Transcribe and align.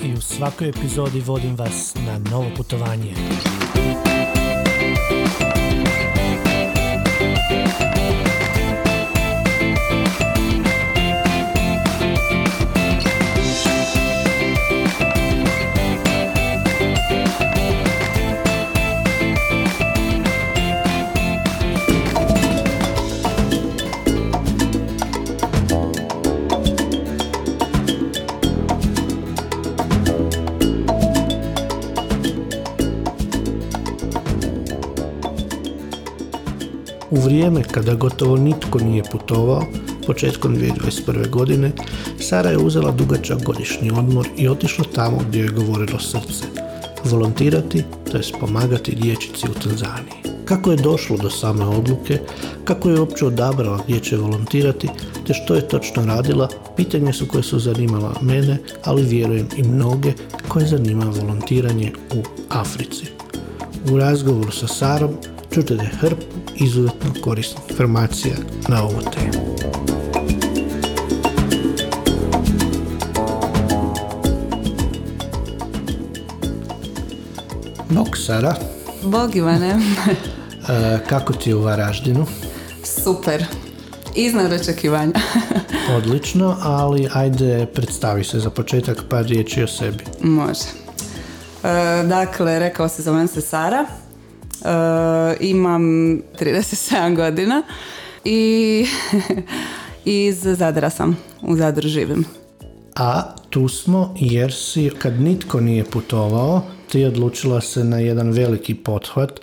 i 0.00 0.12
u 0.12 0.20
svakoj 0.20 0.68
epizodi 0.68 1.20
vodim 1.20 1.56
vas 1.56 1.94
na 2.06 2.30
novo 2.30 2.50
putovanje. 2.56 3.14
Vrijeme 37.48 37.68
kada 37.72 37.94
gotovo 37.94 38.36
nitko 38.36 38.78
nije 38.78 39.02
putovao, 39.12 39.62
početkom 40.06 40.56
2021. 40.56 41.30
godine, 41.30 41.72
Sara 42.20 42.50
je 42.50 42.58
uzela 42.58 42.90
dugačak 42.90 43.44
godišnji 43.44 43.90
odmor 43.90 44.28
i 44.36 44.48
otišla 44.48 44.84
tamo 44.94 45.18
gdje 45.28 45.40
je 45.40 45.48
govorilo 45.48 45.98
srce. 45.98 46.44
Volontirati, 47.04 47.84
to 48.10 48.16
je 48.16 48.22
pomagati 48.40 48.94
dječici 48.94 49.46
u 49.50 49.54
Tanzaniji. 49.54 50.36
Kako 50.44 50.70
je 50.70 50.76
došlo 50.76 51.16
do 51.16 51.30
same 51.30 51.64
odluke, 51.64 52.18
kako 52.64 52.88
je 52.88 53.00
uopće 53.00 53.26
odabrala 53.26 53.80
gdje 53.86 54.00
će 54.00 54.16
volontirati, 54.16 54.88
te 55.26 55.34
što 55.34 55.54
je 55.54 55.68
točno 55.68 56.04
radila, 56.04 56.48
pitanje 56.76 57.12
su 57.12 57.26
koje 57.26 57.42
su 57.42 57.58
zanimala 57.58 58.14
mene, 58.22 58.58
ali 58.84 59.02
vjerujem 59.02 59.48
i 59.56 59.62
mnoge 59.62 60.12
koje 60.48 60.66
zanima 60.66 61.04
volontiranje 61.04 61.92
u 62.14 62.22
Africi. 62.48 63.06
U 63.90 63.98
razgovoru 63.98 64.52
sa 64.52 64.66
Sarom 64.66 65.10
čujete 65.54 65.76
hrpu 66.00 66.36
izuzetno 66.56 66.95
korisnih 67.20 67.70
informacija 67.70 68.34
na 68.68 68.82
ovu 68.82 69.00
temu. 69.14 69.56
Bog 77.90 78.16
Sara, 78.16 78.54
Bog 79.02 79.36
Ivane. 79.36 79.68
e, 80.68 80.98
kako 81.08 81.32
ti 81.32 81.50
je 81.50 81.54
u 81.54 81.62
Varaždinu? 81.62 82.26
Super. 82.84 83.44
Iznad 84.14 84.52
očekivanja. 84.52 85.12
Odlično, 85.96 86.56
ali 86.62 87.08
ajde 87.12 87.66
predstavi 87.74 88.24
se 88.24 88.40
za 88.40 88.50
početak 88.50 89.02
par 89.10 89.24
riječi 89.24 89.62
o 89.62 89.66
sebi. 89.66 90.04
Može. 90.22 90.64
E, 91.64 92.02
dakle, 92.06 92.58
rekao 92.58 92.88
se, 92.88 93.02
zovem 93.02 93.28
se 93.28 93.40
Sara. 93.40 93.86
E, 94.64 95.36
imam 95.40 95.82
37 96.40 97.16
godina 97.16 97.62
i 98.24 98.86
iz 100.04 100.40
Zadra 100.42 100.90
sam. 100.90 101.16
U 101.42 101.56
Zadru 101.56 101.88
živim. 101.88 102.24
A 102.96 103.22
tu 103.50 103.68
smo 103.68 104.14
jer 104.16 104.52
si, 104.52 104.90
kad 104.98 105.20
nitko 105.20 105.60
nije 105.60 105.84
putovao, 105.84 106.62
ti 106.88 107.04
odlučila 107.04 107.60
se 107.60 107.84
na 107.84 107.98
jedan 107.98 108.30
veliki 108.30 108.74
pothvat, 108.74 109.40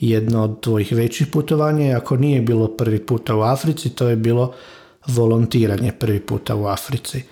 jedno 0.00 0.44
od 0.44 0.60
tvojih 0.60 0.92
većih 0.92 1.26
putovanja 1.26 1.86
i 1.86 1.94
ako 1.94 2.16
nije 2.16 2.40
bilo 2.40 2.68
prvi 2.68 3.06
puta 3.06 3.36
u 3.36 3.40
Africi, 3.40 3.90
to 3.90 4.08
je 4.08 4.16
bilo 4.16 4.52
volontiranje 5.06 5.92
prvi 5.92 6.20
puta 6.20 6.54
u 6.54 6.66
Africi. 6.66 7.22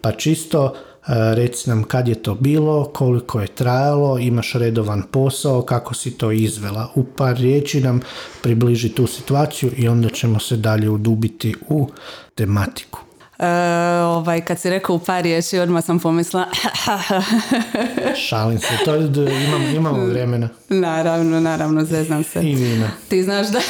Pa 0.00 0.12
čisto 0.12 0.74
reci 1.10 1.68
nam 1.70 1.82
kad 1.82 2.08
je 2.08 2.14
to 2.14 2.34
bilo, 2.34 2.84
koliko 2.84 3.40
je 3.40 3.46
trajalo, 3.46 4.18
imaš 4.18 4.52
redovan 4.52 5.02
posao, 5.10 5.62
kako 5.62 5.94
si 5.94 6.10
to 6.10 6.30
izvela. 6.30 6.92
U 6.94 7.04
par 7.04 7.36
riječi 7.36 7.80
nam 7.80 8.00
približi 8.42 8.88
tu 8.88 9.06
situaciju 9.06 9.70
i 9.76 9.88
onda 9.88 10.08
ćemo 10.08 10.38
se 10.38 10.56
dalje 10.56 10.90
udubiti 10.90 11.54
u 11.68 11.88
tematiku. 12.34 13.00
E, 13.38 13.46
ovaj, 14.02 14.40
kad 14.40 14.58
si 14.58 14.70
rekao 14.70 14.96
u 14.96 14.98
par 14.98 15.22
riječi, 15.22 15.58
odmah 15.58 15.84
sam 15.84 15.98
pomislila 15.98 16.46
Šalim 18.28 18.58
se, 18.58 18.68
to 18.84 18.96
imam, 18.96 19.62
imamo 19.76 20.04
vremena. 20.04 20.48
naravno, 20.68 21.40
naravno, 21.40 21.84
zeznam 21.84 22.24
se. 22.24 22.40
I 22.42 22.54
vina. 22.54 22.90
Ti 23.08 23.22
znaš 23.22 23.48
da 23.48 23.60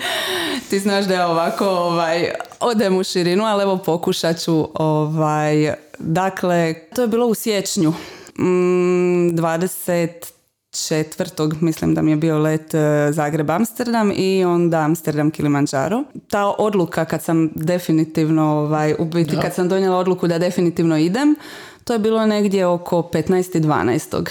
ti 0.70 0.78
znaš 0.78 1.04
da 1.04 1.14
je 1.14 1.24
ovako 1.24 1.66
ovaj, 1.66 2.30
odem 2.62 2.96
u 2.96 3.04
širinu, 3.04 3.44
ali 3.44 3.62
evo 3.62 3.78
pokušat 3.78 4.38
ću 4.38 4.68
ovaj, 4.74 5.74
dakle, 5.98 6.74
to 6.94 7.02
je 7.02 7.08
bilo 7.08 7.26
u 7.26 7.34
siječnju 7.34 7.90
mm, 8.38 9.30
24. 9.30 11.60
mislim 11.60 11.94
da 11.94 12.02
mi 12.02 12.10
je 12.10 12.16
bio 12.16 12.38
let 12.38 12.74
e, 12.74 12.78
Zagreb-Amsterdam 13.12 14.12
i 14.16 14.44
onda 14.44 14.78
Amsterdam-Kilimanjaro. 14.78 16.04
Ta 16.28 16.54
odluka 16.58 17.04
kad 17.04 17.22
sam 17.22 17.50
definitivno, 17.54 18.42
ovaj, 18.42 18.94
u 18.98 19.04
biti 19.04 19.36
kad 19.42 19.54
sam 19.54 19.68
donijela 19.68 19.96
odluku 19.96 20.28
da 20.28 20.38
definitivno 20.38 20.98
idem, 20.98 21.36
to 21.84 21.92
je 21.92 21.98
bilo 21.98 22.26
negdje 22.26 22.66
oko 22.66 23.10
15.12. 23.12 24.28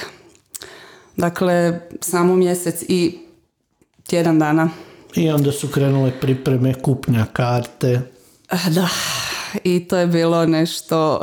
Dakle, 1.18 1.80
samo 2.02 2.36
mjesec 2.36 2.84
i 2.88 3.18
tjedan 4.08 4.40
dana. 4.40 4.70
I 5.16 5.30
onda 5.30 5.52
su 5.52 5.68
krenule 5.68 6.12
pripreme, 6.22 6.74
kupnja 6.74 7.26
karte. 7.34 8.02
Ah, 8.52 8.70
Da, 8.70 8.90
i 9.64 9.88
to 9.88 9.98
je 9.98 10.08
bilo 10.08 10.46
nešto 10.46 11.20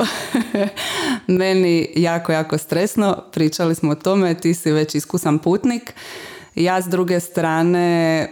meni 1.27 1.89
jako, 1.95 2.31
jako 2.31 2.57
stresno. 2.57 3.23
Pričali 3.31 3.75
smo 3.75 3.91
o 3.91 3.95
tome, 3.95 4.33
ti 4.33 4.53
si 4.53 4.71
već 4.71 4.95
iskusan 4.95 5.39
putnik. 5.39 5.93
Ja 6.55 6.81
s 6.81 6.85
druge 6.85 7.19
strane 7.19 8.27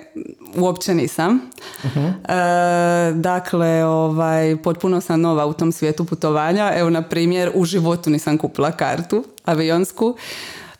uopće 0.55 0.93
nisam. 0.93 1.39
E, 1.83 3.11
dakle, 3.13 3.85
ovaj, 3.85 4.57
potpuno 4.63 5.01
sam 5.01 5.21
nova 5.21 5.45
u 5.45 5.53
tom 5.53 5.71
svijetu 5.71 6.05
putovanja. 6.05 6.73
Evo, 6.75 6.89
na 6.89 7.01
primjer, 7.01 7.51
u 7.53 7.65
životu 7.65 8.09
nisam 8.09 8.37
kupila 8.37 8.71
kartu 8.71 9.23
avionsku. 9.45 10.15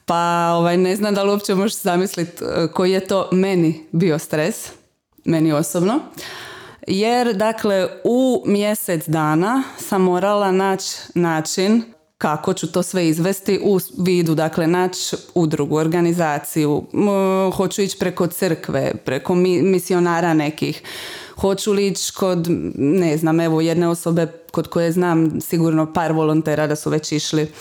Pa 0.06 0.52
ovaj, 0.54 0.78
ne 0.78 0.96
znam 0.96 1.14
da 1.14 1.24
li 1.24 1.30
uopće 1.30 1.56
možeš 1.56 1.82
zamisliti 1.82 2.44
e, 2.44 2.68
koji 2.68 2.92
je 2.92 3.08
to 3.08 3.30
meni 3.32 3.86
bio 3.92 4.20
stres, 4.20 4.72
meni 5.26 5.54
osobno. 5.54 6.00
Jer, 6.88 7.34
dakle, 7.34 7.88
u 8.04 8.44
mjesec 8.46 9.08
dana 9.08 9.64
sam 9.78 10.02
morala 10.02 10.52
naći 10.52 10.98
način 11.16 11.84
kako 12.18 12.54
ću 12.54 12.72
to 12.72 12.84
sve 12.84 13.08
izvesti 13.08 13.60
u 13.64 13.80
vidu, 13.98 14.36
dakle, 14.36 14.68
naći 14.68 15.16
udrugu, 15.34 15.76
organizaciju, 15.76 16.84
hoću 17.56 17.82
ići 17.82 17.98
preko 18.00 18.28
crkve, 18.28 18.94
preko 19.06 19.36
mi- 19.36 19.62
misionara 19.62 20.34
nekih, 20.34 20.82
hoću 21.36 21.74
li 21.74 21.88
ići 21.88 22.14
kod, 22.14 22.48
ne 22.76 23.18
znam, 23.18 23.40
evo, 23.40 23.62
jedne 23.62 23.88
osobe 23.88 24.28
kod 24.52 24.68
koje 24.68 24.92
znam 24.92 25.42
sigurno 25.42 25.94
par 25.94 26.12
volontera 26.12 26.68
da 26.68 26.76
su 26.76 26.90
već 26.90 27.12
išli. 27.12 27.52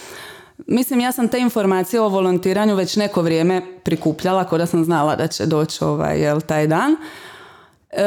Mislim, 0.67 1.01
ja 1.01 1.13
sam 1.13 1.29
te 1.29 1.39
informacije 1.39 2.01
o 2.01 2.09
volontiranju 2.09 2.75
već 2.75 2.97
neko 2.97 3.23
vrijeme 3.23 3.63
prikupljala, 3.85 4.45
kao 4.45 4.59
da 4.59 4.67
sam 4.67 4.85
znala 4.85 5.17
da 5.17 5.27
će 5.27 5.47
doći 5.47 5.85
ovaj, 5.85 6.21
jel, 6.21 6.41
taj 6.41 6.67
dan. 6.67 6.97
E, 7.97 8.03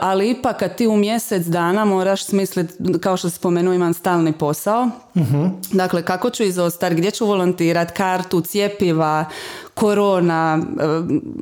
ali 0.00 0.30
ipak 0.30 0.58
kad 0.58 0.76
ti 0.76 0.86
u 0.86 0.96
mjesec 0.96 1.42
dana 1.42 1.84
moraš 1.84 2.24
smisliti, 2.24 2.74
kao 2.98 3.16
što 3.16 3.30
spomenuo, 3.30 3.74
imam 3.74 3.94
stalni 3.94 4.32
posao. 4.32 4.88
Dakle, 5.72 6.02
kako 6.02 6.30
ću 6.30 6.42
izostati, 6.42 6.94
gdje 6.94 7.10
ću 7.10 7.26
volontirat, 7.26 7.90
kartu, 7.90 8.40
cijepiva, 8.40 9.24
korona, 9.74 10.58
e, 10.80 10.84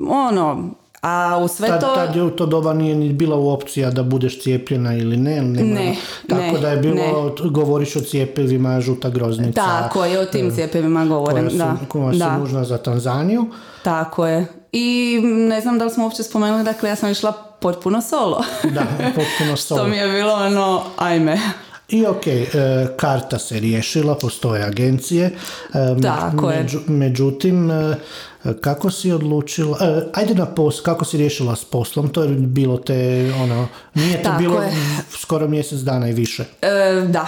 ono, 0.08 0.70
a 1.02 1.38
u 1.38 1.48
sve 1.48 1.68
Tad, 1.68 1.80
to... 1.80 1.86
tad 1.86 2.16
je 2.16 2.22
u 2.22 2.30
to 2.30 2.46
doba 2.46 2.74
nije 2.74 2.94
ni 2.96 3.12
bila 3.12 3.36
u 3.36 3.48
opcija 3.48 3.90
da 3.90 4.02
budeš 4.02 4.42
cijepljena 4.42 4.94
ili 4.94 5.16
ne. 5.16 5.42
nema- 5.42 5.74
Ne, 5.74 5.96
Tako 6.28 6.42
ne, 6.42 6.58
da 6.60 6.68
je 6.68 6.76
bilo, 6.76 6.94
ne. 6.94 7.50
govoriš 7.50 7.96
o 7.96 8.00
cijepivima, 8.00 8.80
žuta 8.80 9.10
groznica. 9.10 9.62
Tako 9.62 10.04
je, 10.04 10.18
o 10.18 10.24
tim 10.24 10.50
cijepivima 10.50 11.04
govorim. 11.06 11.36
koja 11.38 11.50
su, 11.50 11.56
da, 11.56 11.76
koja 11.88 12.12
su 12.12 12.18
da. 12.18 12.38
nužna 12.38 12.64
za 12.64 12.78
Tanzaniju. 12.78 13.46
Tako 13.82 14.26
je. 14.26 14.61
I 14.72 15.18
ne 15.22 15.60
znam 15.60 15.78
da 15.78 15.84
li 15.84 15.90
smo 15.90 16.04
uopće 16.04 16.22
spomenuli, 16.22 16.64
dakle 16.64 16.88
ja 16.88 16.96
sam 16.96 17.10
išla 17.10 17.32
potpuno 17.60 18.02
solo. 18.02 18.44
Da, 18.64 18.82
potpuno 19.06 19.56
Što 19.56 19.76
solo. 19.76 19.86
mi 19.86 19.96
je 19.96 20.08
bilo 20.08 20.32
ono, 20.34 20.82
ajme. 20.96 21.40
I 21.88 22.06
ok, 22.06 22.26
e, 22.26 22.46
karta 22.96 23.38
se 23.38 23.60
riješila, 23.60 24.14
postoje 24.14 24.62
agencije. 24.64 25.26
e, 25.26 25.32
Tako 26.02 26.50
je. 26.50 26.58
među- 26.58 26.80
Međutim, 26.86 27.70
e, 27.70 27.94
kako 28.60 28.90
si 28.90 29.12
odlučila, 29.12 29.78
e, 29.80 30.02
ajde 30.14 30.34
na 30.34 30.46
pos, 30.46 30.80
kako 30.80 31.04
si 31.04 31.16
riješila 31.16 31.56
s 31.56 31.64
poslom, 31.64 32.08
to 32.08 32.22
je 32.22 32.28
bilo 32.28 32.76
te, 32.78 32.94
ono, 33.34 33.68
nije 33.94 34.16
to 34.16 34.22
Tako 34.22 34.38
bilo 34.38 34.62
je. 34.62 34.72
skoro 35.12 35.48
mjesec 35.48 35.78
dana 35.78 36.08
i 36.08 36.12
više. 36.12 36.44
E, 36.62 36.68
da. 37.02 37.26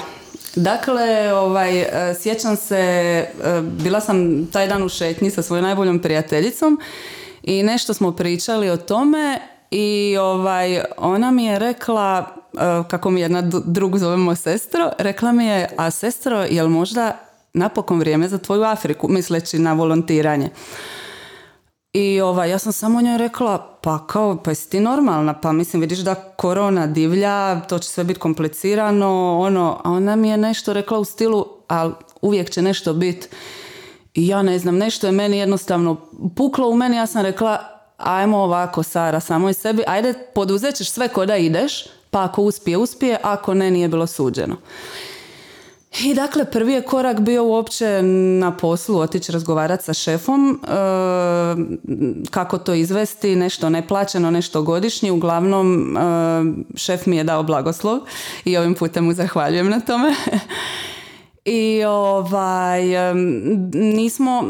Dakle, 0.56 1.02
ovaj, 1.32 1.86
sjećam 2.14 2.56
se, 2.56 3.26
bila 3.62 4.00
sam 4.00 4.16
taj 4.46 4.68
dan 4.68 4.82
u 4.82 4.88
šetnji 4.88 5.30
sa 5.30 5.42
svojom 5.42 5.64
najboljom 5.64 5.98
prijateljicom 5.98 6.80
i 7.44 7.62
nešto 7.62 7.94
smo 7.94 8.12
pričali 8.12 8.70
o 8.70 8.76
tome 8.76 9.38
i 9.70 10.16
ovaj, 10.20 10.80
ona 10.96 11.30
mi 11.30 11.44
je 11.44 11.58
rekla, 11.58 12.26
kako 12.88 13.10
mi 13.10 13.20
jedna 13.20 13.42
drugu 13.64 13.98
zovemo 13.98 14.34
sestro, 14.34 14.90
rekla 14.98 15.32
mi 15.32 15.46
je, 15.46 15.68
a 15.76 15.90
sestro, 15.90 16.44
jel 16.50 16.68
možda 16.68 17.18
napokon 17.54 17.98
vrijeme 17.98 18.28
za 18.28 18.38
tvoju 18.38 18.62
Afriku, 18.62 19.08
misleći 19.08 19.58
na 19.58 19.72
volontiranje. 19.72 20.50
I 21.92 22.20
ovaj, 22.20 22.50
ja 22.50 22.58
sam 22.58 22.72
samo 22.72 23.00
njoj 23.00 23.18
rekla, 23.18 23.78
pa 23.82 24.06
kao, 24.06 24.36
pa 24.44 24.50
jesi 24.50 24.70
ti 24.70 24.80
normalna, 24.80 25.40
pa 25.40 25.52
mislim, 25.52 25.80
vidiš 25.80 25.98
da 25.98 26.14
korona 26.14 26.86
divlja, 26.86 27.60
to 27.60 27.78
će 27.78 27.88
sve 27.88 28.04
biti 28.04 28.20
komplicirano, 28.20 29.38
ono, 29.40 29.80
a 29.84 29.90
ona 29.90 30.16
mi 30.16 30.28
je 30.28 30.36
nešto 30.36 30.72
rekla 30.72 30.98
u 30.98 31.04
stilu, 31.04 31.46
ali 31.68 31.92
uvijek 32.22 32.50
će 32.50 32.62
nešto 32.62 32.92
biti. 32.92 33.28
Ja 34.14 34.42
ne 34.42 34.58
znam, 34.58 34.76
nešto 34.76 35.06
je 35.06 35.12
meni 35.12 35.38
jednostavno 35.38 35.96
puklo 36.36 36.68
u 36.68 36.76
meni, 36.76 36.96
ja 36.96 37.06
sam 37.06 37.22
rekla, 37.22 37.58
ajmo 37.96 38.38
ovako, 38.38 38.82
Sara, 38.82 39.20
samo 39.20 39.50
i 39.50 39.54
sebi, 39.54 39.82
ajde, 39.86 40.14
poduzet 40.34 40.74
ćeš 40.74 40.90
sve 40.90 41.08
ko 41.08 41.26
da 41.26 41.36
ideš, 41.36 41.84
pa 42.10 42.24
ako 42.24 42.42
uspije, 42.42 42.76
uspije, 42.76 43.18
ako 43.22 43.54
ne, 43.54 43.70
nije 43.70 43.88
bilo 43.88 44.06
suđeno. 44.06 44.56
I 46.02 46.14
dakle, 46.14 46.44
prvi 46.44 46.72
je 46.72 46.82
korak 46.82 47.20
bio 47.20 47.44
uopće 47.44 48.02
na 48.40 48.56
poslu 48.56 48.98
otići 48.98 49.32
razgovarati 49.32 49.84
sa 49.84 49.94
šefom 49.94 50.60
e, 50.62 50.66
kako 52.30 52.58
to 52.58 52.74
izvesti, 52.74 53.36
nešto 53.36 53.70
neplaćeno, 53.70 54.30
nešto 54.30 54.62
godišnje. 54.62 55.12
Uglavnom, 55.12 55.96
e, 55.96 56.00
šef 56.74 57.06
mi 57.06 57.16
je 57.16 57.24
dao 57.24 57.42
blagoslov 57.42 57.98
i 58.44 58.56
ovim 58.56 58.74
putem 58.74 59.04
mu 59.04 59.12
zahvaljujem 59.12 59.70
na 59.70 59.80
tome. 59.80 60.14
I 61.44 61.84
ovaj, 61.84 62.82
nismo 63.72 64.44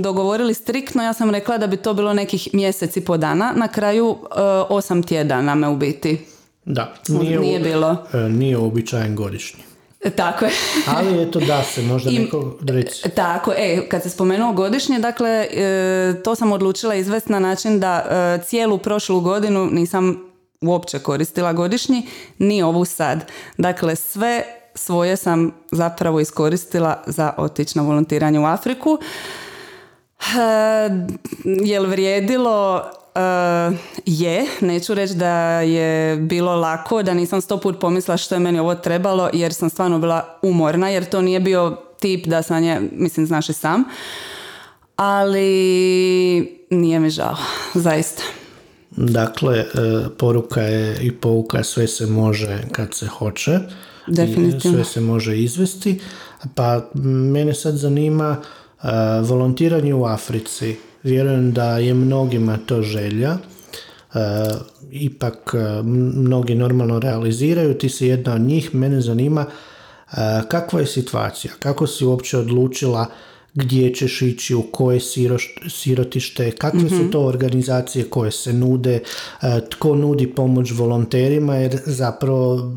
dogovorili 0.00 0.54
striktno, 0.54 1.02
ja 1.02 1.12
sam 1.12 1.30
rekla 1.30 1.58
da 1.58 1.66
bi 1.66 1.76
to 1.76 1.94
bilo 1.94 2.12
nekih 2.12 2.48
mjeseci 2.52 3.00
po 3.00 3.16
dana, 3.16 3.52
na 3.56 3.68
kraju 3.68 4.16
e, 4.16 4.40
osam 4.68 5.02
tjedana 5.02 5.54
me 5.54 5.68
u 5.68 5.76
biti. 5.76 6.18
Da, 6.64 6.94
nije, 7.08 7.38
nije 7.38 7.60
bilo. 7.60 7.96
Nije 8.30 8.58
običajen 8.58 9.16
godišnji. 9.16 9.62
Tako 10.16 10.44
je. 10.44 10.50
Ali 10.86 11.22
eto 11.22 11.40
da 11.40 11.62
se 11.62 11.82
možda 11.82 12.10
I, 12.14 12.18
neko 12.18 12.56
reći. 12.68 13.08
Tako, 13.08 13.52
e, 13.56 13.88
kad 13.88 14.02
se 14.02 14.10
spomenuo 14.10 14.52
godišnje, 14.52 14.98
dakle, 14.98 15.30
e, 15.30 16.14
to 16.24 16.34
sam 16.34 16.52
odlučila 16.52 16.94
izvesti 16.94 17.32
na 17.32 17.38
način 17.38 17.80
da 17.80 18.06
e, 18.10 18.44
cijelu 18.44 18.78
prošlu 18.78 19.20
godinu 19.20 19.68
nisam 19.72 20.26
uopće 20.60 20.98
koristila 20.98 21.52
godišnji, 21.52 22.06
ni 22.38 22.62
ovu 22.62 22.84
sad. 22.84 23.30
Dakle, 23.58 23.96
sve 23.96 24.42
svoje 24.76 25.16
sam 25.16 25.52
zapravo 25.72 26.20
iskoristila 26.20 27.02
za 27.06 27.32
otići 27.36 27.78
na 27.78 27.84
volontiranje 27.84 28.40
u 28.40 28.44
Afriku. 28.44 28.98
E, 30.20 30.90
jel 31.44 31.86
vrijedilo 31.86 32.82
Uh, 33.16 33.76
je, 34.06 34.46
neću 34.60 34.94
reći 34.94 35.14
da 35.14 35.60
je 35.60 36.16
bilo 36.16 36.56
lako, 36.56 37.02
da 37.02 37.14
nisam 37.14 37.40
sto 37.40 37.60
put 37.60 37.80
pomislila 37.80 38.16
što 38.16 38.34
je 38.34 38.38
meni 38.38 38.58
ovo 38.58 38.74
trebalo, 38.74 39.30
jer 39.32 39.54
sam 39.54 39.70
stvarno 39.70 39.98
bila 39.98 40.38
umorna, 40.42 40.88
jer 40.88 41.04
to 41.04 41.22
nije 41.22 41.40
bio 41.40 41.76
tip 42.00 42.26
da 42.26 42.42
sam 42.42 42.64
je, 42.64 42.80
mislim, 42.92 43.26
znaš 43.26 43.46
sam. 43.46 43.84
Ali 44.96 46.58
nije 46.70 47.00
mi 47.00 47.10
žao, 47.10 47.36
zaista. 47.74 48.22
Dakle, 48.90 49.58
e, 49.58 49.64
poruka 50.18 50.60
je 50.60 50.98
i 51.02 51.12
pouka 51.12 51.64
sve 51.64 51.86
se 51.88 52.06
može 52.06 52.62
kad 52.72 52.94
se 52.94 53.06
hoće. 53.06 53.58
Definitivno. 54.06 54.76
sve 54.76 54.84
se 54.84 55.00
može 55.00 55.38
izvesti. 55.38 56.00
Pa 56.54 56.90
mene 57.04 57.54
sad 57.54 57.74
zanima 57.74 58.36
e, 58.36 58.86
volontiranje 59.22 59.94
u 59.94 60.04
Africi 60.04 60.76
Vjerujem 61.06 61.52
da 61.52 61.78
je 61.78 61.94
mnogima 61.94 62.58
to 62.66 62.82
želja. 62.82 63.30
E, 63.30 64.18
ipak 64.90 65.54
e, 65.54 65.82
mnogi 65.82 66.54
normalno 66.54 66.98
realiziraju, 66.98 67.78
ti 67.78 67.88
si 67.88 68.06
jedna 68.06 68.34
od 68.34 68.40
njih. 68.40 68.74
Mene 68.74 69.00
zanima 69.00 69.46
kakva 70.48 70.80
je 70.80 70.86
situacija, 70.86 71.52
kako 71.58 71.86
si 71.86 72.04
uopće 72.04 72.38
odlučila 72.38 73.06
gdje 73.54 73.94
ćeš 73.94 74.22
ići, 74.22 74.54
u 74.54 74.62
koje 74.62 75.00
sirotište, 75.68 76.50
kakve 76.50 76.88
su 76.88 76.94
mhm. 76.94 77.10
to 77.10 77.20
organizacije 77.20 78.04
koje 78.04 78.30
se 78.30 78.52
nude, 78.52 79.00
tko 79.70 79.94
nudi 79.94 80.26
pomoć 80.26 80.72
volonterima, 80.72 81.56
jer 81.56 81.80
zapravo 81.86 82.72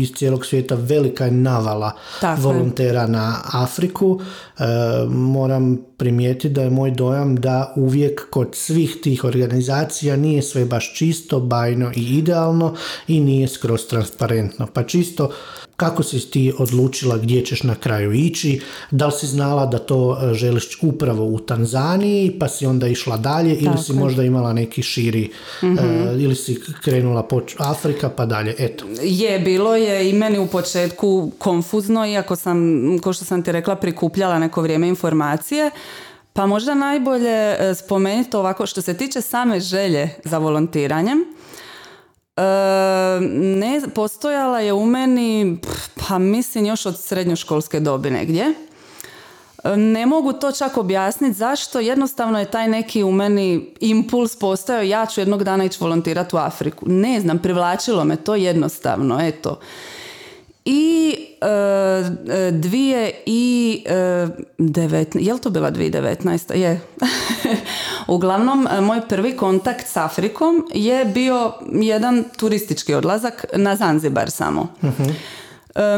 iz 0.00 0.12
cijelog 0.12 0.46
svijeta 0.46 0.74
velika 0.74 1.24
je 1.24 1.30
navala 1.30 1.92
volontera 2.38 3.06
na 3.06 3.40
Afriku. 3.52 4.20
E, 4.58 4.64
moram 5.08 5.78
primijetiti 5.96 6.48
da 6.48 6.62
je 6.62 6.70
moj 6.70 6.90
dojam 6.90 7.36
da 7.36 7.72
uvijek 7.76 8.30
kod 8.30 8.48
svih 8.52 8.96
tih 9.02 9.24
organizacija 9.24 10.16
nije 10.16 10.42
sve 10.42 10.64
baš 10.64 10.94
čisto, 10.94 11.40
bajno 11.40 11.92
i 11.96 12.00
idealno 12.00 12.74
i 13.08 13.20
nije 13.20 13.48
skroz 13.48 13.86
transparentno. 13.86 14.66
Pa 14.66 14.82
čisto 14.82 15.30
kako 15.76 16.02
si 16.02 16.30
ti 16.30 16.52
odlučila 16.58 17.18
gdje 17.18 17.44
ćeš 17.44 17.62
na 17.62 17.74
kraju 17.74 18.12
ići? 18.12 18.60
Da 18.90 19.06
li 19.06 19.12
si 19.12 19.26
znala 19.26 19.66
da 19.66 19.78
to 19.78 20.18
e, 20.22 20.34
želiš 20.34 20.78
upravo 20.82 21.24
u 21.24 21.38
Tanzaniji 21.38 22.36
pa 22.38 22.48
si 22.48 22.66
onda 22.66 22.86
išla 22.86 23.16
dalje 23.16 23.54
ili 23.54 23.78
si 23.78 23.92
možda 23.92 24.22
imala 24.22 24.52
neki 24.52 24.82
širi 24.82 25.30
mm 25.62 25.74
ili 26.18 26.34
si 26.34 26.60
krenula 26.84 27.22
po 27.22 27.40
Afrika 27.58 28.08
pa 28.08 28.26
dalje? 28.26 28.54
Eto. 28.58 28.84
Je, 29.02 29.38
bilo 29.38 29.76
je 29.76 30.10
i 30.10 30.12
meni 30.12 30.38
u 30.38 30.46
početku 30.46 31.30
konfuzno 31.38 32.06
iako 32.06 32.36
sam, 32.36 32.58
ko 33.02 33.12
što 33.12 33.24
sam 33.24 33.42
ti 33.42 33.52
rekla, 33.52 33.76
prikupljala 33.76 34.38
neko 34.38 34.62
vrijeme 34.62 34.88
informacije. 34.88 35.70
Pa 36.36 36.46
možda 36.46 36.74
najbolje 36.74 37.56
e, 37.58 37.74
spomenuti 37.74 38.36
ovako 38.36 38.66
što 38.66 38.82
se 38.82 38.96
tiče 38.96 39.20
same 39.20 39.60
želje 39.60 40.10
za 40.24 40.38
volontiranjem 40.38 41.24
ne, 43.30 43.80
postojala 43.94 44.60
je 44.60 44.72
u 44.72 44.86
meni, 44.86 45.58
pa 45.94 46.18
mislim 46.18 46.66
još 46.66 46.86
od 46.86 46.98
srednjoškolske 46.98 47.80
dobi 47.80 48.10
negdje. 48.10 48.54
Ne 49.76 50.06
mogu 50.06 50.32
to 50.32 50.52
čak 50.52 50.76
objasniti 50.76 51.34
zašto, 51.34 51.80
jednostavno 51.80 52.38
je 52.38 52.50
taj 52.50 52.68
neki 52.68 53.02
u 53.02 53.12
meni 53.12 53.74
impuls 53.80 54.38
postojao, 54.38 54.82
ja 54.82 55.06
ću 55.06 55.20
jednog 55.20 55.44
dana 55.44 55.64
ići 55.64 55.78
volontirati 55.80 56.36
u 56.36 56.38
Afriku. 56.38 56.86
Ne 56.88 57.20
znam, 57.20 57.38
privlačilo 57.38 58.04
me 58.04 58.16
to 58.16 58.34
jednostavno, 58.34 59.20
eto. 59.20 59.58
I 60.64 61.16
e, 61.40 62.50
dvije 62.50 63.12
i 63.26 63.84
e, 63.86 64.28
devet, 64.58 65.14
je 65.14 65.34
li 65.34 65.40
to 65.40 65.50
bila 65.50 65.70
2019? 65.70 66.54
Je. 66.54 66.80
Uglavnom, 68.06 68.68
e, 68.70 68.80
moj 68.80 69.00
prvi 69.08 69.36
kontakt 69.36 69.86
s 69.86 69.96
Afrikom 69.96 70.66
je 70.74 71.04
bio 71.04 71.52
jedan 71.72 72.24
turistički 72.36 72.94
odlazak 72.94 73.44
na 73.56 73.76
Zanzibar 73.76 74.30
samo. 74.30 74.68
uh 74.82 74.90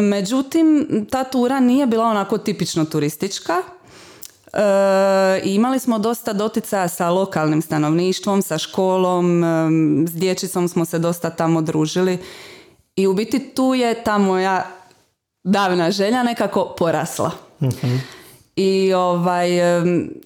Međutim, 0.00 0.86
ta 1.10 1.24
tura 1.24 1.60
nije 1.60 1.86
bila 1.86 2.04
onako 2.04 2.38
tipično 2.38 2.84
turistička. 2.84 3.62
E, 4.52 4.60
imali 5.44 5.78
smo 5.78 5.98
dosta 5.98 6.32
dotica 6.32 6.88
sa 6.88 7.10
lokalnim 7.10 7.62
stanovništvom, 7.62 8.42
sa 8.42 8.58
školom, 8.58 9.44
s 10.08 10.12
dječicom 10.12 10.68
smo 10.68 10.84
se 10.84 10.98
dosta 10.98 11.30
tamo 11.30 11.62
družili 11.62 12.18
i 12.96 13.06
u 13.06 13.14
biti 13.14 13.38
tu 13.54 13.74
je 13.74 14.04
ta 14.04 14.18
moja 14.18 14.66
davna 15.44 15.90
želja 15.90 16.22
nekako 16.22 16.74
porasla. 16.78 17.30
uh 17.60 17.74
I, 18.56 18.92
ovaj, 18.94 19.48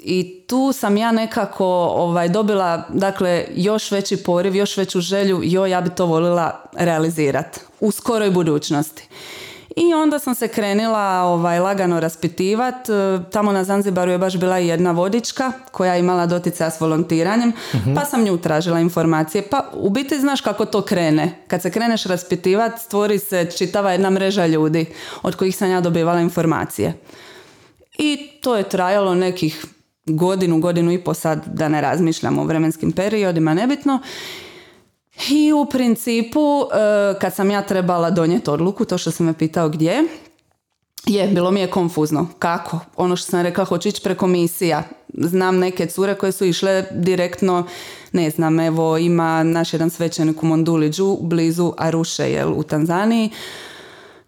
I 0.03 0.45
tu 0.47 0.73
sam 0.73 0.97
ja 0.97 1.13
nekako 1.13 1.67
ovaj, 1.95 2.29
dobila 2.29 2.85
dakle, 2.89 3.45
još 3.55 3.91
veći 3.91 4.17
poriv, 4.17 4.57
još 4.57 4.77
veću 4.77 5.01
želju, 5.01 5.41
jo, 5.43 5.67
ja 5.67 5.81
bi 5.81 5.91
to 5.91 6.07
volila 6.07 6.65
realizirati 6.73 7.61
u 7.81 7.91
skoroj 7.91 8.31
budućnosti. 8.31 9.09
I 9.77 9.95
onda 9.95 10.19
sam 10.19 10.35
se 10.35 10.49
krenila 10.49 11.23
ovaj, 11.23 11.59
lagano 11.59 12.01
raspitivat. 12.01 12.75
Tamo 13.33 13.53
na 13.53 13.65
Zanzibaru 13.65 14.11
je 14.11 14.19
baš 14.19 14.37
bila 14.37 14.59
jedna 14.59 14.91
vodička 14.93 15.53
koja 15.73 15.95
je 15.95 16.01
imala 16.01 16.27
dotica 16.27 16.71
s 16.71 16.81
volontiranjem, 16.81 17.53
mhm. 17.75 17.95
pa 17.95 18.05
sam 18.05 18.25
nju 18.25 18.39
tražila 18.39 18.81
informacije. 18.81 19.43
Pa 19.43 19.71
u 19.73 19.91
biti 19.91 20.21
znaš 20.21 20.41
kako 20.41 20.65
to 20.65 20.83
krene. 20.83 21.45
Kad 21.47 21.63
se 21.63 21.71
kreneš 21.71 22.05
raspitivat, 22.05 22.79
stvori 22.79 23.19
se 23.19 23.51
čitava 23.59 23.93
jedna 23.93 24.11
mreža 24.11 24.47
ljudi 24.47 24.87
od 25.23 25.37
kojih 25.37 25.57
sam 25.57 25.71
ja 25.71 25.81
dobivala 25.81 26.21
informacije. 26.21 26.95
I 27.99 28.31
to 28.41 28.57
je 28.57 28.69
trajalo 28.69 29.15
nekih 29.15 29.65
godinu, 30.07 30.61
godinu 30.61 30.93
i 30.93 30.99
po 30.99 31.15
sad 31.15 31.47
da 31.47 31.69
ne 31.69 31.81
razmišljamo 31.81 32.43
o 32.43 32.45
vremenskim 32.45 32.93
periodima, 32.93 33.55
nebitno. 33.55 33.99
I 35.31 35.53
u 35.53 35.67
principu, 35.67 36.63
e, 36.63 37.19
kad 37.19 37.35
sam 37.35 37.51
ja 37.51 37.63
trebala 37.63 38.11
donijeti 38.11 38.51
odluku, 38.51 38.85
to 38.85 38.99
što 38.99 39.11
sam 39.11 39.27
me 39.27 39.33
pitao 39.33 39.69
gdje, 39.69 40.05
je, 41.07 41.27
bilo 41.27 41.51
mi 41.51 41.61
je 41.61 41.71
konfuzno. 41.71 42.29
Kako? 42.39 42.79
Ono 42.97 43.17
što 43.17 43.31
sam 43.31 43.43
rekla, 43.43 43.65
hoću 43.65 43.89
ići 43.89 44.03
preko 44.03 44.27
misija. 44.27 44.83
Znam 45.15 45.59
neke 45.59 45.87
cure 45.87 46.15
koje 46.15 46.33
su 46.33 46.45
išle 46.45 46.85
direktno, 46.91 47.67
ne 48.13 48.31
znam, 48.31 48.61
evo 48.61 48.99
ima 48.99 49.43
naš 49.43 49.73
jedan 49.73 49.91
svećenik 49.91 50.43
u 50.43 50.47
Monduliđu, 50.47 51.17
blizu 51.21 51.73
Aruše, 51.79 52.31
jel, 52.31 52.53
u 52.57 52.63
Tanzaniji. 52.63 53.31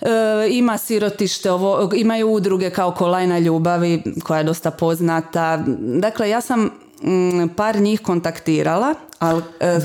E, 0.01 0.07
ima 0.51 0.79
sirotište, 0.79 1.51
ovo, 1.51 1.91
imaju 1.95 2.33
udruge 2.33 2.71
kao 2.71 2.95
Kolajna 2.95 3.39
ljubavi 3.39 4.03
koja 4.25 4.39
je 4.39 4.45
dosta 4.45 4.71
poznata. 4.71 5.65
Dakle, 5.79 6.29
ja 6.29 6.41
sam 6.41 6.61
mm, 7.03 7.49
par 7.57 7.81
njih 7.81 8.01
kontaktirala, 8.01 8.95
ali... 9.19 9.43
E, 9.61 9.79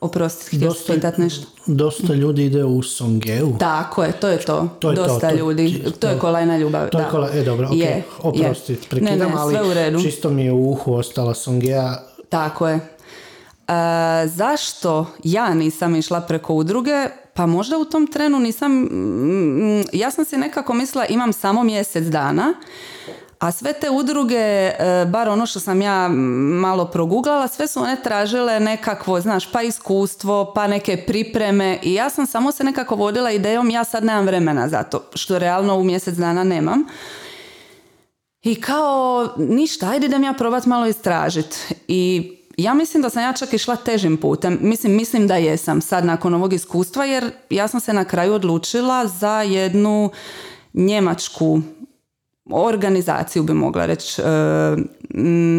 Oprosti, 0.00 0.56
htio 0.56 0.68
Dosta, 0.68 0.92
pitat 0.92 1.18
nešto. 1.18 1.46
dosta 1.66 2.14
ljudi 2.14 2.44
ide 2.44 2.64
u 2.64 2.82
Songeu. 2.82 3.58
Tako 3.58 4.04
je, 4.04 4.12
to 4.12 4.28
je 4.28 4.38
to. 4.38 4.68
To 4.80 4.90
je 4.90 4.96
to, 4.96 5.02
Dosta 5.04 5.28
to- 5.30 5.36
ljudi. 5.36 5.84
To, 6.00 6.08
je 6.08 6.18
kolajna 6.18 6.58
ljubav. 6.58 6.88
To 6.88 6.98
je 6.98 7.04
da. 7.04 7.10
kola, 7.10 7.30
e 7.32 7.42
dobro, 7.42 7.66
ok, 7.66 7.74
Je, 7.74 8.02
oprosti, 8.18 8.72
je. 8.72 8.78
prekidam, 8.90 9.18
ne, 9.18 9.26
ne, 9.26 9.32
ali 9.36 9.70
u 9.70 9.74
redu. 9.74 10.02
čisto 10.02 10.30
mi 10.30 10.44
je 10.44 10.52
u 10.52 10.70
uhu 10.70 10.94
ostala 10.94 11.34
Songea. 11.34 11.94
Tako 12.28 12.68
je. 12.68 12.74
E, 12.74 12.80
zašto 14.26 15.06
ja 15.24 15.54
nisam 15.54 15.96
išla 15.96 16.20
preko 16.20 16.54
udruge? 16.54 17.06
Pa 17.34 17.46
možda 17.46 17.78
u 17.78 17.84
tom 17.84 18.06
trenu 18.06 18.38
nisam, 18.38 18.72
mm, 18.72 19.84
ja 19.92 20.10
sam 20.10 20.24
si 20.24 20.36
nekako 20.36 20.74
mislila 20.74 21.06
imam 21.06 21.32
samo 21.32 21.64
mjesec 21.64 22.04
dana, 22.04 22.54
a 23.38 23.52
sve 23.52 23.72
te 23.72 23.90
udruge, 23.90 24.36
e, 24.36 25.06
bar 25.08 25.28
ono 25.28 25.46
što 25.46 25.60
sam 25.60 25.82
ja 25.82 26.08
malo 26.08 26.84
proguglala, 26.84 27.48
sve 27.48 27.68
su 27.68 27.80
one 27.80 27.96
tražile 28.02 28.60
nekakvo, 28.60 29.20
znaš, 29.20 29.52
pa 29.52 29.62
iskustvo, 29.62 30.52
pa 30.54 30.66
neke 30.66 31.04
pripreme 31.06 31.78
i 31.82 31.94
ja 31.94 32.10
sam 32.10 32.26
samo 32.26 32.52
se 32.52 32.64
nekako 32.64 32.94
vodila 32.94 33.30
idejom 33.30 33.70
ja 33.70 33.84
sad 33.84 34.04
nemam 34.04 34.26
vremena 34.26 34.68
za 34.68 34.82
to, 34.82 35.02
što 35.14 35.38
realno 35.38 35.76
u 35.76 35.84
mjesec 35.84 36.14
dana 36.14 36.44
nemam. 36.44 36.84
I 38.42 38.60
kao, 38.60 39.28
ništa, 39.36 39.88
ajde 39.88 40.06
idem 40.06 40.24
ja 40.24 40.32
probat 40.32 40.66
malo 40.66 40.86
istražit. 40.86 41.74
I 41.88 42.32
ja 42.56 42.74
mislim 42.74 43.02
da 43.02 43.10
sam 43.10 43.22
ja 43.22 43.32
čak 43.32 43.52
išla 43.52 43.76
težim 43.76 44.16
putem. 44.16 44.58
Mislim, 44.62 44.96
mislim 44.96 45.26
da 45.26 45.36
jesam 45.36 45.80
sad 45.80 46.04
nakon 46.04 46.34
ovog 46.34 46.52
iskustva, 46.52 47.04
jer 47.04 47.30
ja 47.50 47.68
sam 47.68 47.80
se 47.80 47.92
na 47.92 48.04
kraju 48.04 48.34
odlučila 48.34 49.06
za 49.06 49.42
jednu 49.42 50.10
njemačku 50.74 51.60
organizaciju 52.50 53.42
bi 53.42 53.52
mogla 53.52 53.86
reći 53.86 54.22
uh, 54.22 54.26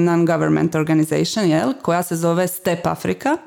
non-government 0.06 0.76
organization, 0.76 1.50
jel, 1.50 1.74
koja 1.82 2.04
se 2.04 2.16
zove 2.16 2.48
Step 2.48 2.88
Africa. 2.88 3.38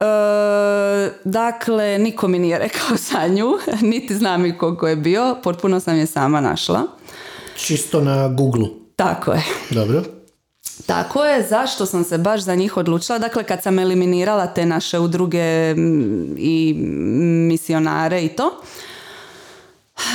E, 0.00 1.10
dakle, 1.24 1.98
niko 1.98 2.28
mi 2.28 2.38
nije 2.38 2.58
rekao 2.58 2.96
za 3.10 3.26
nju, 3.28 3.58
niti 3.80 4.14
znam 4.14 4.46
i 4.46 4.58
koliko 4.58 4.88
je 4.88 4.96
bio, 4.96 5.36
potpuno 5.42 5.80
sam 5.80 5.96
je 5.96 6.06
sama 6.06 6.40
našla. 6.40 6.82
Čisto 7.56 8.00
na 8.00 8.28
Google. 8.28 8.66
Tako 8.96 9.32
je. 9.32 9.42
Dobro. 9.70 10.02
Tako 10.86 11.24
je, 11.24 11.46
zašto 11.48 11.86
sam 11.86 12.04
se 12.04 12.18
baš 12.18 12.40
za 12.40 12.54
njih 12.54 12.76
odlučila? 12.76 13.18
Dakle, 13.18 13.44
kad 13.44 13.62
sam 13.62 13.78
eliminirala 13.78 14.46
te 14.46 14.66
naše 14.66 14.98
udruge 14.98 15.74
i 16.38 16.74
misionare 17.48 18.22
i 18.22 18.28
to, 18.28 18.62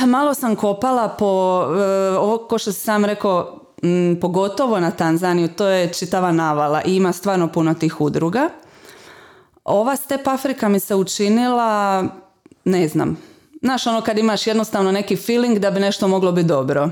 malo 0.06 0.34
sam 0.34 0.56
kopala 0.56 1.08
po, 1.08 1.62
e, 1.76 2.16
ovo 2.16 2.38
ko 2.38 2.58
što 2.58 2.72
sam 2.72 3.04
rekao, 3.04 3.60
mm, 3.82 4.20
pogotovo 4.20 4.80
na 4.80 4.90
Tanzaniju, 4.90 5.48
to 5.48 5.66
je 5.66 5.92
čitava 5.92 6.32
navala 6.32 6.82
i 6.84 6.96
ima 6.96 7.12
stvarno 7.12 7.48
puno 7.48 7.74
tih 7.74 8.00
udruga. 8.00 8.48
Ova 9.64 9.96
Step 9.96 10.26
Afrika 10.28 10.68
mi 10.68 10.80
se 10.80 10.94
učinila, 10.94 12.04
ne 12.64 12.88
znam, 12.88 13.16
znaš 13.62 13.86
ono 13.86 14.00
kad 14.00 14.18
imaš 14.18 14.46
jednostavno 14.46 14.92
neki 14.92 15.16
feeling 15.16 15.58
da 15.58 15.70
bi 15.70 15.80
nešto 15.80 16.08
moglo 16.08 16.32
biti 16.32 16.48
dobro. 16.48 16.90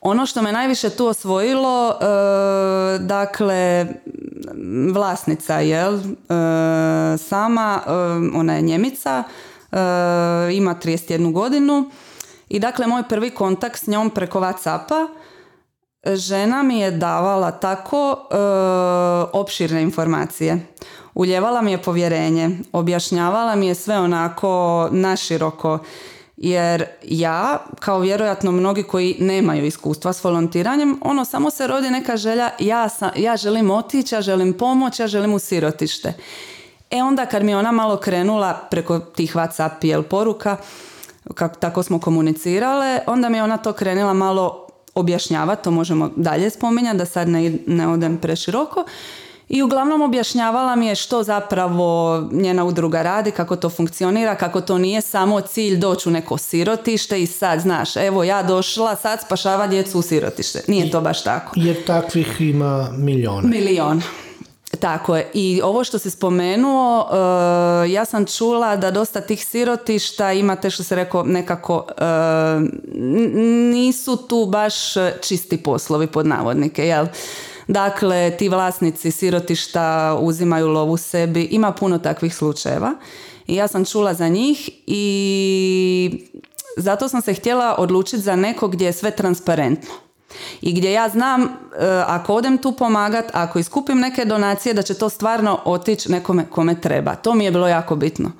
Ono 0.00 0.26
što 0.26 0.42
me 0.42 0.52
najviše 0.52 0.90
tu 0.90 1.06
osvojilo, 1.06 1.90
e, 1.90 2.98
dakle, 2.98 3.86
vlasnica, 4.92 5.60
jel, 5.60 5.94
e, 5.94 6.00
sama, 7.18 7.80
ona 8.34 8.54
je 8.54 8.62
Njemica, 8.62 9.24
ima 10.52 10.74
31 10.74 11.32
godinu 11.32 11.90
i 12.48 12.58
dakle, 12.58 12.86
moj 12.86 13.02
prvi 13.08 13.30
kontakt 13.30 13.78
s 13.78 13.86
njom 13.86 14.10
preko 14.10 14.40
Whatsappa, 14.40 15.08
žena 16.06 16.62
mi 16.62 16.78
je 16.78 16.90
davala 16.90 17.50
tako 17.50 18.16
e, 18.16 18.36
opširne 19.32 19.82
informacije. 19.82 20.66
Uljevala 21.14 21.62
mi 21.62 21.72
je 21.72 21.82
povjerenje, 21.82 22.50
objašnjavala 22.72 23.56
mi 23.56 23.66
je 23.66 23.74
sve 23.74 23.98
onako 23.98 24.88
naširoko, 24.92 25.78
jer 26.36 26.84
ja, 27.02 27.64
kao 27.80 28.00
vjerojatno 28.00 28.52
mnogi 28.52 28.82
koji 28.82 29.16
nemaju 29.20 29.66
iskustva 29.66 30.12
s 30.12 30.24
volontiranjem, 30.24 30.98
ono 31.02 31.24
samo 31.24 31.50
se 31.50 31.66
rodi 31.66 31.90
neka 31.90 32.16
želja, 32.16 32.50
ja, 32.58 32.88
sam, 32.88 33.10
ja 33.16 33.36
želim 33.36 33.70
otići, 33.70 34.14
ja 34.14 34.22
želim 34.22 34.52
pomoć, 34.52 35.00
ja 35.00 35.06
želim 35.06 35.32
u 35.32 35.38
sirotište. 35.38 36.12
E 36.92 37.02
onda 37.02 37.26
kad 37.26 37.44
mi 37.44 37.52
je 37.52 37.56
ona 37.56 37.72
malo 37.72 37.96
krenula 37.96 38.54
preko 38.70 38.98
tih 38.98 39.36
Whatsapp 39.36 39.84
jel 39.84 40.02
poruka, 40.02 40.56
kako 41.34 41.56
tako 41.56 41.82
smo 41.82 42.00
komunicirale, 42.00 42.98
onda 43.06 43.28
mi 43.28 43.36
je 43.36 43.42
ona 43.42 43.56
to 43.56 43.72
krenula 43.72 44.12
malo 44.12 44.66
objašnjavati, 44.94 45.64
to 45.64 45.70
možemo 45.70 46.10
dalje 46.16 46.50
spominjati, 46.50 46.98
da 46.98 47.04
sad 47.04 47.28
ne, 47.28 47.58
ne 47.66 47.88
odem 47.88 48.16
preširoko. 48.16 48.84
I 49.48 49.62
uglavnom 49.62 50.02
objašnjavala 50.02 50.76
mi 50.76 50.86
je 50.86 50.94
što 50.94 51.22
zapravo 51.22 52.22
njena 52.32 52.64
udruga 52.64 53.02
radi, 53.02 53.30
kako 53.30 53.56
to 53.56 53.68
funkcionira, 53.70 54.34
kako 54.34 54.60
to 54.60 54.78
nije 54.78 55.00
samo 55.00 55.40
cilj 55.40 55.76
doći 55.76 56.08
u 56.08 56.12
neko 56.12 56.38
sirotište 56.38 57.22
i 57.22 57.26
sad, 57.26 57.60
znaš, 57.60 57.96
evo 57.96 58.24
ja 58.24 58.42
došla 58.42 58.96
sad 58.96 59.20
spašava 59.20 59.66
djecu 59.66 59.98
u 59.98 60.02
sirotište. 60.02 60.62
Nije 60.68 60.90
to 60.90 61.00
baš 61.00 61.24
tako. 61.24 61.52
Jer 61.56 61.84
takvih 61.84 62.40
ima 62.40 62.88
milijone. 62.96 63.48
Milion. 63.48 64.02
Tako 64.82 65.16
je. 65.16 65.30
I 65.34 65.60
ovo 65.64 65.84
što 65.84 65.98
si 65.98 66.10
spomenuo, 66.10 67.08
e, 67.84 67.90
ja 67.90 68.04
sam 68.04 68.26
čula 68.26 68.76
da 68.76 68.90
dosta 68.90 69.20
tih 69.20 69.46
sirotišta 69.46 70.32
imate 70.32 70.70
što 70.70 70.82
se 70.82 70.94
rekao 70.94 71.22
nekako 71.22 71.86
e, 71.88 72.04
n- 72.94 73.70
nisu 73.70 74.16
tu 74.16 74.46
baš 74.46 74.74
čisti 75.22 75.56
poslovi 75.56 76.06
pod 76.06 76.26
navodnike, 76.26 76.86
jel? 76.86 77.06
Dakle, 77.68 78.36
ti 78.38 78.48
vlasnici 78.48 79.10
sirotišta 79.10 80.16
uzimaju 80.20 80.68
lovu 80.68 80.96
sebi, 80.96 81.42
ima 81.42 81.72
puno 81.72 81.98
takvih 81.98 82.34
slučajeva. 82.34 82.94
I 83.46 83.54
ja 83.54 83.68
sam 83.68 83.84
čula 83.84 84.14
za 84.14 84.28
njih 84.28 84.70
i 84.86 86.26
zato 86.76 87.08
sam 87.08 87.22
se 87.22 87.34
htjela 87.34 87.74
odlučiti 87.78 88.18
za 88.22 88.36
neko 88.36 88.68
gdje 88.68 88.86
je 88.86 88.92
sve 88.92 89.10
transparentno. 89.10 89.90
I 90.60 90.72
gdje 90.72 90.92
ja 90.92 91.08
znam, 91.08 91.42
e, 91.42 91.48
ako 92.06 92.34
odem 92.34 92.58
tu 92.58 92.72
pomagat, 92.72 93.24
ako 93.32 93.58
iskupim 93.58 93.98
neke 93.98 94.24
donacije, 94.24 94.74
da 94.74 94.82
će 94.82 94.94
to 94.94 95.08
stvarno 95.08 95.60
otići 95.64 96.12
nekome 96.12 96.44
kome 96.50 96.80
treba. 96.80 97.14
To 97.14 97.34
mi 97.34 97.44
je 97.44 97.50
bilo 97.50 97.68
jako 97.68 97.96
bitno. 97.96 98.32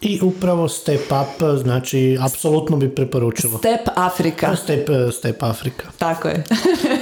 I 0.00 0.20
upravo 0.22 0.68
Step 0.68 1.12
Up, 1.12 1.60
znači, 1.62 2.18
apsolutno 2.20 2.76
bi 2.76 2.94
preporučila. 2.94 3.58
Step 3.58 3.88
Afrika. 3.96 4.56
Step, 4.56 4.88
step 5.12 5.42
Afrika. 5.42 5.88
Tako 5.98 6.28
je. 6.28 6.44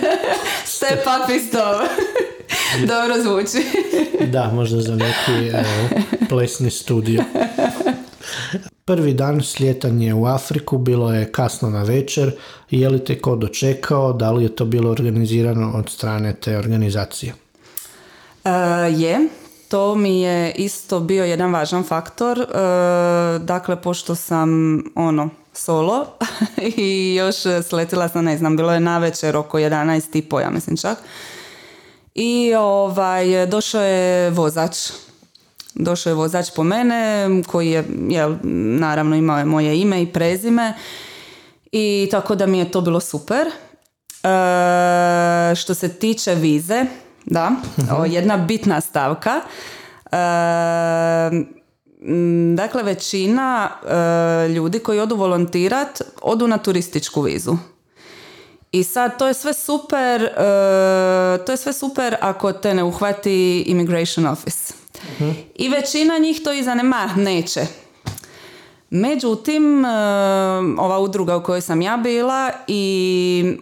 Step 0.76 1.00
up 1.00 1.30
is 1.36 1.50
to. 1.50 1.80
Dobro 2.92 3.22
zvuči. 3.22 3.66
Da, 4.26 4.50
možda 4.54 4.80
za 4.80 4.96
neki 4.96 5.48
e, 5.48 5.64
plesni 6.28 6.70
studio. 6.70 7.22
Prvi 8.90 9.14
dan 9.14 9.42
slijetanje 9.42 10.14
u 10.14 10.26
Afriku 10.26 10.78
bilo 10.78 11.12
je 11.12 11.32
kasno 11.32 11.70
na 11.70 11.82
večer. 11.82 12.32
Je 12.70 12.88
li 12.88 13.04
te 13.04 13.18
ko 13.18 13.36
dočekao? 13.36 14.12
Da 14.12 14.32
li 14.32 14.42
je 14.42 14.56
to 14.56 14.64
bilo 14.64 14.90
organizirano 14.90 15.72
od 15.74 15.90
strane 15.90 16.34
te 16.34 16.58
organizacije? 16.58 17.34
E, 18.44 18.50
je, 18.90 19.18
to 19.68 19.94
mi 19.94 20.20
je 20.20 20.52
isto 20.52 21.00
bio 21.00 21.24
jedan 21.24 21.52
važan 21.52 21.84
faktor. 21.84 22.38
E, 22.38 22.44
dakle, 23.38 23.82
pošto 23.82 24.14
sam 24.14 24.78
ono, 24.94 25.30
solo 25.52 26.06
i 26.76 27.14
još 27.14 27.36
sletila 27.68 28.08
sam, 28.08 28.24
ne 28.24 28.38
znam, 28.38 28.56
bilo 28.56 28.72
je 28.72 28.80
na 28.80 28.98
večer 28.98 29.36
oko 29.36 29.58
11 29.58 30.18
i 30.18 30.22
po, 30.22 30.40
ja 30.40 30.50
mislim 30.50 30.76
čak. 30.76 30.98
I 32.14 32.54
ovaj, 32.54 33.46
došao 33.46 33.82
je 33.82 34.30
vozač. 34.30 34.76
Došao 35.74 36.10
je 36.10 36.14
vozač 36.14 36.50
po 36.56 36.64
mene 36.64 37.28
koji 37.46 37.70
je, 37.70 37.84
jel, 38.08 38.36
naravno 38.78 39.16
imao 39.16 39.38
je 39.38 39.44
moje 39.44 39.80
ime 39.80 40.02
i 40.02 40.12
prezime 40.12 40.74
i 41.72 42.08
tako 42.10 42.34
da 42.34 42.46
mi 42.46 42.58
je 42.58 42.70
to 42.70 42.80
bilo 42.80 43.00
super. 43.00 43.46
E, 43.46 43.50
što 45.54 45.74
se 45.74 45.88
tiče 45.88 46.34
vize, 46.34 46.84
da, 47.26 47.50
o, 47.98 48.04
jedna 48.04 48.36
bitna 48.36 48.80
stavka. 48.80 49.40
E, 50.12 50.16
dakle, 52.54 52.82
većina 52.82 53.70
e, 53.70 54.48
ljudi 54.48 54.78
koji 54.78 55.00
odu 55.00 55.16
volontirat, 55.16 56.02
odu 56.22 56.48
na 56.48 56.58
turističku 56.58 57.22
vizu. 57.22 57.56
I 58.72 58.84
sad 58.84 59.18
to 59.18 59.28
je 59.28 59.34
sve 59.34 59.54
super, 59.54 60.22
e, 60.22 60.30
to 61.46 61.52
je 61.52 61.56
sve 61.56 61.72
super 61.72 62.16
ako 62.20 62.52
te 62.52 62.74
ne 62.74 62.84
uhvati 62.84 63.64
immigration 63.66 64.26
office. 64.26 64.79
I 65.54 65.68
većina 65.68 66.18
njih 66.18 66.40
to 66.44 66.52
i 66.52 66.62
zanema, 66.62 67.10
neće. 67.16 67.60
Međutim, 68.90 69.84
e, 69.84 69.88
ova 70.78 70.98
udruga 70.98 71.36
u 71.36 71.42
kojoj 71.42 71.60
sam 71.60 71.82
ja 71.82 71.96
bila 71.96 72.50
i 72.66 73.56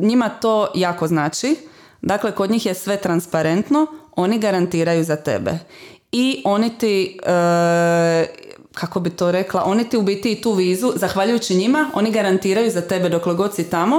njima 0.00 0.28
to 0.28 0.68
jako 0.74 1.06
znači. 1.06 1.56
Dakle, 2.02 2.32
kod 2.32 2.50
njih 2.50 2.66
je 2.66 2.74
sve 2.74 2.96
transparentno, 2.96 3.86
oni 4.16 4.38
garantiraju 4.38 5.04
za 5.04 5.16
tebe. 5.16 5.58
I 6.12 6.42
oni 6.44 6.78
ti 6.78 7.18
e, 7.26 8.26
kako 8.74 9.00
bi 9.00 9.10
to 9.10 9.30
rekla, 9.30 9.62
oni 9.64 9.88
ti 9.88 9.96
u 9.96 10.02
biti 10.02 10.32
i 10.32 10.42
tu 10.42 10.52
vizu, 10.52 10.92
zahvaljujući 10.96 11.54
njima, 11.54 11.90
oni 11.94 12.10
garantiraju 12.10 12.70
za 12.70 12.80
tebe 12.80 13.08
dok 13.08 13.24
god 13.26 13.54
si 13.54 13.64
tamo 13.64 13.96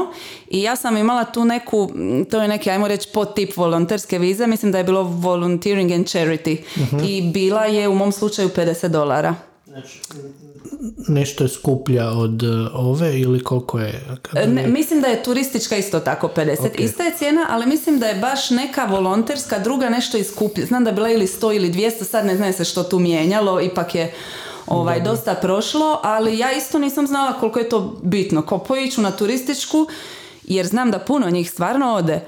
i 0.48 0.62
ja 0.62 0.76
sam 0.76 0.98
imala 0.98 1.24
tu 1.24 1.46
neku, 1.46 1.90
to 2.32 2.42
je 2.42 2.48
neki, 2.48 2.70
ajmo 2.70 2.88
reći, 2.88 3.10
podtip 3.14 3.58
volonterske 3.58 4.20
vize, 4.20 4.48
mislim 4.48 4.72
da 4.72 4.78
je 4.78 4.84
bilo 4.84 5.04
volunteering 5.04 5.92
and 5.92 6.06
charity 6.06 6.58
Mhm. 6.78 7.00
i 7.00 7.22
bila 7.24 7.66
je 7.66 7.88
u 7.88 7.96
mom 7.96 8.12
slučaju 8.12 8.50
50 8.50 8.88
dolara. 8.88 9.36
Znači, 9.66 10.00
nešto 11.08 11.44
je 11.44 11.50
skuplja 11.50 12.10
od 12.10 12.44
e, 12.44 12.48
ove 12.74 13.20
ili 13.20 13.44
koliko 13.44 13.80
je? 13.80 14.02
E, 14.36 14.48
Ne, 14.48 14.68
mislim 14.68 15.02
da 15.02 15.08
je 15.08 15.24
turistička 15.24 15.78
isto 15.78 16.00
tako 16.00 16.28
50. 16.28 16.68
Ok. 16.68 16.80
Ista 16.80 17.04
je 17.04 17.12
cijena, 17.18 17.46
ali 17.50 17.66
mislim 17.66 18.00
da 18.00 18.08
je 18.08 18.16
baš 18.16 18.50
neka 18.50 18.86
volonterska 18.86 19.60
druga 19.60 19.90
nešto 19.90 20.18
iskuplja. 20.18 20.66
Znam 20.66 20.84
da 20.84 20.90
je 20.90 20.94
bila 20.94 21.10
ili 21.10 21.28
100 21.28 21.56
ili 21.56 21.72
200, 21.72 22.04
sad 22.04 22.26
ne 22.26 22.36
znam 22.38 22.54
se 22.54 22.64
što 22.66 22.84
tu 22.84 23.00
mijenjalo, 23.00 23.62
ipak 23.62 23.96
je 23.96 24.14
ovaj, 24.68 25.02
dosta 25.02 25.36
prošlo, 25.36 26.00
ali 26.04 26.38
ja 26.38 26.52
isto 26.52 26.80
nisam 26.80 27.08
znala 27.08 27.34
koliko 27.34 27.60
je 27.60 27.70
to 27.70 28.00
bitno. 28.04 28.42
Ko 28.42 28.58
poiću 28.58 29.02
na 29.02 29.12
turističku, 29.12 29.88
jer 30.44 30.66
znam 30.66 30.92
da 30.92 31.00
puno 31.00 31.30
njih 31.30 31.52
stvarno 31.52 31.94
ode, 31.94 32.22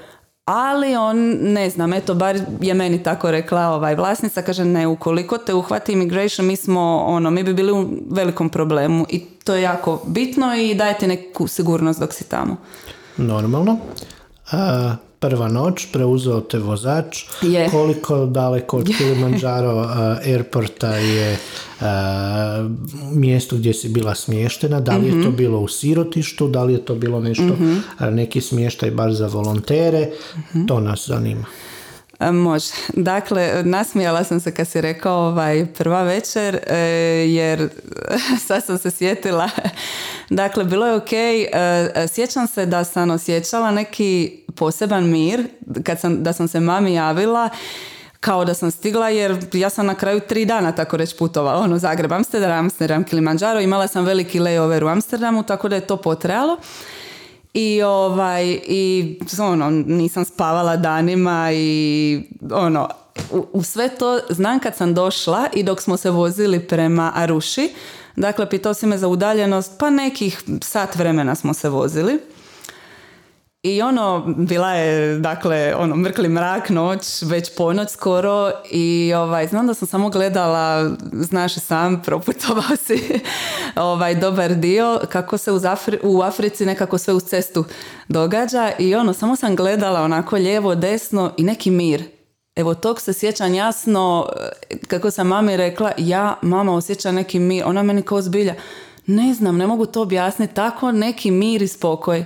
ali 0.44 0.96
on, 0.96 1.16
ne 1.40 1.70
znam, 1.70 1.92
eto, 1.92 2.14
bar 2.14 2.38
je 2.60 2.74
meni 2.74 3.02
tako 3.02 3.30
rekla 3.30 3.68
ovaj 3.68 3.94
vlasnica, 3.94 4.42
kaže 4.42 4.64
ne, 4.64 4.86
ukoliko 4.86 5.38
te 5.38 5.54
uhvati 5.54 5.92
immigration, 5.92 6.46
mi 6.46 6.56
smo, 6.56 7.04
ono, 7.06 7.30
mi 7.30 7.42
bi 7.42 7.54
bili 7.54 7.72
u 7.72 7.88
velikom 8.10 8.48
problemu 8.48 9.06
i 9.08 9.20
to 9.20 9.54
je 9.54 9.62
jako 9.62 10.02
bitno 10.06 10.54
i 10.54 10.74
daje 10.74 10.98
ti 10.98 11.06
neku 11.06 11.46
sigurnost 11.46 12.00
dok 12.00 12.12
si 12.12 12.24
tamo. 12.24 12.56
Normalno. 13.16 13.78
A, 14.50 14.96
prva 15.18 15.48
noć, 15.48 15.86
preuzeo 15.86 16.40
te 16.40 16.58
vozač. 16.58 17.24
Je. 17.42 17.68
Koliko 17.70 18.26
daleko 18.26 18.76
od 18.76 18.88
Kilimanjaro 18.98 19.78
a, 19.80 19.94
airporta 20.24 20.88
je 20.88 21.38
a, 21.80 22.68
mjesto 23.12 23.56
gdje 23.56 23.74
si 23.74 23.88
bila 23.88 24.14
smještena? 24.14 24.80
Da 24.80 24.92
li 24.92 25.06
je 25.06 25.12
Mhm. 25.12 25.22
to 25.22 25.30
bilo 25.30 25.58
u 25.58 25.68
sirotištu? 25.68 26.48
Da 26.48 26.62
li 26.62 26.72
je 26.72 26.84
to 26.84 26.94
bilo 26.94 27.20
nešto, 27.20 27.56
a, 27.98 28.10
neki 28.10 28.40
smještaj 28.40 28.90
bar 28.90 29.12
za 29.12 29.26
volontere? 29.26 30.08
Mhm. 30.36 30.66
To 30.66 30.80
nas 30.80 31.04
zanima. 31.06 31.44
E, 32.20 32.32
Može. 32.32 32.66
Dakle, 32.88 33.62
nasmijala 33.64 34.24
sam 34.24 34.40
se 34.40 34.50
kad 34.50 34.68
si 34.68 34.80
rekao 34.80 35.18
ovaj, 35.18 35.66
prva 35.68 36.02
večer, 36.02 36.58
e, 36.66 36.76
jer 37.28 37.68
sad 38.46 38.64
sam 38.64 38.78
se 38.78 38.90
sjetila. 38.90 39.50
Dakle, 40.30 40.64
bilo 40.64 40.86
je 40.86 40.94
ok. 40.94 41.12
e, 41.12 41.48
Sjećam 42.08 42.46
se 42.46 42.66
da 42.66 42.84
sam 42.84 43.10
osjećala 43.10 43.70
neki 43.70 44.40
poseban 44.58 45.10
mir 45.10 45.46
kad 45.84 46.00
sam, 46.00 46.22
da 46.22 46.32
sam 46.32 46.48
se 46.48 46.60
mami 46.60 46.94
javila 46.94 47.48
kao 48.20 48.44
da 48.44 48.54
sam 48.54 48.70
stigla 48.70 49.08
jer 49.08 49.36
ja 49.52 49.70
sam 49.70 49.86
na 49.86 49.94
kraju 49.94 50.20
tri 50.20 50.44
dana 50.44 50.72
tako 50.72 50.96
reći 50.96 51.16
putovala, 51.16 51.60
ono 51.60 51.78
Zagreb, 51.78 52.12
Amsterdam, 52.12 52.58
Amsterdam, 52.58 53.04
Kilimanjaro, 53.04 53.60
imala 53.60 53.88
sam 53.88 54.04
veliki 54.04 54.40
layover 54.40 54.84
u 54.84 54.88
Amsterdamu, 54.88 55.42
tako 55.42 55.68
da 55.68 55.76
je 55.76 55.86
to 55.86 55.96
potrajalo. 55.96 56.56
I 57.54 57.82
ovaj, 57.82 58.60
i 58.66 59.18
ono, 59.40 59.70
nisam 59.70 60.24
spavala 60.24 60.76
danima 60.76 61.50
i 61.52 62.22
ono, 62.52 62.88
u, 63.32 63.46
u 63.52 63.62
sve 63.62 63.88
to 63.88 64.20
znam 64.30 64.60
kad 64.60 64.76
sam 64.76 64.94
došla 64.94 65.46
i 65.54 65.62
dok 65.62 65.80
smo 65.80 65.96
se 65.96 66.10
vozili 66.10 66.60
prema 66.60 67.12
Aruši, 67.14 67.70
dakle 68.16 68.50
pitao 68.50 68.74
si 68.74 68.86
me 68.86 68.98
za 68.98 69.08
udaljenost, 69.08 69.72
pa 69.78 69.90
nekih 69.90 70.42
sat 70.62 70.96
vremena 70.96 71.34
smo 71.34 71.54
se 71.54 71.68
vozili. 71.68 72.18
I 73.68 73.82
ono, 73.82 74.24
bila 74.36 74.72
je, 74.72 75.18
dakle, 75.18 75.74
ono, 75.74 75.96
mrkli 75.96 76.28
mrak, 76.28 76.70
noć, 76.70 77.22
već 77.22 77.56
ponoć 77.56 77.90
skoro 77.90 78.50
i 78.70 79.12
ovaj, 79.16 79.46
znam 79.46 79.66
da 79.66 79.74
sam 79.74 79.88
samo 79.88 80.08
gledala, 80.10 80.90
znaš 81.12 81.56
i 81.56 81.60
sam, 81.60 82.02
proputovao 82.02 82.76
si 82.76 83.20
ovaj, 83.76 84.14
dobar 84.14 84.54
dio, 84.54 85.00
kako 85.08 85.38
se 85.38 85.52
uz 85.52 85.62
Afri- 85.62 85.98
u 86.02 86.22
Africi 86.22 86.66
nekako 86.66 86.98
sve 86.98 87.14
uz 87.14 87.22
cestu 87.22 87.64
događa 88.08 88.72
i 88.78 88.94
ono, 88.94 89.12
samo 89.12 89.36
sam 89.36 89.56
gledala 89.56 90.02
onako 90.02 90.36
lijevo, 90.36 90.74
desno 90.74 91.32
i 91.36 91.42
neki 91.42 91.70
mir. 91.70 92.04
Evo 92.56 92.74
tog 92.74 93.00
se 93.00 93.12
sjećam 93.12 93.54
jasno, 93.54 94.28
kako 94.88 95.10
sam 95.10 95.26
mami 95.26 95.56
rekla, 95.56 95.92
ja, 95.98 96.38
mama, 96.42 96.74
osjećam 96.74 97.14
neki 97.14 97.38
mir, 97.38 97.64
ona 97.66 97.82
meni 97.82 98.02
kao 98.02 98.22
zbilja, 98.22 98.54
ne 99.06 99.34
znam, 99.34 99.56
ne 99.56 99.66
mogu 99.66 99.86
to 99.86 100.02
objasniti, 100.02 100.54
tako 100.54 100.92
neki 100.92 101.30
mir 101.30 101.62
i 101.62 101.68
spokoj. 101.68 102.24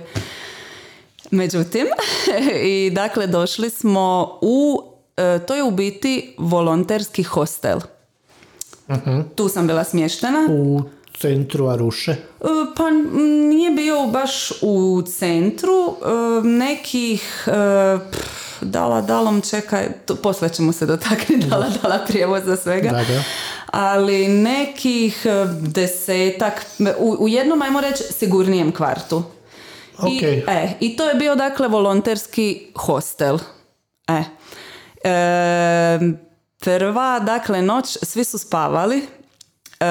Međutim, 1.31 1.87
i 2.63 2.89
dakle 2.89 3.27
došli 3.27 3.69
smo 3.69 4.37
u, 4.41 4.83
e, 5.17 5.39
to 5.47 5.55
je 5.55 5.63
u 5.63 5.71
biti 5.71 6.35
volonterski 6.37 7.23
hostel. 7.23 7.79
Tu 9.35 9.49
sam 9.49 9.67
bila 9.67 9.83
smještena. 9.83 10.47
U 10.49 10.81
centru 11.17 11.67
Aruše. 11.67 12.11
E, 12.11 12.17
Pa 12.77 12.89
nije 13.49 13.71
bio 13.71 14.07
baš 14.07 14.51
u 14.61 15.03
centru, 15.07 15.95
e, 16.01 16.47
nekih, 16.47 17.43
pff, 18.11 18.61
dala 18.61 19.01
dalom 19.01 19.41
čekaj, 19.41 19.87
tu, 20.05 20.15
poslije 20.15 20.49
ćemo 20.49 20.73
se 20.73 20.85
dotaknuti 20.85 21.47
dala 21.47 21.69
dala 21.81 21.99
prijevoz 22.07 22.43
za 22.45 22.55
svega. 22.55 22.89
Da, 22.89 23.03
da. 23.13 23.23
Ali 23.65 24.27
nekih 24.27 25.25
desetak, 25.59 26.65
u, 26.99 27.15
u 27.19 27.27
jednom, 27.27 27.61
ajmo 27.61 27.81
reći, 27.81 28.03
sigurnijem 28.03 28.71
kvartu. 28.71 29.23
I, 29.93 30.17
Ok. 30.17 30.23
e, 30.47 30.77
I 30.79 30.95
to 30.95 31.09
je 31.09 31.15
bio 31.15 31.35
dakle 31.35 31.67
volonterski 31.67 32.67
hostel. 32.75 33.37
E. 34.07 34.23
E, 35.03 35.99
prva, 36.59 37.19
dakle, 37.19 37.61
noć, 37.61 37.97
svi 38.01 38.23
su 38.23 38.37
spavali. 38.37 39.07
E, 39.79 39.85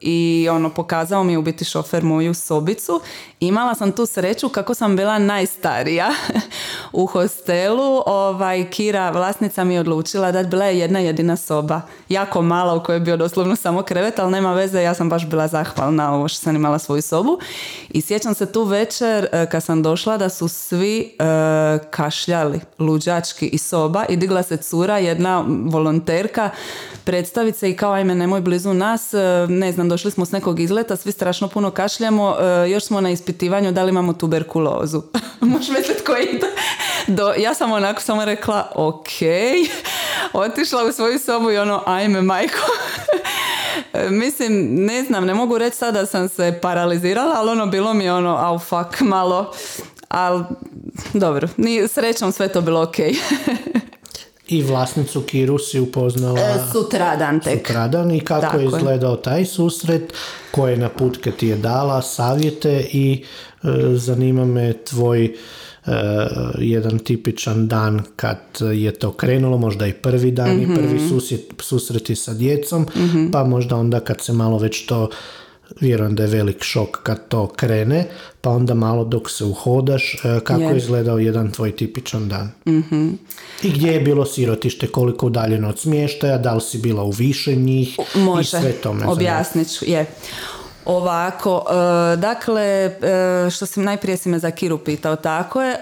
I 0.00 0.48
ono, 0.50 0.70
pokazao 0.74 1.24
mi 1.24 1.36
u 1.36 1.42
biti 1.42 1.64
šofer 1.64 2.02
moju 2.04 2.34
sobicu. 2.34 3.00
Imala 3.46 3.74
sam 3.74 3.92
tu 3.92 4.06
sreću 4.06 4.48
kako 4.48 4.74
sam 4.74 4.96
bila 4.96 5.18
najstarija 5.18 6.10
u 6.92 7.06
hostelu. 7.06 8.02
Ovaj, 8.06 8.70
Kira, 8.70 9.10
vlasnica 9.10 9.64
mi 9.64 9.74
je 9.74 9.80
odlučila 9.80 10.32
da 10.32 10.42
bila 10.42 10.64
je 10.64 10.78
jedna 10.78 10.98
jedina 10.98 11.36
soba. 11.36 11.80
Jako 12.08 12.42
mala 12.42 12.74
u 12.74 12.82
kojoj 12.82 12.96
je 12.96 13.00
bio 13.00 13.16
doslovno 13.16 13.56
samo 13.56 13.82
krevet, 13.82 14.18
ali 14.18 14.32
nema 14.32 14.52
veze, 14.52 14.82
ja 14.82 14.94
sam 14.94 15.08
baš 15.08 15.26
bila 15.26 15.48
zahvalna 15.48 16.14
ovo 16.14 16.28
što 16.28 16.40
sam 16.40 16.56
imala 16.56 16.78
svoju 16.78 17.02
sobu. 17.02 17.38
I 17.88 18.00
sjećam 18.00 18.34
se 18.34 18.52
tu 18.52 18.64
večer 18.64 19.28
e, 19.32 19.46
kad 19.50 19.64
sam 19.64 19.82
došla 19.82 20.16
da 20.16 20.28
su 20.28 20.48
svi 20.48 21.16
e, 21.18 21.24
kašljali 21.90 22.60
luđački 22.78 23.46
iz 23.46 23.62
soba 23.62 24.04
i 24.08 24.16
digla 24.16 24.42
se 24.42 24.56
cura, 24.56 24.98
jedna 24.98 25.44
volonterka, 25.66 26.50
predstavit 27.04 27.56
se 27.56 27.70
i 27.70 27.76
kao 27.76 27.92
ajme 27.92 28.14
nemoj 28.14 28.40
blizu 28.40 28.74
nas, 28.74 29.14
e, 29.14 29.46
ne 29.48 29.72
znam, 29.72 29.88
došli 29.88 30.10
smo 30.10 30.24
s 30.24 30.32
nekog 30.32 30.60
izleta, 30.60 30.96
svi 30.96 31.12
strašno 31.12 31.48
puno 31.48 31.70
kašljamo, 31.70 32.36
e, 32.40 32.70
još 32.70 32.84
smo 32.84 33.00
na 33.00 33.10
ispitivanju 33.34 33.72
da 33.72 33.82
li 33.82 33.90
imamo 33.90 34.12
tuberkulozu. 34.12 35.02
Možeš 35.40 35.68
misliti 35.68 36.04
koji 36.04 36.24
ide? 36.24 36.46
Do, 37.06 37.32
ja 37.38 37.54
sam 37.54 37.72
onako 37.72 38.00
samo 38.00 38.24
rekla, 38.24 38.70
ok, 38.74 39.08
otišla 40.32 40.84
u 40.84 40.92
svoju 40.92 41.18
sobu 41.18 41.50
i 41.50 41.58
ono, 41.58 41.82
ajme 41.86 42.22
majko. 42.22 42.66
Mislim, 44.22 44.74
ne 44.84 45.02
znam, 45.02 45.24
ne 45.24 45.34
mogu 45.34 45.58
reći 45.58 45.76
sada 45.76 46.00
da 46.00 46.06
sam 46.06 46.28
se 46.28 46.58
paralizirala, 46.62 47.34
ali 47.36 47.50
ono 47.50 47.66
bilo 47.66 47.94
mi 47.94 48.10
ono, 48.10 48.36
au 48.36 48.58
fuck, 48.58 49.00
malo, 49.00 49.52
ali 50.08 50.44
dobro, 51.12 51.48
ni, 51.56 51.88
srećom 51.88 52.32
sve 52.32 52.48
to 52.48 52.60
bilo 52.60 52.82
ok. 52.82 52.96
I 54.48 54.62
vlasnicu 54.62 55.20
Kiru 55.20 55.58
si 55.58 55.80
upoznala 55.80 56.38
Sutradan 56.72 57.40
tek. 57.40 57.58
sutradan 57.58 58.10
i 58.10 58.20
kako 58.20 58.40
Tako 58.40 58.58
je 58.58 58.66
izgledao 58.66 59.16
taj 59.16 59.44
susret, 59.44 60.12
koje 60.50 60.76
naputke 60.76 61.30
ti 61.30 61.46
je 61.46 61.56
dala, 61.56 62.02
savjete 62.02 62.86
i 62.92 63.24
e, 63.62 63.66
zanima 63.90 64.44
me 64.44 64.72
tvoj 64.74 65.24
e, 65.24 65.30
jedan 66.58 66.98
tipičan 66.98 67.68
dan 67.68 68.02
kad 68.16 68.38
je 68.72 68.90
to 68.92 69.12
krenulo, 69.12 69.58
možda 69.58 69.86
i 69.86 69.92
prvi 69.92 70.30
dan 70.30 70.60
i 70.62 70.66
prvi 70.66 70.94
Mhm. 70.94 71.08
susjet, 71.08 71.40
susreti 71.60 72.14
sa 72.14 72.34
djecom, 72.34 72.86
pa 73.32 73.44
možda 73.44 73.76
onda 73.76 74.00
kad 74.00 74.20
se 74.20 74.32
malo 74.32 74.58
već 74.58 74.86
to 74.86 75.10
vjerujem 75.80 76.14
da 76.14 76.22
je 76.22 76.28
velik 76.28 76.62
šok 76.62 77.02
kad 77.02 77.28
to 77.28 77.46
krene, 77.46 78.04
pa 78.40 78.50
onda 78.50 78.74
malo 78.74 79.04
dok 79.04 79.30
se 79.30 79.44
uhodaš, 79.44 80.14
e, 80.14 80.40
kako 80.44 80.60
Je. 80.62 80.76
izgledao 80.76 81.18
jedan 81.18 81.50
tvoj 81.50 81.76
tipičan 81.76 82.28
dan. 82.28 82.50
I 83.62 83.70
gdje 83.70 83.92
je 83.92 84.00
bilo 84.00 84.26
sirotište, 84.26 84.86
koliko 84.86 85.26
udaljeno 85.26 85.68
od 85.68 85.78
smještaja, 85.78 86.38
da 86.38 86.54
li 86.54 86.60
si 86.60 86.78
bila 86.78 87.02
u 87.02 87.10
više 87.10 87.56
njih 87.56 87.98
Može, 88.14 88.58
i 88.58 88.60
sve 88.60 88.72
to 88.72 88.92
me 88.92 88.98
zanima. 88.98 89.12
objasnit 89.12 89.78
ću, 89.78 89.84
je. 89.88 90.06
Ovako, 90.84 91.64
e, 91.70 92.16
dakle, 92.16 92.62
e, 92.62 93.50
što 93.50 93.66
si 93.66 93.80
najprije 93.80 94.16
si 94.16 94.28
me 94.28 94.38
za 94.38 94.50
Kiru 94.50 94.78
pitao, 94.78 95.16
tako 95.16 95.62
je. 95.62 95.72
E, 95.72 95.78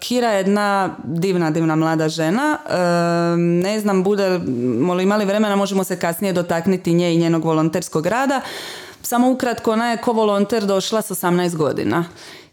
Kira 0.00 0.28
je 0.28 0.36
jedna 0.36 0.96
divna, 1.04 1.50
divna 1.50 1.76
mlada 1.76 2.08
žena. 2.08 2.58
Ne 3.36 3.80
znam, 3.80 4.02
bude 4.02 4.28
li 4.96 5.02
imali 5.02 5.24
vremena, 5.24 5.56
možemo 5.56 5.84
se 5.84 5.98
kasnije 5.98 6.32
dotakniti 6.32 6.94
nje 6.94 7.14
i 7.14 7.18
njenog 7.18 7.44
volonterskog 7.44 8.06
rada. 8.06 8.40
Samo 9.06 9.30
ukratko, 9.30 9.72
ona 9.72 9.90
je 9.90 9.96
ko 9.96 10.12
volonter 10.12 10.64
došla 10.64 11.02
s 11.02 11.10
18 11.10 11.56
godina 11.56 12.04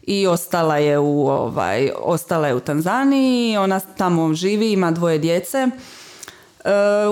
i 0.02 0.26
ostala 0.26 0.78
je 0.78 0.98
u, 0.98 1.28
ovaj, 1.28 1.90
ostala 1.98 2.48
je 2.48 2.54
u 2.54 2.60
Tanzaniji, 2.60 3.56
ona 3.56 3.80
tamo 3.80 4.34
živi, 4.34 4.72
ima 4.72 4.90
dvoje 4.90 5.18
djece. 5.18 5.58
E, 5.58 5.70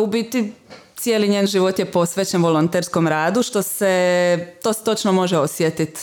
u 0.02 0.06
biti 0.06 0.52
cijeli 0.96 1.28
njen 1.28 1.46
život 1.46 1.78
je 1.78 1.90
posvećen 1.90 2.42
volonterskom 2.42 3.08
radu, 3.08 3.42
što 3.42 3.62
se, 3.62 4.54
to 4.62 4.72
se 4.72 4.84
točno 4.84 5.12
može 5.12 5.38
osjetiti 5.38 6.00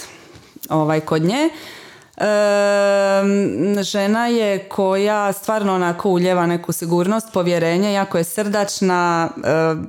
ovaj, 0.69 0.99
kod 0.99 1.21
nje. 1.21 1.49
žena 3.82 4.28
je 4.28 4.69
koja 4.69 5.34
stvarno 5.34 5.75
onako 5.75 6.10
uljeva 6.10 6.45
neku 6.45 6.71
sigurnost, 6.71 7.28
povjerenje, 7.34 7.93
jako 7.93 8.17
je 8.17 8.23
srdačna, 8.23 9.30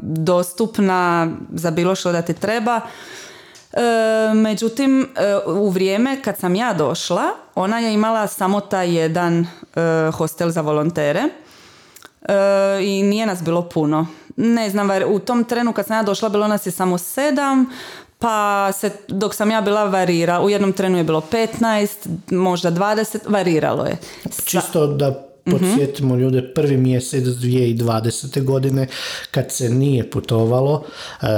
dostupna 0.03 1.29
za 1.53 1.71
bilo 1.71 1.95
što 1.95 2.13
da 2.13 2.23
ti 2.23 2.35
treba. 2.35 2.81
Međutim, 4.35 5.09
u 5.47 5.69
vrijeme 5.69 6.23
kad 6.23 6.39
sam 6.39 6.55
ja 6.55 6.73
došla, 6.73 7.25
ona 7.55 7.79
je 7.79 7.95
imala 7.95 8.27
samo 8.27 8.61
taj 8.61 8.97
jedan 8.97 9.47
hostel 10.13 10.51
za 10.51 10.61
volontere 10.61 11.23
i 12.81 13.03
nije 13.03 13.27
nas 13.27 13.43
bilo 13.43 13.69
puno 13.69 14.07
ne 14.37 14.71
znam, 14.71 14.89
u 15.07 15.19
tom 15.19 15.45
trenu 15.45 15.73
kad 15.73 15.87
sam 15.87 15.97
ja 15.97 16.03
došla 16.03 16.29
bilo 16.29 16.49
nas 16.49 16.67
je 16.67 16.73
samo 16.73 16.99
sedam, 16.99 17.67
pa 18.19 18.73
se, 18.73 18.91
dok 19.09 19.35
sam 19.35 19.51
ja 19.51 19.61
bila 19.61 19.85
varira, 19.85 20.41
u 20.41 20.51
jednom 20.51 20.73
trenu 20.73 20.99
je 20.99 21.05
bilo 21.05 21.23
15, 21.61 21.89
možda 22.31 22.71
20, 22.71 23.19
variralo 23.27 23.85
je. 23.85 23.97
Čisto 24.45 24.87
da 24.87 25.30
podsjetimo 25.45 26.17
ljude, 26.17 26.55
prvi 26.55 26.77
mjesec 26.77 27.25
2020. 27.25 28.45
godine 28.45 28.87
kad 29.31 29.53
se 29.53 29.69
nije 29.69 30.11
putovalo, 30.11 30.73
uh, 30.75 31.29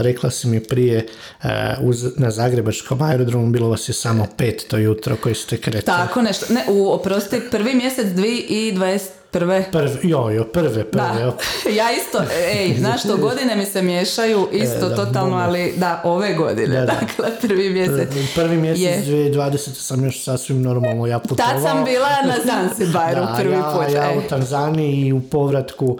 rekla 0.00 0.30
si 0.30 0.48
mi 0.48 0.64
prije 0.64 1.06
uh, 1.42 1.50
uz, 1.80 2.04
na 2.16 2.30
Zagrebačkom 2.30 3.02
aerodromu 3.02 3.50
bilo 3.50 3.68
vas 3.68 3.88
je 3.88 3.92
samo 3.92 4.26
pet 4.36 4.66
to 4.68 4.76
jutro 4.76 5.16
koji 5.16 5.34
ste 5.34 5.56
kretali. 5.56 6.06
Tako 6.06 6.22
nešto, 6.22 6.46
ne, 6.54 6.64
u, 6.68 6.92
oprosti, 6.92 7.40
prvi 7.50 7.74
mjesec 7.74 8.06
2020 8.06 9.19
Prve? 9.30 9.64
Prve, 9.72 9.96
jo, 10.02 10.30
jo, 10.30 10.44
prve, 10.44 10.84
prve. 10.84 11.04
Da. 11.04 11.36
ja 11.80 11.92
isto, 11.92 12.22
ej, 12.54 12.76
znaš 12.78 13.00
što, 13.00 13.16
godine 13.16 13.56
mi 13.56 13.66
se 13.66 13.82
miješaju 13.82 14.48
isto 14.52 14.86
e, 14.86 14.94
totalno, 14.96 15.36
ali 15.36 15.74
da, 15.76 16.00
ove 16.04 16.34
godine, 16.34 16.86
dakle, 16.86 17.38
prvi 17.40 17.70
mjesec. 17.70 18.08
Prvi 18.34 18.56
mjesec 18.56 18.82
je. 18.82 19.32
2020 19.32 19.58
sam 19.58 20.04
još 20.04 20.24
sasvim 20.24 20.62
normalno 20.62 21.06
ja 21.06 21.18
putovao. 21.18 21.52
Tad 21.52 21.62
sam 21.62 21.84
bila 21.84 22.08
na 22.24 22.34
Zanzibaru 22.44 23.26
prvi 23.38 23.54
ja, 23.54 23.72
put. 23.74 23.94
Ja 23.94 24.12
u 24.18 24.28
Tanzaniji 24.28 25.06
i 25.06 25.12
u 25.12 25.20
povratku 25.20 25.98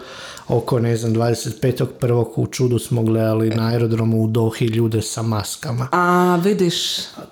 oko, 0.51 0.79
ne 0.79 0.97
znam, 0.97 1.13
25.1. 1.13 2.25
u 2.35 2.47
čudu 2.47 2.79
smo 2.79 3.03
gledali 3.03 3.49
na 3.49 3.67
aerodromu 3.67 4.23
u 4.23 4.27
Dohi 4.27 4.65
ljude 4.65 5.01
sa 5.01 5.21
maskama. 5.21 5.87
A, 5.91 6.39
vidiš. 6.43 6.75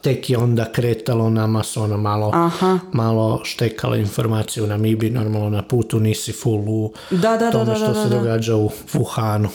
Tek 0.01 0.29
je 0.29 0.37
onda 0.37 0.71
kretalo 0.71 1.29
nama 1.29 1.63
su 1.63 1.81
ono 1.81 1.97
malo, 1.97 2.31
Aha. 2.33 2.79
malo 2.93 3.41
štekalo 3.43 3.95
informaciju 3.95 4.67
na 4.67 4.77
Mibi, 4.77 5.09
normalno 5.09 5.49
na 5.49 5.63
putu 5.63 5.99
nisi 5.99 6.31
full 6.31 6.69
u 6.69 6.93
da, 7.09 7.37
da, 7.37 7.51
tome 7.51 7.75
što 7.75 7.93
se 7.93 8.09
događa 8.09 8.55
u 8.55 8.69
Wuhanu. 8.93 9.47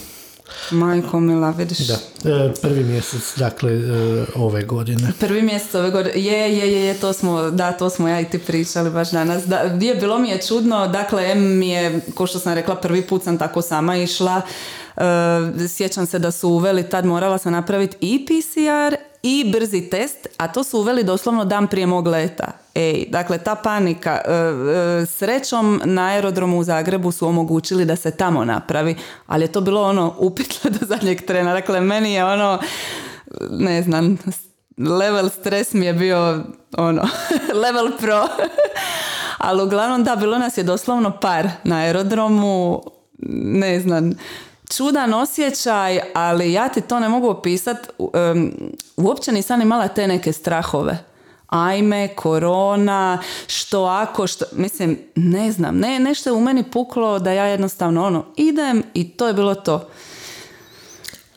Majko 0.71 1.21
mila, 1.21 1.51
vidiš. 1.51 1.79
Da, 1.79 1.95
e, 2.31 2.53
prvi 2.63 2.85
mjesec, 2.85 3.37
dakle, 3.37 3.73
e, 3.73 4.25
ove 4.37 4.65
godine. 4.65 5.13
Prvi 5.21 5.43
mjesec 5.43 5.75
ove 5.75 5.91
godine, 5.91 6.15
je, 6.15 6.59
je, 6.59 6.73
je, 6.73 6.95
to 6.95 7.13
smo, 7.13 7.51
da, 7.51 7.73
to 7.73 7.91
smo 7.91 8.09
ja 8.09 8.21
i 8.21 8.31
ti 8.31 8.39
pričali 8.39 8.91
baš 8.91 9.11
danas. 9.11 9.45
Da, 9.47 9.57
je, 9.57 9.95
bilo 9.95 10.19
mi 10.19 10.29
je 10.29 10.43
čudno, 10.43 10.89
dakle, 10.89 11.31
M 11.31 11.59
mi 11.59 11.69
je, 11.69 12.01
ko 12.15 12.27
što 12.27 12.39
sam 12.39 12.55
rekla, 12.55 12.77
prvi 12.77 13.03
put 13.03 13.23
sam 13.23 13.39
tako 13.39 13.63
sama 13.63 13.97
išla, 13.97 14.43
e, 14.97 15.03
sjećam 15.69 16.07
se 16.07 16.19
da 16.19 16.31
su 16.31 16.49
uveli, 16.49 16.91
tad 16.91 17.05
morala 17.05 17.39
sam 17.39 17.53
napraviti 17.53 17.97
i 18.01 18.27
PCR 18.27 18.97
i 19.23 19.51
brzi 19.53 19.81
test, 19.81 20.27
a 20.37 20.53
to 20.53 20.65
su 20.65 20.79
uveli 20.79 21.05
doslovno 21.05 21.45
dan 21.45 21.67
prije 21.67 21.87
mog 21.87 22.07
leta. 22.07 22.64
Ej, 22.75 23.07
dakle, 23.11 23.39
ta 23.39 23.55
panika, 23.55 24.21
e, 24.25 24.33
e, 24.33 25.07
srećom 25.07 25.81
na 25.85 26.07
aerodromu 26.07 26.59
u 26.59 26.65
Zagrebu 26.65 27.13
su 27.13 27.29
omogućili 27.29 27.85
da 27.85 27.97
se 27.97 28.11
tamo 28.11 28.45
napravi, 28.45 28.97
ali 29.27 29.45
je 29.45 29.53
to 29.53 29.61
bilo 29.61 29.83
ono 29.83 30.15
upitno 30.19 30.71
do 30.71 30.87
zadnjeg 30.87 31.27
trena. 31.27 31.53
Dakle, 31.53 31.81
meni 31.81 32.15
je 32.15 32.25
ono, 32.25 32.59
ne 33.51 33.83
znam, 33.83 34.19
level 34.79 35.29
stres 35.29 35.73
mi 35.73 35.87
je 35.87 35.93
bio 35.93 36.45
ono, 36.77 37.03
level 37.63 37.91
pro. 37.99 38.29
ali 39.47 39.63
uglavnom 39.63 40.05
da, 40.05 40.17
bilo 40.17 40.39
nas 40.39 40.59
je 40.59 40.65
doslovno 40.65 41.21
par 41.21 41.49
na 41.65 41.77
aerodromu, 41.77 42.83
ne 43.39 43.81
znam, 43.81 44.13
čudan 44.77 45.15
osjećaj, 45.15 46.01
ali 46.15 46.53
ja 46.53 46.69
ti 46.69 46.81
to 46.81 47.01
ne 47.01 47.09
mogu 47.09 47.29
opisati. 47.29 47.89
uopće 48.97 49.33
nisam 49.33 49.63
imala 49.63 49.89
te 49.89 50.07
neke 50.07 50.33
strahove. 50.33 51.14
Ajme, 51.55 52.09
korona, 52.09 53.19
što 53.47 53.85
ako, 53.85 54.27
što, 54.27 54.45
mislim, 54.53 54.99
ne 55.15 55.53
znam, 55.53 55.79
ne, 55.79 55.99
nešto 55.99 56.31
je 56.31 56.35
u 56.35 56.41
meni 56.41 56.65
puklo 56.71 57.19
da 57.19 57.33
ja 57.33 57.45
jednostavno 57.45 58.07
ono, 58.07 58.25
idem 58.37 58.83
i 58.95 59.09
to 59.09 59.27
je 59.27 59.35
bilo 59.35 59.55
to 59.55 59.89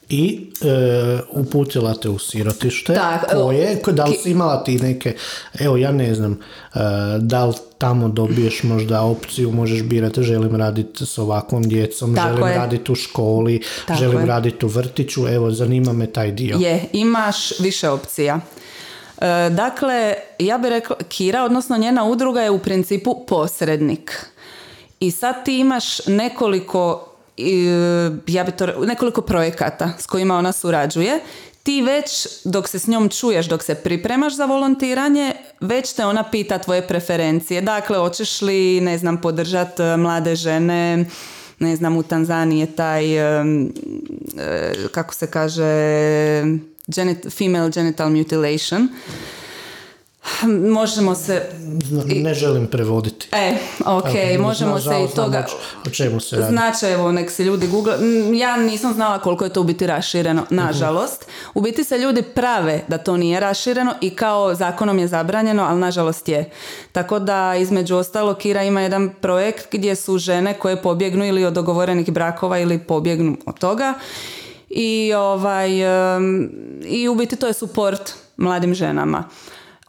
i 0.09 0.49
e, 0.61 1.19
uputila 1.31 1.93
te 1.93 2.09
u 2.09 2.19
sirotište 2.19 2.93
tak, 2.93 3.25
koje, 3.33 3.81
da 3.87 4.05
li 4.05 4.15
si 4.23 4.31
imala 4.31 4.63
ti 4.63 4.75
neke, 4.75 5.15
evo 5.59 5.77
ja 5.77 5.91
ne 5.91 6.15
znam, 6.15 6.31
e, 6.31 6.37
da 7.19 7.45
li 7.45 7.53
tamo 7.77 8.07
dobiješ 8.07 8.63
možda 8.63 9.01
opciju, 9.01 9.51
možeš 9.51 9.83
birati 9.83 10.23
želim 10.23 10.55
raditi 10.55 11.05
s 11.05 11.17
ovakvom 11.17 11.63
djecom, 11.63 12.15
želim 12.15 12.43
raditi 12.43 12.91
u 12.91 12.95
školi, 12.95 13.61
želim 13.99 14.25
raditi 14.25 14.65
u 14.65 14.69
vrtiću, 14.69 15.27
evo 15.27 15.51
zanima 15.51 15.93
me 15.93 16.07
taj 16.07 16.31
dio. 16.31 16.57
Je, 16.59 16.85
imaš 16.93 17.59
više 17.59 17.89
opcija. 17.89 18.39
E, 19.21 19.49
dakle, 19.49 20.13
ja 20.39 20.57
bih 20.57 20.69
rekla, 20.69 20.95
Kira, 21.09 21.43
odnosno 21.43 21.77
njena 21.77 22.03
udruga 22.05 22.41
je 22.41 22.49
u 22.49 22.59
principu 22.59 23.25
posrednik. 23.27 24.25
I 24.99 25.11
sad 25.11 25.45
ti 25.45 25.59
imaš 25.59 26.05
nekoliko 26.07 27.03
ja 28.27 28.43
bi 28.43 28.51
to, 28.51 28.67
nekoliko 28.85 29.21
projekata 29.21 29.91
s 29.99 30.05
kojima 30.05 30.37
ona 30.37 30.51
surađuje. 30.51 31.19
Ti 31.63 31.81
već 31.81 32.27
dok 32.45 32.67
se 32.67 32.79
s 32.79 32.87
njom 32.87 33.09
čuješ, 33.09 33.45
dok 33.45 33.63
se 33.63 33.75
pripremaš 33.75 34.35
za 34.35 34.45
volontiranje, 34.45 35.33
već 35.61 35.93
te 35.93 36.05
ona 36.05 36.23
pita 36.23 36.57
tvoje 36.57 36.87
preferencije. 36.87 37.61
Dakle, 37.61 37.97
hoćeš 37.97 38.41
li, 38.41 38.81
ne 38.81 38.97
znam, 38.97 39.21
podržati 39.21 39.83
e, 39.83 39.97
mlade 39.97 40.35
žene, 40.35 41.05
ne 41.59 41.75
znam, 41.75 41.97
u 41.97 42.03
Tanzaniji 42.03 42.59
je 42.59 42.75
taj, 42.75 43.17
e, 43.17 43.43
kako 44.91 45.13
se 45.13 45.31
kaže, 45.31 45.63
female 47.29 47.69
genital 47.69 48.09
mutilation 48.09 48.89
možemo 50.69 51.15
se... 51.15 51.49
Ne 52.05 52.33
želim 52.33 52.67
prevoditi. 52.67 53.27
E, 53.31 53.57
ok, 53.85 54.39
možemo 54.39 54.79
se 54.79 55.03
i 55.03 55.15
toga... 55.15 55.45
O 55.87 55.89
čemu 55.89 56.19
se 56.19 56.35
radi. 56.35 56.51
Znači, 56.51 56.85
evo, 56.85 57.11
nek 57.11 57.31
se 57.31 57.43
ljudi 57.43 57.67
google... 57.67 57.93
Ja 58.33 58.57
nisam 58.57 58.93
znala 58.93 59.19
koliko 59.19 59.43
je 59.43 59.53
to 59.53 59.61
u 59.61 59.63
biti 59.63 59.87
rašireno, 59.87 60.41
mhm. 60.41 60.55
nažalost. 60.55 61.25
U 61.53 61.61
biti 61.61 61.83
se 61.83 61.97
ljudi 61.97 62.21
prave 62.21 62.81
da 62.87 62.97
to 62.97 63.17
nije 63.17 63.39
rašireno 63.39 63.93
i 64.01 64.09
kao 64.09 64.55
zakonom 64.55 64.99
je 64.99 65.07
zabranjeno, 65.07 65.63
ali 65.63 65.79
nažalost 65.79 66.29
je. 66.29 66.49
Tako 66.91 67.19
da, 67.19 67.55
između 67.55 67.95
ostalo, 67.95 68.33
Kira 68.33 68.63
ima 68.63 68.81
jedan 68.81 69.09
projekt 69.21 69.67
gdje 69.71 69.95
su 69.95 70.17
žene 70.17 70.53
koje 70.53 70.81
pobjegnu 70.81 71.25
ili 71.25 71.45
od 71.45 71.53
dogovorenih 71.53 72.11
brakova 72.11 72.59
ili 72.59 72.79
pobjegnu 72.79 73.37
od 73.45 73.59
toga. 73.59 73.93
I, 74.69 75.13
ovaj, 75.13 75.69
i 76.85 77.07
u 77.07 77.15
biti 77.15 77.35
to 77.35 77.47
je 77.47 77.53
suport 77.53 78.13
mladim 78.37 78.73
ženama. 78.73 79.23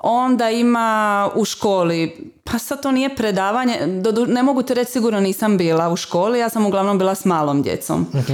Onda 0.00 0.50
ima 0.50 1.30
u 1.34 1.44
školi, 1.44 2.30
pa 2.44 2.58
sad 2.58 2.82
to 2.82 2.90
nije 2.90 3.16
predavanje, 3.16 4.02
ne 4.26 4.42
mogu 4.42 4.62
ti 4.62 4.74
reći 4.74 4.92
sigurno 4.92 5.20
nisam 5.20 5.58
bila 5.58 5.88
u 5.88 5.96
školi, 5.96 6.38
ja 6.38 6.48
sam 6.48 6.66
uglavnom 6.66 6.98
bila 6.98 7.14
s 7.14 7.24
malom 7.24 7.62
djecom. 7.62 8.06
uh 8.12 8.30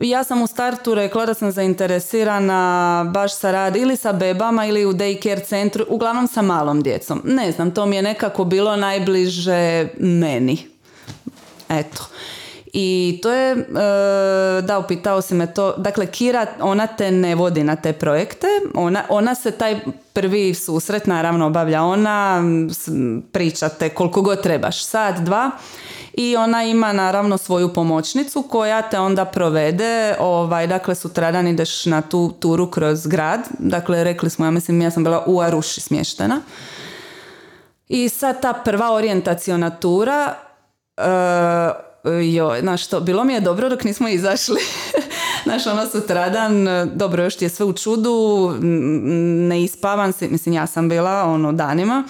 Ja 0.00 0.24
sam 0.24 0.42
u 0.42 0.46
startu 0.46 0.94
rekla 0.94 1.26
da 1.26 1.34
sam 1.34 1.50
zainteresirana 1.50 3.04
baš 3.14 3.34
sa 3.36 3.50
rad 3.50 3.76
ili 3.76 3.96
sa 3.96 4.12
bebama 4.12 4.66
ili 4.66 4.86
u 4.86 4.92
daycare 4.92 5.46
centru, 5.46 5.86
uglavnom 5.88 6.26
sa 6.26 6.42
malom 6.42 6.82
djecom. 6.82 7.22
Ne 7.24 7.52
znam, 7.52 7.70
to 7.70 7.86
mi 7.86 7.96
je 7.96 8.02
nekako 8.02 8.44
bilo 8.44 8.76
najbliže 8.76 9.88
meni. 9.98 10.66
Eto. 11.68 12.08
I 12.72 13.18
to 13.22 13.30
je, 13.30 13.52
e, 13.52 13.56
da, 14.62 14.78
upitao 14.78 15.22
si 15.22 15.34
me 15.34 15.54
to, 15.54 15.74
dakle 15.76 16.06
Kira, 16.06 16.46
ona 16.60 16.86
te 16.86 17.10
ne 17.10 17.34
vodi 17.34 17.64
na 17.64 17.76
te 17.76 17.92
projekte, 17.92 18.46
ona, 18.74 19.04
ona 19.08 19.34
se 19.34 19.50
taj 19.50 19.80
prvi 20.12 20.54
susret 20.54 21.06
naravno 21.06 21.46
obavlja 21.46 21.82
ona, 21.82 22.42
pričate 23.32 23.88
koliko 23.88 24.22
god 24.22 24.42
trebaš, 24.42 24.84
sat, 24.84 25.18
dva, 25.18 25.50
i 26.12 26.36
ona 26.36 26.64
ima 26.64 26.92
naravno 26.92 27.38
svoju 27.38 27.72
pomoćnicu 27.74 28.42
koja 28.42 28.82
te 28.82 28.98
onda 28.98 29.24
provede, 29.24 30.14
ovaj, 30.18 30.66
dakle 30.66 30.94
sutradan 30.94 31.48
ideš 31.48 31.86
na 31.86 32.02
tu 32.02 32.32
turu 32.40 32.70
kroz 32.70 33.06
grad, 33.06 33.40
dakle 33.58 34.04
rekli 34.04 34.30
smo, 34.30 34.44
ja 34.44 34.50
mislim, 34.50 34.82
ja 34.82 34.90
sam 34.90 35.04
bila 35.04 35.24
u 35.26 35.40
Aruši 35.40 35.80
smještena. 35.80 36.40
I 37.88 38.08
sad 38.08 38.42
ta 38.42 38.52
prva 38.52 38.92
orijentaciona 38.92 39.70
tura, 39.70 40.34
uh, 40.96 41.87
joj, 42.04 42.60
znaš 42.60 42.84
što, 42.84 43.00
bilo 43.00 43.24
mi 43.24 43.32
je 43.32 43.40
dobro 43.40 43.68
dok 43.68 43.84
nismo 43.84 44.08
izašli. 44.08 44.60
znaš, 45.44 45.66
ono 45.66 45.86
sutradan, 45.86 46.66
dobro, 46.94 47.24
još 47.24 47.36
ti 47.36 47.44
je 47.44 47.48
sve 47.48 47.66
u 47.66 47.72
čudu, 47.72 48.54
ne 49.48 49.62
ispavan 49.62 50.12
si, 50.12 50.28
mislim, 50.28 50.54
ja 50.54 50.66
sam 50.66 50.88
bila, 50.88 51.24
ono, 51.24 51.52
danima. 51.52 52.04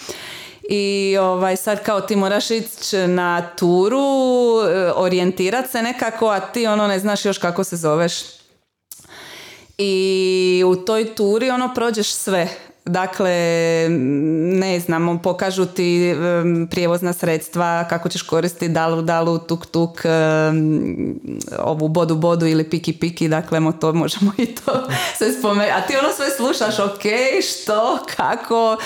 i 0.70 1.16
ovaj, 1.20 1.56
sad 1.56 1.82
kao 1.82 2.00
ti 2.00 2.16
moraš 2.16 2.50
ići 2.50 2.96
na 2.96 3.48
turu, 3.56 3.98
e, 4.68 4.92
orijentirati 4.94 5.70
se 5.70 5.82
nekako, 5.82 6.28
a 6.28 6.40
ti 6.40 6.66
ono 6.66 6.86
ne 6.86 6.98
znaš 6.98 7.24
još 7.24 7.38
kako 7.38 7.64
se 7.64 7.76
zoveš. 7.76 8.12
I 9.78 10.64
u 10.66 10.76
toj 10.76 11.14
turi 11.14 11.50
ono 11.50 11.74
prođeš 11.74 12.12
sve. 12.12 12.48
Dakle, 12.88 13.32
ne 14.58 14.80
znam, 14.80 15.22
pokažu 15.22 15.66
ti 15.66 16.14
prijevozna 16.70 17.12
sredstva, 17.12 17.84
kako 17.90 18.08
ćeš 18.08 18.22
koristiti 18.22 18.68
dalu, 18.68 19.02
dalu, 19.02 19.38
tuk, 19.38 19.66
tuk, 19.66 20.02
ovu 21.58 21.88
bodu, 21.88 22.14
bodu 22.14 22.46
ili 22.46 22.64
piki, 22.64 22.92
piki, 22.92 23.28
dakle, 23.28 23.60
to 23.80 23.92
možemo 23.92 24.32
i 24.38 24.46
to 24.46 24.88
sve 25.18 25.32
spomenuti. 25.32 25.70
A 25.70 25.86
ti 25.86 25.94
ono 25.96 26.08
sve 26.12 26.26
slušaš, 26.30 26.78
ok, 26.78 27.02
što, 27.50 27.98
kako, 28.16 28.76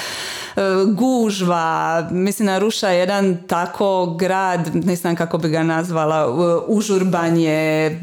e, 0.57 0.61
gužva, 0.95 2.09
mislim, 2.11 2.47
naruša 2.47 2.89
jedan 2.89 3.39
tako 3.47 4.17
grad, 4.19 4.71
ne 4.75 4.97
znam 4.97 5.17
kako 5.17 5.39
bi 5.39 5.49
ga 5.49 5.63
nazvala, 5.63 6.37
užurbanje, 6.67 8.01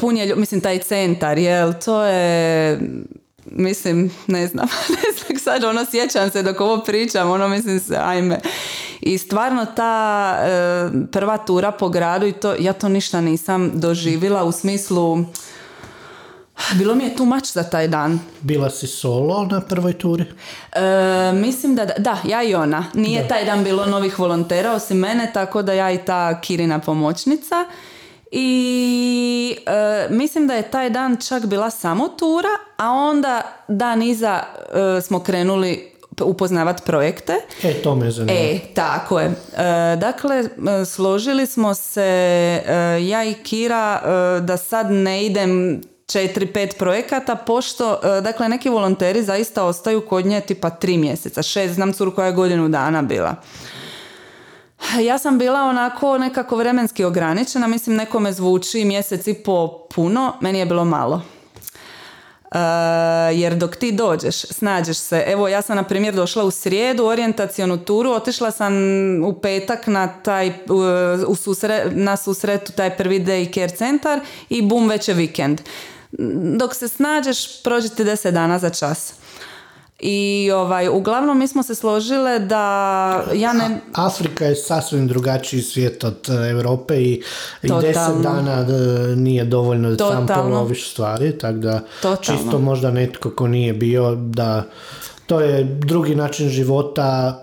punje, 0.00 0.34
mislim, 0.36 0.60
taj 0.60 0.78
centar, 0.78 1.38
jel, 1.38 1.72
to 1.84 2.04
je 2.04 2.78
mislim, 3.50 4.10
ne 4.26 4.46
znam, 4.46 4.66
ne 4.96 5.18
znam 5.18 5.38
sad, 5.38 5.64
ono, 5.64 5.84
sjećam 5.90 6.30
se 6.30 6.42
dok 6.42 6.60
ovo 6.60 6.82
pričam, 6.84 7.30
ono, 7.30 7.48
mislim 7.48 7.80
se, 7.80 7.96
ajme. 7.96 8.40
I 9.00 9.18
stvarno 9.18 9.66
ta 9.76 10.36
e, 10.40 10.90
prva 11.12 11.38
tura 11.38 11.72
po 11.72 11.88
gradu 11.88 12.26
i 12.26 12.32
to, 12.32 12.54
ja 12.58 12.72
to 12.72 12.88
ništa 12.88 13.20
nisam 13.20 13.70
doživila 13.74 14.44
u 14.44 14.52
smislu, 14.52 15.24
bilo 16.74 16.94
mi 16.94 17.04
je 17.04 17.16
tu 17.16 17.24
mač 17.24 17.52
za 17.52 17.62
taj 17.62 17.88
dan. 17.88 18.18
Bila 18.40 18.70
si 18.70 18.86
solo 18.86 19.46
na 19.50 19.60
prvoj 19.60 19.92
turi? 19.92 20.24
E, 20.72 21.32
mislim 21.32 21.74
da, 21.74 21.84
da, 21.84 22.18
ja 22.24 22.42
i 22.42 22.54
ona. 22.54 22.86
Nije 22.94 23.28
taj 23.28 23.44
dan 23.44 23.64
bilo 23.64 23.86
novih 23.86 24.18
volontera 24.18 24.72
osim 24.72 24.98
mene, 24.98 25.30
tako 25.34 25.62
da 25.62 25.72
ja 25.72 25.92
i 25.92 25.98
ta 25.98 26.40
Kirina 26.40 26.78
pomoćnica 26.78 27.64
i 28.36 29.56
e, 29.66 30.06
mislim 30.10 30.46
da 30.46 30.54
je 30.54 30.70
taj 30.70 30.90
dan 30.90 31.16
čak 31.28 31.46
bila 31.46 31.70
samo 31.70 32.08
tura, 32.08 32.48
a 32.76 32.90
onda 32.90 33.42
dan 33.68 34.02
iza 34.02 34.42
e, 34.98 35.00
smo 35.00 35.20
krenuli 35.20 35.92
upoznavati 36.22 36.82
projekte. 36.86 37.32
E, 37.62 37.82
to 37.82 37.94
me 37.94 38.10
zanima. 38.10 38.38
E, 38.38 38.58
tako 38.74 39.20
je. 39.20 39.26
E, 39.26 39.32
dakle, 39.96 40.44
složili 40.86 41.46
smo 41.46 41.74
se, 41.74 42.62
ja 43.08 43.24
i 43.24 43.34
Kira, 43.34 44.00
da 44.40 44.56
sad 44.56 44.90
ne 44.90 45.26
idem 45.26 45.80
četiri, 46.06 46.46
pet 46.46 46.78
projekata, 46.78 47.34
pošto, 47.34 48.00
dakle, 48.22 48.48
neki 48.48 48.68
volonteri 48.68 49.22
zaista 49.22 49.64
ostaju 49.64 50.00
kod 50.00 50.26
nje 50.26 50.40
tipa 50.40 50.70
tri 50.70 50.98
mjeseca, 50.98 51.42
šest, 51.42 51.74
znam 51.74 51.92
curu 51.92 52.14
koja 52.14 52.26
je 52.26 52.32
godinu 52.32 52.68
dana 52.68 53.02
bila. 53.02 53.34
Ja 55.00 55.18
sam 55.18 55.38
bila 55.38 55.62
onako 55.62 56.18
nekako 56.18 56.56
vremenski 56.56 57.04
ograničena, 57.04 57.66
mislim 57.66 57.96
nekome 57.96 58.32
zvuči 58.32 58.84
mjesec 58.84 59.26
i 59.26 59.34
po 59.34 59.86
puno, 59.94 60.32
meni 60.40 60.58
je 60.58 60.66
bilo 60.66 60.84
malo. 60.84 61.22
Uh, 62.54 62.60
jer 63.32 63.54
dok 63.54 63.76
ti 63.76 63.92
dođeš, 63.92 64.36
snađeš 64.36 64.96
se. 64.96 65.24
Evo 65.26 65.48
ja 65.48 65.62
sam 65.62 65.76
na 65.76 65.82
primjer 65.82 66.14
došla 66.14 66.44
u 66.44 66.50
srijedu 66.50 67.04
orijentacionu 67.04 67.84
turu, 67.84 68.10
otišla 68.10 68.50
sam 68.50 68.74
u 69.24 69.40
petak 69.40 69.86
na 69.86 70.08
taj 70.22 70.52
u 71.26 71.34
susre, 71.34 71.84
na 71.90 72.16
susretu 72.16 72.72
taj 72.72 72.96
prvi 72.96 73.20
day 73.20 73.54
care 73.54 73.76
centar 73.76 74.20
i 74.48 74.62
bum 74.62 74.88
već 74.88 75.08
je 75.08 75.14
vikend. 75.14 75.60
Dok 76.58 76.74
se 76.74 76.88
snađeš 76.88 77.62
prođete 77.62 78.04
deset 78.04 78.34
dana 78.34 78.58
za 78.58 78.70
čas. 78.70 79.14
I 80.00 80.50
ovaj, 80.54 80.88
uglavnom 80.88 81.38
mi 81.38 81.48
smo 81.48 81.62
se 81.62 81.74
složile 81.74 82.38
da 82.38 83.24
ja 83.34 83.52
ne... 83.52 83.80
Afrika 83.92 84.44
je 84.44 84.56
sasvim 84.56 85.08
drugačiji 85.08 85.62
svijet 85.62 86.04
od 86.04 86.28
e, 86.28 86.50
Europe 86.50 86.94
i, 86.96 87.22
i 87.62 87.68
deset 87.80 88.22
dana 88.22 88.60
e, 88.60 89.16
nije 89.16 89.44
dovoljno 89.44 89.90
da 89.90 90.10
sam 90.10 90.26
poloviš 90.26 90.90
stvari, 90.90 91.38
tako 91.38 91.58
da 91.58 91.80
čisto 92.20 92.58
možda 92.58 92.90
netko 92.90 93.30
ko 93.30 93.46
nije 93.46 93.72
bio 93.72 94.14
da 94.14 94.64
to 95.26 95.40
je 95.40 95.64
drugi 95.64 96.14
način 96.14 96.48
života 96.48 97.40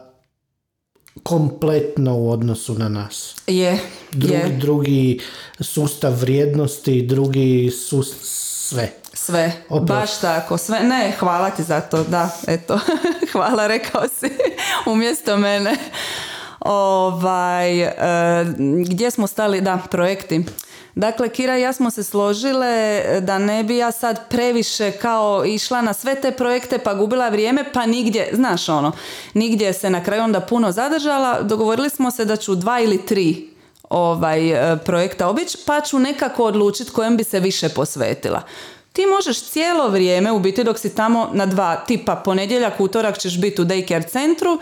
kompletno 1.23 2.17
u 2.17 2.31
odnosu 2.31 2.73
na 2.73 2.89
nas. 2.89 3.35
Je, 3.47 3.79
drugi, 4.11 4.33
je. 4.33 4.57
drugi 4.59 5.19
sustav 5.59 6.13
vrijednosti, 6.13 7.01
drugi 7.01 7.71
sustav 7.89 8.19
sve. 8.23 9.00
Sve, 9.25 9.51
baš 9.81 10.19
tako, 10.19 10.57
sve, 10.57 10.79
ne, 10.79 11.13
hvala 11.19 11.49
ti 11.49 11.63
za 11.63 11.81
to, 11.81 12.03
da, 12.03 12.29
eto, 12.47 12.79
hvala, 13.31 13.67
rekao 13.67 14.03
si, 14.19 14.29
umjesto 14.85 15.37
mene. 15.37 15.75
Ovaj, 16.59 17.81
e, 17.81 17.91
gdje 18.85 19.11
smo 19.11 19.27
stali, 19.27 19.61
da, 19.61 19.79
projekti. 19.91 20.45
Dakle, 20.95 21.29
Kira 21.29 21.57
i 21.57 21.61
ja 21.61 21.73
smo 21.73 21.91
se 21.91 22.03
složile 22.03 23.03
da 23.21 23.37
ne 23.37 23.63
bi 23.63 23.77
ja 23.77 23.91
sad 23.91 24.29
previše 24.29 24.91
kao 24.91 25.45
išla 25.45 25.81
na 25.81 25.93
sve 25.93 26.15
te 26.15 26.31
projekte 26.31 26.77
pa 26.77 26.93
gubila 26.93 27.29
vrijeme 27.29 27.65
pa 27.73 27.85
nigdje, 27.85 28.29
znaš 28.33 28.69
ono, 28.69 28.91
nigdje 29.33 29.73
se 29.73 29.89
na 29.89 30.03
kraju 30.03 30.23
onda 30.23 30.39
puno 30.39 30.71
zadržala. 30.71 31.41
Dogovorili 31.41 31.89
smo 31.89 32.11
se 32.11 32.25
da 32.25 32.35
ću 32.35 32.55
dva 32.55 32.79
ili 32.79 33.05
tri 33.05 33.49
ovaj, 33.89 34.73
e, 34.73 34.77
projekta 34.77 35.27
obići 35.27 35.57
pa 35.65 35.81
ću 35.81 35.99
nekako 35.99 36.43
odlučiti 36.43 36.91
kojem 36.91 37.17
bi 37.17 37.23
se 37.23 37.39
više 37.39 37.69
posvetila. 37.69 38.41
Ti 38.93 39.05
možeš 39.05 39.43
cijelo 39.43 39.89
vrijeme, 39.89 40.31
u 40.31 40.39
biti 40.39 40.63
dok 40.63 40.79
si 40.79 40.95
tamo 40.95 41.29
na 41.33 41.45
dva 41.45 41.75
tipa 41.75 42.15
ponedjeljak, 42.15 42.79
utorak 42.79 43.17
ćeš 43.17 43.41
biti 43.41 43.61
u 43.61 43.65
daycare 43.65 44.09
centru, 44.09 44.59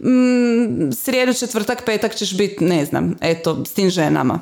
mm, 0.00 0.92
srijedu, 0.92 1.34
četvrtak, 1.34 1.82
petak 1.86 2.14
ćeš 2.14 2.36
biti, 2.36 2.64
ne 2.64 2.84
znam, 2.84 3.16
eto, 3.20 3.64
s 3.64 3.72
tim 3.72 3.90
ženama. 3.90 4.40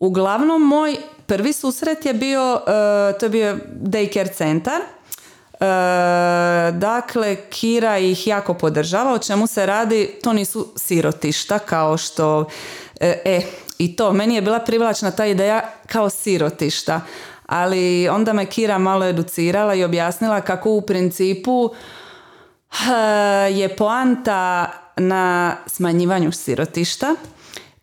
Uglavnom, 0.00 0.62
moj 0.62 0.96
prvi 1.26 1.52
susret 1.52 2.06
je 2.06 2.14
bio, 2.14 2.52
uh, 2.54 3.18
to 3.18 3.26
je 3.26 3.30
bio 3.30 3.58
daycare 3.82 4.34
centar, 4.34 4.80
Uh, 5.60 6.78
dakle, 6.78 7.36
Kira 7.50 7.98
ih 7.98 8.26
jako 8.26 8.54
podržava. 8.54 9.12
O 9.12 9.18
čemu 9.18 9.46
se 9.46 9.66
radi? 9.66 10.18
To 10.22 10.32
nisu 10.32 10.72
sirotišta 10.76 11.58
kao 11.58 11.96
što... 11.96 12.44
E, 13.00 13.22
e, 13.24 13.42
i 13.78 13.96
to, 13.96 14.12
meni 14.12 14.34
je 14.34 14.42
bila 14.42 14.58
privlačna 14.58 15.10
ta 15.10 15.26
ideja 15.26 15.70
kao 15.86 16.10
sirotišta 16.10 17.00
ali 17.48 18.08
onda 18.08 18.32
me 18.32 18.46
Kira 18.46 18.78
malo 18.78 19.06
educirala 19.06 19.74
i 19.74 19.84
objasnila 19.84 20.40
kako 20.40 20.70
u 20.70 20.80
principu 20.80 21.70
je 23.50 23.76
poanta 23.76 24.72
na 24.96 25.56
smanjivanju 25.66 26.32
sirotišta 26.32 27.14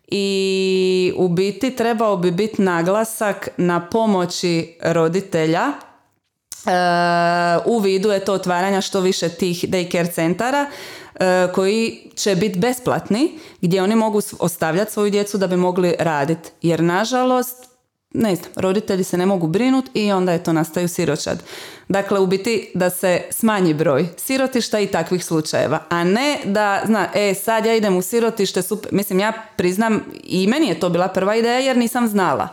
i 0.08 1.12
u 1.16 1.28
biti 1.28 1.76
trebao 1.76 2.16
bi 2.16 2.30
biti 2.30 2.62
naglasak 2.62 3.48
na 3.56 3.88
pomoći 3.88 4.78
roditelja 4.82 5.64
eh, 5.66 7.58
u 7.64 7.78
vidu 7.78 8.10
je 8.10 8.24
to 8.24 8.32
otvaranja 8.32 8.80
što 8.80 9.00
više 9.00 9.28
tih 9.28 9.64
daycare 9.68 10.14
centara 10.14 10.66
eh, 11.14 11.48
koji 11.54 12.10
će 12.14 12.34
biti 12.34 12.58
besplatni 12.58 13.38
gdje 13.60 13.82
oni 13.82 13.94
mogu 13.94 14.20
ostavljati 14.38 14.92
svoju 14.92 15.10
djecu 15.10 15.38
da 15.38 15.46
bi 15.46 15.56
mogli 15.56 15.94
raditi 15.98 16.50
jer 16.62 16.82
nažalost 16.82 17.75
ne 18.16 18.36
znam, 18.36 18.50
roditelji 18.56 19.04
se 19.04 19.18
ne 19.18 19.26
mogu 19.26 19.46
brinuti 19.46 19.90
i 19.94 20.12
onda 20.12 20.32
je 20.32 20.42
to 20.42 20.52
nastaju 20.52 20.88
siročad. 20.88 21.42
Dakle, 21.88 22.20
u 22.20 22.26
biti 22.26 22.70
da 22.74 22.90
se 22.90 23.22
smanji 23.30 23.74
broj 23.74 24.06
sirotišta 24.16 24.80
i 24.80 24.86
takvih 24.86 25.24
slučajeva, 25.24 25.82
a 25.88 26.04
ne 26.04 26.38
da, 26.44 26.82
zna, 26.86 27.08
e, 27.14 27.34
sad 27.34 27.66
ja 27.66 27.74
idem 27.74 27.96
u 27.96 28.02
sirotište, 28.02 28.62
super, 28.62 28.92
mislim, 28.92 29.20
ja 29.20 29.32
priznam, 29.56 30.04
i 30.24 30.46
meni 30.46 30.68
je 30.68 30.80
to 30.80 30.88
bila 30.88 31.08
prva 31.08 31.36
ideja 31.36 31.58
jer 31.58 31.76
nisam 31.76 32.08
znala. 32.08 32.48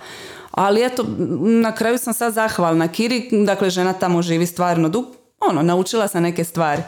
Ali 0.52 0.86
eto, 0.86 1.06
na 1.39 1.76
kraju 1.76 1.97
sam 1.97 2.13
sad 2.13 2.34
zahvalna 2.34 2.88
Kiri, 2.88 3.30
dakle, 3.45 3.69
žena 3.69 3.93
tamo 3.93 4.21
živi 4.21 4.45
stvarno 4.45 4.89
dug, 4.89 5.06
ono, 5.39 5.62
naučila 5.62 6.08
sam 6.08 6.23
neke 6.23 6.43
stvari. 6.43 6.82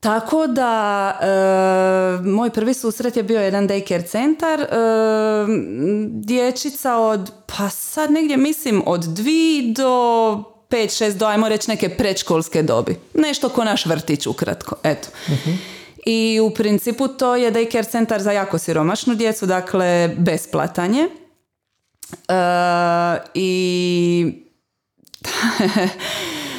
Tako 0.00 0.46
da, 0.46 1.18
e, 1.20 2.28
moj 2.28 2.50
prvi 2.50 2.74
susret 2.74 3.16
je 3.16 3.22
bio 3.22 3.40
jedan 3.40 3.68
daycare 3.68 4.08
centar, 4.10 4.60
e, 4.60 4.66
dječica 6.08 6.96
od, 6.96 7.32
pa 7.46 7.68
sad 7.68 8.10
negdje 8.10 8.36
mislim 8.36 8.82
od 8.86 9.00
dvi 9.00 9.74
do 9.76 10.44
5-6 10.68 11.12
do, 11.12 11.26
ajmo 11.26 11.48
reći, 11.48 11.70
neke 11.70 11.88
predškolske 11.88 12.62
dobi. 12.62 12.96
Nešto 13.14 13.48
ko 13.48 13.64
naš 13.64 13.86
vrtić 13.86 14.26
ukratko, 14.26 14.76
eto. 14.82 15.08
uh 15.28 15.54
I 16.06 16.40
u 16.40 16.50
principu 16.50 17.08
to 17.08 17.36
je 17.36 17.52
daycare 17.52 17.90
centar 17.90 18.22
za 18.22 18.32
jako 18.32 18.58
siromašnu 18.58 19.14
djecu, 19.14 19.46
dakle 19.46 20.14
besplatan 20.18 20.94
je. 20.94 21.08
E, 22.28 22.34
I 23.34 24.44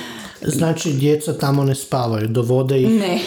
Znači 0.41 0.93
djeca 0.93 1.33
tamo 1.33 1.63
ne 1.63 1.75
spavaju, 1.75 2.27
dovode 2.27 2.81
ih 2.81 2.89
ne, 2.89 3.19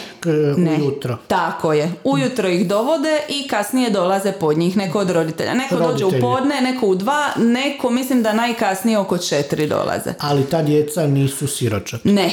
ne. 0.56 0.78
ujutro. 0.80 1.18
Tako 1.26 1.72
je. 1.72 1.92
Ujutro 2.04 2.48
ih 2.48 2.68
dovode 2.68 3.20
i 3.28 3.48
kasnije 3.48 3.90
dolaze 3.90 4.32
pod 4.32 4.58
njih 4.58 4.76
neko 4.76 4.98
od 4.98 5.10
roditelja. 5.10 5.54
Neko 5.54 5.76
dođe 5.76 6.04
u 6.04 6.10
podne, 6.20 6.60
neko 6.60 6.86
u 6.86 6.94
dva, 6.94 7.30
neko 7.36 7.90
mislim 7.90 8.22
da 8.22 8.32
najkasnije 8.32 8.98
oko 8.98 9.18
četiri 9.18 9.66
dolaze. 9.66 10.14
Ali 10.18 10.44
ta 10.44 10.62
djeca 10.62 11.06
nisu 11.06 11.46
siročad. 11.46 12.00
Ne, 12.04 12.30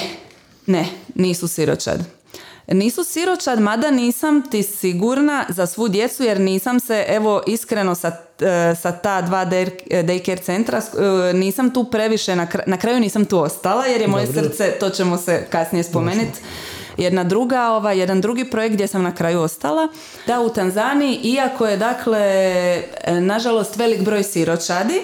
ne, 0.65 0.85
nisu 1.15 1.47
siročad. 1.47 2.20
Nisu 2.73 3.03
siročad, 3.03 3.59
mada 3.59 3.91
nisam 3.91 4.49
ti 4.51 4.63
sigurna 4.63 5.45
za 5.49 5.67
svu 5.67 5.87
djecu 5.87 6.23
jer 6.23 6.39
nisam 6.39 6.79
se, 6.79 7.05
evo 7.07 7.43
iskreno 7.47 7.95
sa, 7.95 8.11
e, 8.39 8.75
sa 8.75 8.91
ta 8.91 9.21
dva 9.21 9.45
daycare 9.45 10.41
centra, 10.41 10.77
e, 10.77 11.33
nisam 11.33 11.73
tu 11.73 11.83
previše, 11.83 12.35
na, 12.35 12.47
na 12.67 12.77
kraju 12.77 12.99
nisam 12.99 13.25
tu 13.25 13.39
ostala 13.39 13.85
jer 13.85 14.01
je 14.01 14.07
moje 14.07 14.27
srce, 14.27 14.71
to 14.79 14.89
ćemo 14.89 15.17
se 15.17 15.47
kasnije 15.49 15.83
spomenuti, 15.83 16.39
jedna 16.97 17.23
druga, 17.23 17.69
ovaj, 17.69 17.99
jedan 17.99 18.21
drugi 18.21 18.45
projekt 18.45 18.73
gdje 18.73 18.87
sam 18.87 19.03
na 19.03 19.15
kraju 19.15 19.41
ostala. 19.41 19.87
Da, 20.27 20.39
u 20.39 20.49
Tanzaniji, 20.49 21.19
iako 21.23 21.65
je 21.65 21.77
dakle, 21.77 22.83
nažalost, 23.07 23.75
velik 23.75 24.01
broj 24.01 24.23
siročadi, 24.23 25.01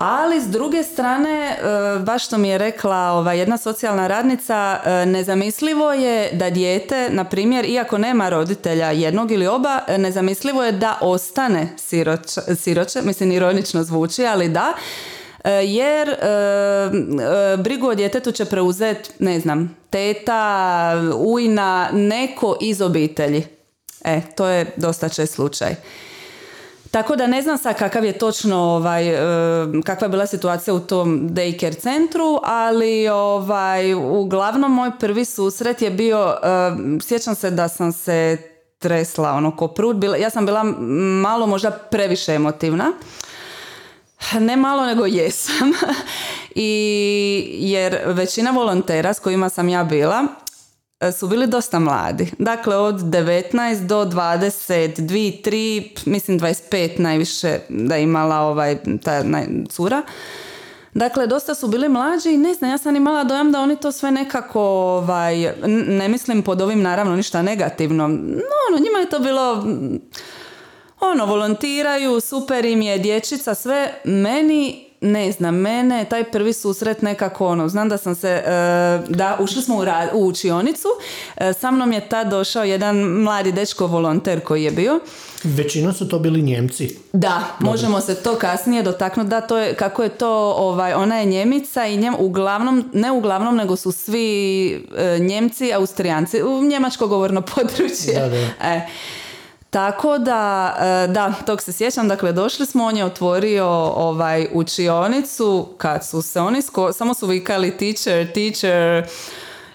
ali 0.00 0.40
s 0.40 0.46
druge 0.46 0.82
strane, 0.82 1.50
e, 1.50 1.98
baš 1.98 2.26
što 2.26 2.38
mi 2.38 2.48
je 2.48 2.58
rekla 2.58 3.12
ova, 3.12 3.32
jedna 3.32 3.56
socijalna 3.56 4.06
radnica, 4.06 4.80
e, 4.84 5.06
nezamislivo 5.06 5.92
je 5.92 6.30
da 6.32 6.50
dijete, 6.50 7.08
na 7.10 7.24
primjer, 7.24 7.64
iako 7.64 7.98
nema 7.98 8.28
roditelja 8.28 8.90
jednog 8.90 9.30
ili 9.30 9.46
oba, 9.46 9.80
e, 9.88 9.98
nezamislivo 9.98 10.64
je 10.64 10.72
da 10.72 10.98
ostane 11.00 11.68
siroče, 11.76 12.40
siroče, 12.56 13.02
mislim 13.02 13.32
ironično 13.32 13.82
zvuči, 13.82 14.26
ali 14.26 14.48
da, 14.48 14.72
jer 15.64 16.16
brigu 17.58 17.86
o 17.86 17.94
djetetu 17.94 18.32
će 18.32 18.44
preuzeti, 18.44 19.10
ne 19.18 19.40
znam, 19.40 19.76
teta, 19.90 20.92
ujna, 21.16 21.88
neko 21.92 22.56
iz 22.60 22.80
obitelji. 22.80 23.46
E, 24.04 24.20
to 24.36 24.46
je 24.46 24.72
dosta 24.76 25.08
čest 25.08 25.34
slučaj. 25.34 25.74
Tako 26.90 27.16
da 27.16 27.26
ne 27.26 27.42
znam 27.42 27.58
sad 27.58 27.78
kakav 27.78 28.04
je 28.04 28.18
točno 28.18 28.56
ovaj, 28.56 29.08
e, 29.08 29.82
kakva 29.84 30.04
je 30.04 30.08
bila 30.08 30.26
situacija 30.26 30.74
u 30.74 30.80
tom 30.80 31.28
daycare 31.30 31.80
centru, 31.80 32.38
ali 32.42 33.08
ovaj, 33.08 33.94
uglavnom 33.94 34.74
moj 34.74 34.90
prvi 35.00 35.24
susret 35.24 35.82
je 35.82 35.90
bio, 35.90 36.36
e, 36.42 36.46
sjećam 37.02 37.34
se 37.34 37.50
da 37.50 37.68
sam 37.68 37.92
se 37.92 38.36
tresla 38.78 39.32
ono 39.32 39.56
ko 39.56 39.68
prut, 39.68 39.96
bila, 39.96 40.16
ja 40.16 40.30
sam 40.30 40.46
bila 40.46 40.62
malo 41.22 41.46
možda 41.46 41.70
previše 41.70 42.34
emotivna. 42.34 42.92
Ne 44.40 44.56
malo, 44.56 44.86
nego 44.86 45.06
jesam. 45.06 45.72
I 46.54 47.58
jer 47.58 47.98
većina 48.06 48.50
volontera 48.50 49.14
s 49.14 49.20
kojima 49.20 49.48
sam 49.48 49.68
ja 49.68 49.84
bila 49.84 50.26
su 51.12 51.28
bili 51.28 51.46
dosta 51.46 51.78
mladi. 51.78 52.32
Dakle, 52.38 52.76
od 52.76 52.94
19 52.94 53.86
do 53.86 54.04
20, 54.04 54.96
2, 54.96 55.42
3, 55.50 56.10
mislim 56.10 56.40
25 56.40 57.00
najviše 57.00 57.58
da 57.68 57.96
je 57.96 58.02
imala 58.02 58.36
ovaj, 58.36 58.78
ta 59.02 59.22
cura. 59.68 60.02
Dakle, 60.94 61.26
dosta 61.26 61.54
su 61.54 61.68
bili 61.68 61.88
mlađi 61.88 62.30
i 62.30 62.38
ne 62.38 62.54
znam, 62.54 62.70
ja 62.70 62.78
sam 62.78 62.96
imala 62.96 63.24
dojam 63.24 63.52
da 63.52 63.60
oni 63.60 63.76
to 63.76 63.92
sve 63.92 64.10
nekako, 64.10 64.60
ovaj, 64.62 65.52
ne 65.88 66.08
mislim 66.08 66.42
pod 66.42 66.60
ovim 66.62 66.82
naravno 66.82 67.16
ništa 67.16 67.42
negativno, 67.42 68.08
no, 68.08 68.42
ono, 68.68 68.84
njima 68.84 68.98
je 68.98 69.10
to 69.10 69.18
bilo, 69.18 69.64
ono, 71.00 71.26
volontiraju, 71.26 72.20
super 72.20 72.64
im 72.64 72.82
je, 72.82 72.98
dječica, 72.98 73.54
sve, 73.54 73.94
meni 74.04 74.89
ne 75.00 75.32
znam, 75.32 75.54
mene 75.54 76.04
taj 76.04 76.24
prvi 76.24 76.52
susret 76.52 77.02
nekako 77.02 77.46
ono, 77.46 77.68
znam 77.68 77.88
da 77.88 77.96
sam 77.96 78.14
se, 78.14 78.28
e, 78.28 78.42
da 79.08 79.36
ušli 79.40 79.62
smo 79.62 79.76
u, 79.76 79.84
u 80.12 80.26
učionicu, 80.26 80.88
e, 81.36 81.52
sa 81.52 81.70
mnom 81.70 81.92
je 81.92 82.08
tad 82.08 82.28
došao 82.28 82.64
jedan 82.64 82.96
mladi 82.96 83.52
dečko 83.52 83.86
volonter 83.86 84.40
koji 84.40 84.64
je 84.64 84.70
bio. 84.70 85.00
Većinom 85.44 85.92
su 85.92 86.08
to 86.08 86.18
bili 86.18 86.42
Njemci. 86.42 86.96
Da, 87.12 87.44
možemo 87.60 88.00
se 88.00 88.14
to 88.14 88.34
kasnije 88.34 88.82
dotaknuti, 88.82 89.30
da 89.30 89.40
to 89.40 89.58
je, 89.58 89.74
kako 89.74 90.02
je 90.02 90.08
to, 90.08 90.54
ovaj, 90.56 90.94
ona 90.94 91.18
je 91.18 91.26
Njemica 91.26 91.86
i 91.86 91.96
njem, 91.96 92.14
uglavnom, 92.18 92.90
ne 92.92 93.12
uglavnom, 93.12 93.56
nego 93.56 93.76
su 93.76 93.92
svi 93.92 94.70
e, 94.96 95.18
Njemci, 95.18 95.72
Austrijanci, 95.72 96.42
u 96.42 96.62
njemačko 96.62 97.06
govorno 97.06 97.42
područje. 97.54 98.14
Da, 98.14 98.28
da. 98.28 98.36
E, 98.36 98.86
tako 99.70 100.18
da, 100.18 100.76
e, 100.80 101.12
da, 101.12 101.34
tog 101.46 101.62
se 101.62 101.72
sjećam, 101.72 102.08
dakle 102.08 102.32
došli 102.32 102.66
smo, 102.66 102.84
on 102.84 102.96
je 102.96 103.04
otvorio 103.04 103.66
ovaj 103.96 104.46
učionicu 104.52 105.68
kad 105.78 106.06
su 106.06 106.22
se 106.22 106.40
oni, 106.40 106.62
sko, 106.62 106.92
samo 106.92 107.14
su 107.14 107.26
vikali 107.26 107.76
teacher, 107.76 108.32
teacher 108.32 109.08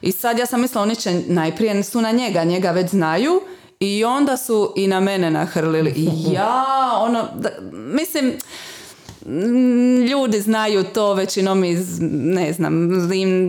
i 0.01 0.11
sad 0.11 0.39
ja 0.39 0.45
sam 0.45 0.61
mislila 0.61 0.83
oni 0.83 0.95
će 0.95 1.21
najprije 1.27 1.83
su 1.83 2.01
na 2.01 2.11
njega, 2.11 2.43
njega 2.43 2.71
već 2.71 2.89
znaju 2.89 3.41
i 3.79 4.03
onda 4.03 4.37
su 4.37 4.73
i 4.75 4.87
na 4.87 4.99
mene 4.99 5.31
nahrlili. 5.31 5.93
Ja, 6.31 6.65
ono, 7.01 7.27
da, 7.35 7.49
mislim, 7.71 8.33
ljudi 10.09 10.41
znaju 10.41 10.83
to 10.83 11.13
većinom 11.13 11.63
iz, 11.63 11.97
ne 12.11 12.53
znam, 12.53 12.73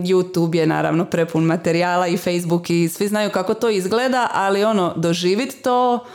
YouTube 0.03 0.55
je 0.55 0.67
naravno 0.67 1.05
prepun 1.05 1.43
materijala 1.43 2.07
i 2.07 2.17
Facebook 2.17 2.69
i 2.69 2.89
svi 2.89 3.07
znaju 3.07 3.29
kako 3.29 3.53
to 3.53 3.69
izgleda, 3.69 4.27
ali 4.33 4.63
ono, 4.63 4.93
doživit 4.95 5.61
to 5.63 6.05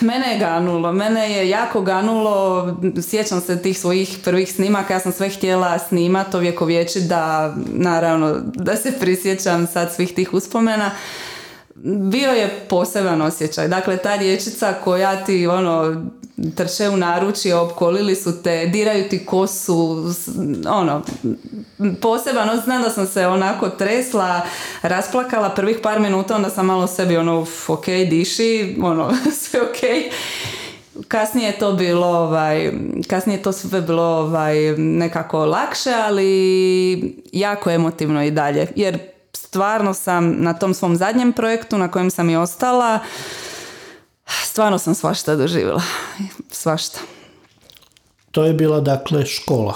Mene 0.00 0.32
je 0.32 0.38
ganulo, 0.38 0.92
mene 0.92 1.32
je 1.32 1.48
jako 1.48 1.80
ganulo, 1.80 2.66
sjećam 3.08 3.40
se 3.40 3.62
tih 3.62 3.78
svojih 3.78 4.18
prvih 4.24 4.52
snimaka, 4.52 4.94
ja 4.94 5.00
sam 5.00 5.12
sve 5.12 5.28
htjela 5.28 5.78
snimati, 5.78 6.36
vječi 6.66 7.00
da, 7.00 7.54
naravno, 7.66 8.34
da 8.42 8.76
se 8.76 8.92
prisjećam 9.00 9.66
sad 9.66 9.92
svih 9.94 10.14
tih 10.14 10.34
uspomena. 10.34 10.90
Bio 12.10 12.30
je 12.30 12.66
poseban 12.68 13.22
osjećaj, 13.22 13.68
dakle 13.68 13.96
ta 13.96 14.16
dječica 14.16 14.74
koja 14.84 15.24
ti 15.24 15.46
ono 15.46 16.04
trče 16.56 16.88
u 16.88 16.96
naručje, 16.96 17.54
opkolili 17.56 18.14
su 18.14 18.42
te, 18.42 18.66
diraju 18.66 19.08
ti 19.08 19.26
kosu, 19.26 20.04
ono, 20.68 21.02
poseban, 22.00 22.60
znam 22.64 22.82
da 22.82 22.90
sam 22.90 23.06
se 23.06 23.26
onako 23.26 23.68
tresla, 23.68 24.40
rasplakala 24.82 25.50
prvih 25.50 25.78
par 25.82 26.00
minuta, 26.00 26.36
onda 26.36 26.50
sam 26.50 26.66
malo 26.66 26.86
sebi 26.86 27.16
ono, 27.16 27.46
ok, 27.68 27.86
diši, 27.86 28.76
ono, 28.82 29.12
sve 29.40 29.60
ok. 29.62 30.12
Kasnije 31.08 31.46
je 31.46 31.58
to 31.58 31.72
bilo, 31.72 32.06
ovaj, 32.06 32.72
kasnije 33.08 33.42
to 33.42 33.52
sve 33.52 33.80
bilo 33.80 34.02
ovaj, 34.02 34.56
nekako 34.76 35.44
lakše, 35.44 35.92
ali 36.06 37.20
jako 37.32 37.70
emotivno 37.70 38.24
i 38.24 38.30
dalje, 38.30 38.66
jer 38.76 38.98
stvarno 39.32 39.94
sam 39.94 40.36
na 40.38 40.54
tom 40.54 40.74
svom 40.74 40.96
zadnjem 40.96 41.32
projektu 41.32 41.78
na 41.78 41.90
kojem 41.90 42.10
sam 42.10 42.30
i 42.30 42.36
ostala, 42.36 42.98
stvarno 44.44 44.78
sam 44.78 44.94
svašta 44.94 45.36
doživjela. 45.36 45.82
Svašta. 46.50 46.98
To 48.30 48.44
je 48.44 48.52
bila 48.52 48.80
dakle 48.80 49.26
škola? 49.26 49.74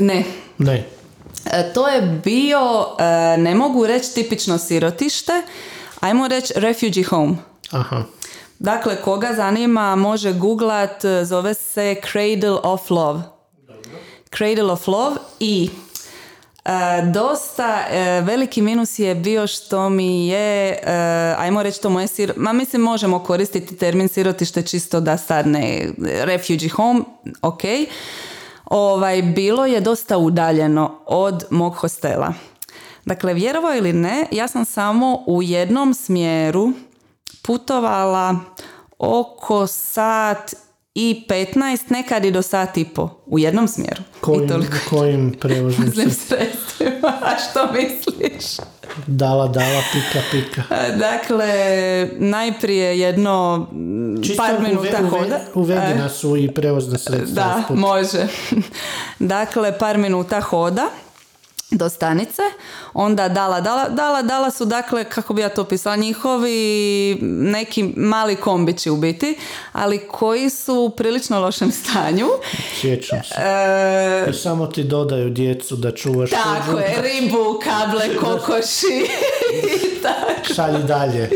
Ne. 0.00 0.24
Ne. 0.58 0.88
E, 1.44 1.72
to 1.72 1.88
je 1.88 2.02
bio, 2.24 2.86
e, 2.98 3.36
ne 3.38 3.54
mogu 3.54 3.86
reći 3.86 4.14
tipično 4.14 4.58
sirotište, 4.58 5.32
ajmo 6.00 6.28
reći 6.28 6.52
refugee 6.56 7.04
home. 7.04 7.36
Aha. 7.70 8.02
Dakle, 8.58 9.02
koga 9.02 9.32
zanima 9.36 9.96
može 9.96 10.32
googlat, 10.32 11.04
zove 11.24 11.54
se 11.54 11.96
Cradle 12.12 12.58
of 12.62 12.90
Love. 12.90 13.22
Cradle 14.36 14.72
of 14.72 14.88
Love 14.88 15.16
i 15.40 15.70
E, 15.70 15.91
dosta 17.12 17.86
e, 17.90 18.20
veliki 18.20 18.62
minus 18.62 18.98
je 18.98 19.14
bio 19.14 19.46
što 19.46 19.90
mi 19.90 20.28
je, 20.28 20.68
e, 20.68 20.78
ajmo 21.38 21.62
reći 21.62 21.82
to 21.82 21.90
moje 21.90 22.06
sir, 22.06 22.32
ma 22.36 22.52
mislim 22.52 22.82
možemo 22.82 23.18
koristiti 23.18 23.76
termin 23.76 24.08
sirotište 24.08 24.62
čisto 24.62 25.00
da 25.00 25.16
sad 25.16 25.46
ne, 25.46 25.88
refugee 25.98 26.68
home, 26.68 27.00
ok. 27.42 27.62
Ovaj, 28.64 29.22
bilo 29.22 29.66
je 29.66 29.80
dosta 29.80 30.18
udaljeno 30.18 30.98
od 31.06 31.44
mog 31.50 31.74
hostela. 31.74 32.32
Dakle, 33.04 33.34
vjerovo 33.34 33.74
ili 33.74 33.92
ne, 33.92 34.26
ja 34.30 34.48
sam 34.48 34.64
samo 34.64 35.24
u 35.26 35.42
jednom 35.42 35.94
smjeru 35.94 36.72
putovala 37.42 38.36
oko 38.98 39.66
sat 39.66 40.54
i 40.94 41.24
15, 41.28 41.90
nekad 41.90 42.24
i 42.24 42.30
do 42.30 42.42
sat 42.42 42.76
i 42.76 42.84
po 42.84 43.08
u 43.26 43.38
jednom 43.38 43.68
smjeru. 43.68 44.02
Kojim, 44.20 44.44
I 44.44 44.88
kojim 44.90 45.32
prevoznicima? 45.40 46.10
sredstvima, 46.28 47.12
a 47.22 47.36
što 47.38 47.72
misliš? 47.72 48.44
Dala, 49.06 49.48
dala, 49.48 49.82
pika, 49.92 50.24
pika. 50.30 50.62
Dakle, 51.08 51.48
najprije 52.18 52.98
jedno 52.98 53.66
Čisto 54.22 54.42
par 54.42 54.60
minuta 54.62 54.98
uve, 55.00 55.08
hoda. 55.08 55.40
Uvedi 55.54 55.94
nas 55.98 56.12
su 56.12 56.36
i 56.36 56.50
prevozne 56.50 56.98
sredstva. 56.98 57.34
Da, 57.34 57.74
može. 57.74 58.26
dakle, 59.18 59.78
par 59.78 59.98
minuta 59.98 60.40
hoda 60.40 60.86
do 61.72 61.88
stanice, 61.88 62.42
onda 62.94 63.28
dala, 63.28 63.60
dala, 63.60 63.88
dala, 63.88 64.22
dala 64.22 64.50
su 64.50 64.64
dakle, 64.64 65.04
kako 65.04 65.34
bi 65.34 65.42
ja 65.42 65.48
to 65.48 65.64
pisala, 65.64 65.96
njihovi 65.96 67.18
neki 67.22 67.92
mali 67.96 68.36
kombići 68.36 68.90
u 68.90 68.96
biti, 68.96 69.38
ali 69.72 69.98
koji 69.98 70.50
su 70.50 70.74
u 70.74 70.90
prilično 70.90 71.40
lošem 71.40 71.70
stanju. 71.70 72.26
Sjećam 72.80 73.18
se. 73.24 73.34
E, 73.38 74.30
I 74.30 74.32
samo 74.32 74.66
ti 74.66 74.84
dodaju 74.84 75.30
djecu 75.30 75.76
da 75.76 75.94
čuvaš 75.94 76.30
Tako 76.30 76.78
je, 76.78 77.02
ribu, 77.02 77.60
kable, 77.64 78.16
kokoši 78.16 79.06
tako. 80.02 80.21
Šalji 80.54 80.82
dalje. 80.82 81.30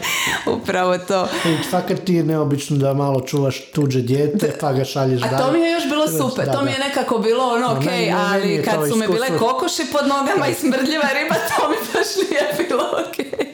Upravo 0.56 0.98
to. 0.98 1.28
I 1.44 1.70
fakat 1.70 2.04
ti 2.04 2.14
je 2.14 2.22
neobično 2.22 2.76
da 2.76 2.94
malo 2.94 3.20
čuvaš 3.20 3.70
tuđe 3.74 4.00
dijete, 4.00 4.52
pa 4.60 4.72
ga 4.72 4.84
šalješ 4.84 5.20
dalje. 5.20 5.34
A 5.36 5.38
to 5.38 5.52
mi 5.52 5.60
je 5.60 5.72
još 5.72 5.84
bilo 5.84 6.08
super. 6.08 6.52
to 6.52 6.62
mi 6.62 6.70
je 6.70 6.78
nekako 6.78 7.18
bilo 7.18 7.44
ono, 7.44 7.72
ok, 7.72 7.86
ali 8.32 8.62
kad 8.64 8.88
su 8.88 8.96
me 8.96 9.08
bile 9.08 9.38
kokoši 9.38 9.82
pod 9.92 10.08
nogama 10.08 10.48
i 10.48 10.54
smrdljiva 10.54 11.08
riba, 11.14 11.34
to 11.34 11.68
mi 11.68 11.76
baš 11.92 12.30
nije 12.30 12.68
bilo 12.68 12.84
okej. 13.08 13.52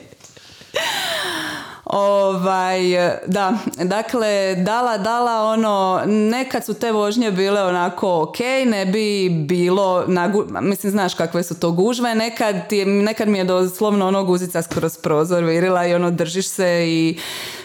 Ovaj, 1.88 2.80
da, 3.26 3.58
dakle, 3.84 4.54
dala, 4.54 4.98
dala 4.98 5.42
ono, 5.42 6.02
nekad 6.06 6.64
su 6.64 6.74
te 6.74 6.92
vožnje 6.92 7.30
bile 7.30 7.62
onako 7.62 8.22
ok, 8.22 8.38
ne 8.66 8.86
bi 8.86 9.28
bilo, 9.28 10.04
nagu, 10.06 10.44
mislim, 10.60 10.92
znaš 10.92 11.14
kakve 11.14 11.42
su 11.42 11.60
to 11.60 11.72
gužve, 11.72 12.14
nekad, 12.14 12.68
ti, 12.68 12.84
nekad 12.84 13.28
mi 13.28 13.38
je 13.38 13.44
doslovno 13.44 14.08
ono 14.08 14.24
guzica 14.24 14.62
skroz 14.62 14.98
prozor 14.98 15.44
virila 15.44 15.86
i 15.86 15.94
ono 15.94 16.10
držiš 16.10 16.48
se 16.48 16.84
i, 16.88 17.18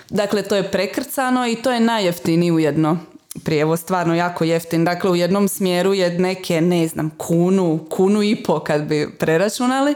dakle, 0.09 0.41
to 0.41 0.55
je 0.55 0.71
prekrcano 0.71 1.47
i 1.47 1.55
to 1.55 1.71
je 1.71 1.79
najjeftiniji 1.79 2.51
ujedno 2.51 2.97
prijevoz 3.43 3.79
stvarno 3.79 4.15
jako 4.15 4.43
jeftin. 4.43 4.85
Dakle, 4.85 5.11
u 5.11 5.15
jednom 5.15 5.47
smjeru 5.47 5.93
je 5.93 6.19
neke, 6.19 6.61
ne 6.61 6.87
znam, 6.87 7.09
kunu, 7.17 7.79
kunu 7.89 8.23
i 8.23 8.35
po 8.35 8.59
kad 8.59 8.83
bi 8.83 9.15
preračunali. 9.19 9.95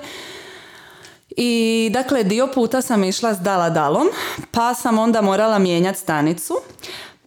I 1.38 1.89
dakle, 1.93 2.23
dio 2.23 2.47
puta 2.47 2.81
sam 2.81 3.03
išla 3.03 3.33
s 3.33 3.39
dala 3.39 3.69
dalom, 3.69 4.07
pa 4.51 4.73
sam 4.73 4.99
onda 4.99 5.21
morala 5.21 5.59
mijenjati 5.59 5.99
stanicu, 5.99 6.53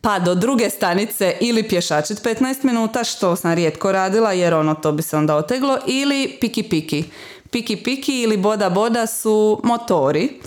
pa 0.01 0.19
do 0.19 0.35
druge 0.35 0.71
stanice 0.71 1.37
ili 1.41 1.69
pješačit 1.69 2.23
15 2.23 2.65
minuta, 2.65 3.05
što 3.05 3.37
sam 3.37 3.55
rijetko 3.55 3.93
radila 3.93 4.33
jer 4.33 4.55
ono 4.55 4.75
to 4.75 4.93
bi 4.93 5.03
se 5.03 5.17
onda 5.17 5.37
oteglo, 5.37 5.79
ili 5.87 6.37
piki 6.41 6.63
piki. 6.63 7.05
Piki 7.51 7.77
piki 7.77 8.23
ili 8.23 8.37
boda 8.37 8.71
boda 8.71 9.07
su 9.07 9.61
motori 9.65 10.41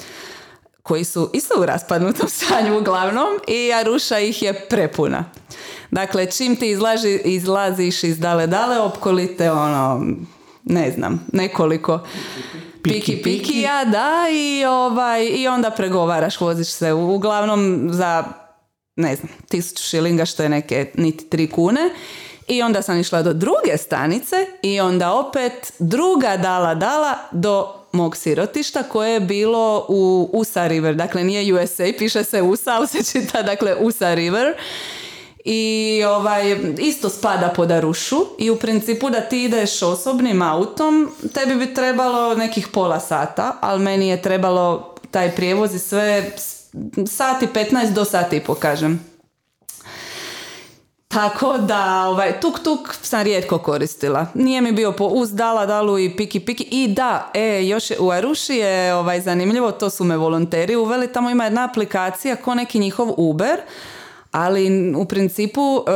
koji 0.84 1.04
su 1.04 1.30
isto 1.34 1.60
u 1.60 1.66
raspadnutom 1.66 2.30
stanju 2.36 2.78
uglavnom 2.78 3.40
i 3.48 3.74
Aruša 3.74 4.20
ih 4.20 4.42
je 4.42 4.68
prepuna. 4.70 5.26
Dakle, 5.92 6.32
čim 6.32 6.56
ti 6.56 6.70
izlaži, 6.70 7.20
izlaziš 7.24 8.04
iz 8.04 8.20
dale 8.20 8.48
dale, 8.48 8.80
opkolite 8.80 9.52
ono, 9.52 10.06
ne 10.64 10.92
znam, 10.92 11.26
nekoliko 11.34 12.00
piki 12.84 13.22
piki, 13.22 13.62
ja 13.62 13.86
da 13.86 14.26
i 14.32 14.66
ovaj 14.66 15.26
i 15.26 15.48
onda 15.48 15.72
pregovaraš, 15.72 16.40
voziš 16.40 16.68
se 16.68 16.94
uglavnom 16.94 17.90
za 17.92 18.24
ne 18.96 19.16
znam, 19.16 19.30
tisuću 19.50 19.84
šilinga 19.84 20.26
što 20.26 20.44
je 20.44 20.50
neke 20.50 20.92
niti 20.96 21.30
tri 21.30 21.50
kune. 21.50 21.90
I 22.48 22.62
onda 22.62 22.82
sam 22.82 23.00
išla 23.00 23.22
do 23.22 23.34
druge 23.34 23.78
stanice 23.78 24.36
i 24.62 24.80
onda 24.80 25.14
opet 25.14 25.74
druga 25.80 26.38
dala 26.38 26.76
dala 26.76 27.18
do 27.32 27.74
mog 27.92 28.18
sirotišta 28.18 28.84
koje 28.84 29.14
je 29.14 29.20
bilo 29.20 29.86
u 29.90 30.30
USA 30.34 30.68
River, 30.68 30.96
dakle 30.96 31.24
nije 31.24 31.54
USA, 31.54 31.84
piše 31.98 32.24
se 32.24 32.42
USA, 32.42 32.74
ali 32.74 32.88
se 32.88 33.04
čita 33.04 33.42
dakle 33.42 33.76
USA 33.76 34.14
River 34.14 34.54
i 35.44 36.04
ovaj, 36.08 36.58
isto 36.80 37.10
spada 37.10 37.54
pod 37.56 37.72
Arušu 37.72 38.26
i 38.38 38.50
u 38.50 38.56
principu 38.56 39.10
da 39.10 39.22
ti 39.22 39.44
ideš 39.44 39.82
osobnim 39.82 40.42
autom 40.42 41.12
tebi 41.34 41.56
bi 41.56 41.74
trebalo 41.74 42.36
nekih 42.36 42.68
pola 42.68 43.00
sata, 43.00 43.58
ali 43.62 43.84
meni 43.84 44.08
je 44.08 44.22
trebalo 44.22 44.96
taj 45.12 45.36
prijevoz 45.36 45.76
i 45.76 45.80
sve 45.80 46.32
sati 47.08 47.48
15 47.48 47.94
do 47.94 48.06
sati 48.06 48.40
pokažem. 48.40 49.14
Tako 51.08 51.58
da, 51.58 52.06
ovaj, 52.08 52.40
tuk 52.40 52.60
tuk 52.64 52.96
sam 53.02 53.22
rijetko 53.22 53.58
koristila. 53.58 54.26
Nije 54.34 54.62
mi 54.62 54.72
bio 54.72 54.92
po 54.92 55.06
uz 55.06 55.36
dala 55.36 55.66
dalu 55.66 56.00
i 56.00 56.16
piki 56.18 56.40
piki. 56.40 56.64
I 56.72 56.88
da, 56.88 57.32
e, 57.34 57.66
još 57.66 57.92
je, 57.92 58.00
u 58.00 58.12
Aruši 58.12 58.56
je 58.56 58.96
ovaj, 58.96 59.22
zanimljivo, 59.22 59.72
to 59.72 59.90
su 59.90 60.04
me 60.04 60.18
volonteri 60.18 60.76
uveli, 60.76 61.14
tamo 61.14 61.30
ima 61.30 61.44
jedna 61.44 61.66
aplikacija 61.66 62.36
ko 62.36 62.56
neki 62.56 62.80
njihov 62.80 63.14
Uber, 63.18 63.62
ali 64.34 64.94
u 64.96 65.06
principu 65.06 65.84
e, 65.88 65.92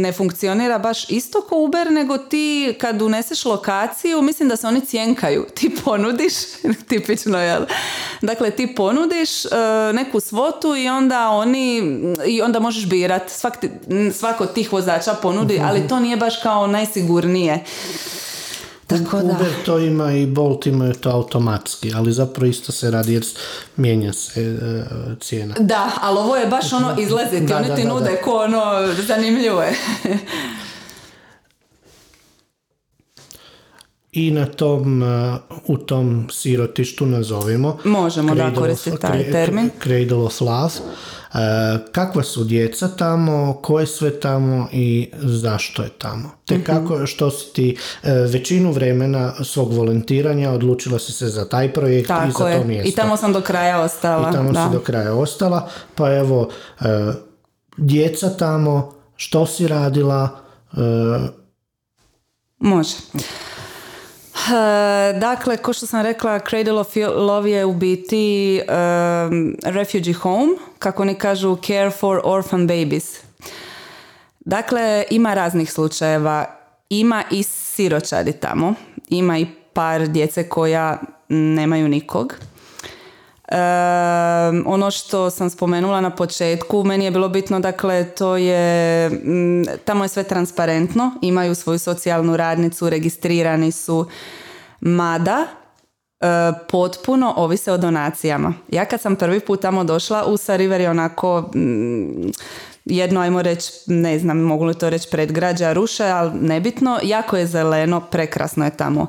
ne 0.00 0.12
funkcionira 0.12 0.78
baš 0.78 1.10
isto 1.10 1.40
ko 1.40 1.56
Uber, 1.56 1.92
nego 1.92 2.18
ti 2.18 2.74
kad 2.80 3.02
uneseš 3.02 3.44
lokaciju, 3.44 4.22
mislim 4.22 4.48
da 4.48 4.56
se 4.56 4.66
oni 4.66 4.80
cjenkaju. 4.86 5.46
Ti 5.54 5.70
ponudiš, 5.84 6.32
tipično 6.88 7.38
jel? 7.38 7.62
Dakle, 8.20 8.50
ti 8.50 8.74
ponudiš 8.74 9.44
e, 9.44 9.48
neku 9.92 10.20
svotu 10.20 10.76
i 10.76 10.88
onda 10.88 11.28
oni, 11.28 11.82
i 12.26 12.42
onda 12.42 12.60
možeš 12.60 12.86
birat. 12.88 13.30
Svak, 13.30 13.54
svako 14.12 14.46
tih 14.46 14.72
vozača 14.72 15.14
ponudi, 15.14 15.54
mhm. 15.54 15.64
ali 15.64 15.88
to 15.88 16.00
nije 16.00 16.16
baš 16.16 16.42
kao 16.42 16.66
najsigurnije. 16.66 17.64
Tako 18.90 19.16
da. 19.16 19.22
Uber 19.22 19.52
to 19.64 19.78
ima 19.78 20.12
i 20.12 20.26
Bolt 20.26 20.66
imaju 20.66 20.94
to 20.94 21.10
automatski, 21.10 21.92
ali 21.94 22.12
zapravo 22.12 22.46
isto 22.46 22.72
se 22.72 22.90
radi 22.90 23.12
jer 23.12 23.24
mijenja 23.76 24.12
se 24.12 24.40
e, 24.42 24.84
cijena. 25.20 25.54
Da, 25.58 25.90
ali 26.00 26.18
ovo 26.18 26.36
je 26.36 26.46
baš 26.46 26.72
ono 26.72 26.96
izlaziti, 26.98 27.52
oni 27.52 27.74
ti 27.76 27.84
nude 27.84 28.20
ko 28.24 28.36
ono 28.36 28.62
zanimljivo 29.06 29.62
je. 29.62 29.74
I 34.12 34.30
na 34.30 34.46
tom, 34.46 35.02
e, 35.02 35.36
u 35.66 35.76
tom 35.76 36.28
sirotištu 36.30 37.06
nazovimo. 37.06 37.78
Možemo 37.84 38.34
da 38.34 38.54
koristiti 38.54 39.00
taj 39.00 39.30
termin. 39.32 39.70
Cradle 39.82 40.18
of 40.18 40.40
Love 40.40 40.72
kakva 41.92 42.22
su 42.22 42.44
djeca 42.44 42.88
tamo, 42.88 43.58
ko 43.62 43.80
je 43.80 43.86
sve 43.86 44.20
tamo 44.20 44.68
i 44.72 45.10
zašto 45.22 45.82
je 45.82 45.88
tamo. 45.88 46.30
Te 46.44 46.54
mhm. 46.54 46.64
kako, 46.64 47.06
što 47.06 47.30
si 47.30 47.52
ti 47.52 47.76
e, 48.02 48.12
većinu 48.12 48.72
vremena 48.72 49.44
svog 49.44 49.72
volontiranja 49.72 50.50
odlučila 50.50 50.98
si 50.98 51.12
se 51.12 51.28
za 51.28 51.48
taj 51.48 51.72
projekt 51.72 52.08
Tako 52.08 52.28
i 52.28 52.32
za 52.38 52.48
je. 52.48 52.58
to 52.58 52.64
mjesto. 52.64 52.88
I 52.88 52.92
tamo 52.92 53.16
sam 53.16 53.32
do 53.32 53.40
kraja 53.40 53.80
ostala. 53.80 54.30
I 54.30 54.32
tamo 54.32 54.52
da. 54.52 54.66
si 54.66 54.72
do 54.72 54.80
kraja 54.80 55.14
ostala. 55.14 55.68
Pa 55.94 56.14
evo, 56.16 56.48
e, 56.80 56.84
djeca 57.76 58.36
tamo, 58.36 58.92
što 59.16 59.46
si 59.46 59.68
radila? 59.68 60.28
Može. 62.58 62.94
Dakle, 65.20 65.56
ko 65.56 65.72
što 65.72 65.86
sam 65.86 66.02
rekla, 66.02 66.38
Cradle 66.38 66.80
of 66.80 66.96
Love 67.16 67.50
je 67.50 67.64
u 67.64 67.72
biti 67.72 68.60
um, 68.68 69.56
refugee 69.64 70.14
home, 70.14 70.52
kako 70.78 71.02
oni 71.02 71.14
kažu 71.14 71.56
care 71.56 71.90
for 71.90 72.20
orphan 72.24 72.66
babies. 72.66 73.18
Dakle, 74.40 75.04
ima 75.10 75.34
raznih 75.34 75.72
slučajeva. 75.72 76.44
Ima 76.90 77.22
i 77.30 77.42
siročadi 77.42 78.32
tamo. 78.32 78.74
Ima 79.08 79.38
i 79.38 79.46
par 79.72 80.06
djece 80.06 80.48
koja 80.48 80.98
nemaju 81.28 81.88
nikog. 81.88 82.34
Ono 84.66 84.90
što 84.90 85.30
sam 85.30 85.50
spomenula 85.50 86.00
na 86.00 86.10
početku, 86.10 86.84
meni 86.84 87.04
je 87.04 87.10
bilo 87.10 87.28
bitno, 87.28 87.60
dakle, 87.60 88.04
to 88.04 88.36
je, 88.36 89.10
tamo 89.84 90.04
je 90.04 90.08
sve 90.08 90.22
transparentno, 90.22 91.12
imaju 91.22 91.54
svoju 91.54 91.78
socijalnu 91.78 92.36
radnicu, 92.36 92.90
registrirani 92.90 93.72
su, 93.72 94.06
mada 94.80 95.46
e, 96.20 96.26
potpuno 96.68 97.34
ovise 97.36 97.72
o 97.72 97.78
donacijama. 97.78 98.54
Ja 98.68 98.84
kad 98.84 99.00
sam 99.00 99.16
prvi 99.16 99.40
put 99.40 99.60
tamo 99.62 99.84
došla, 99.84 100.24
u 100.26 100.36
River 100.48 100.80
je 100.80 100.90
onako 100.90 101.50
jedno, 102.84 103.20
ajmo 103.20 103.42
reći, 103.42 103.72
ne 103.86 104.18
znam, 104.18 104.38
mogu 104.38 104.64
li 104.64 104.78
to 104.78 104.90
reći 104.90 105.08
predgrađa, 105.10 105.72
ruše, 105.72 106.04
ali 106.04 106.32
nebitno, 106.40 106.98
jako 107.02 107.36
je 107.36 107.46
zeleno, 107.46 108.00
prekrasno 108.00 108.64
je 108.64 108.76
tamo. 108.76 109.06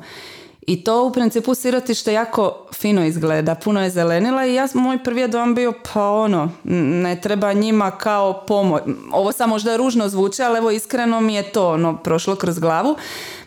I 0.68 0.84
to 0.84 1.06
u 1.06 1.12
principu 1.12 1.56
sirotište 1.56 2.14
jako 2.14 2.68
fino 2.74 3.06
izgleda, 3.06 3.56
puno 3.56 3.84
je 3.84 3.90
zelenila 3.90 4.46
i 4.46 4.54
ja, 4.54 4.68
moj 4.74 5.04
prvi 5.04 5.28
dom 5.28 5.56
bio 5.56 5.74
pa 5.94 6.10
ono, 6.10 6.52
ne 6.64 7.22
treba 7.22 7.54
njima 7.54 7.92
kao 7.92 8.46
pomoć. 8.48 8.82
Ovo 9.12 9.32
sam 9.32 9.50
možda 9.50 9.76
ružno 9.76 10.10
zvuči, 10.10 10.44
ali 10.44 10.58
evo 10.58 10.72
iskreno 10.72 11.22
mi 11.22 11.36
je 11.36 11.52
to 11.52 11.72
ono, 11.72 11.98
prošlo 11.98 12.36
kroz 12.36 12.60
glavu. 12.60 12.96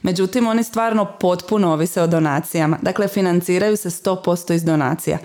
Međutim, 0.03 0.47
oni 0.47 0.65
stvarno 0.65 1.07
potpuno 1.21 1.73
ovise 1.73 2.03
o 2.03 2.07
donacijama. 2.07 2.79
Dakle, 2.83 3.09
financiraju 3.09 3.77
se 3.77 3.91
100% 3.91 4.55
iz 4.55 4.65
donacija. 4.65 5.19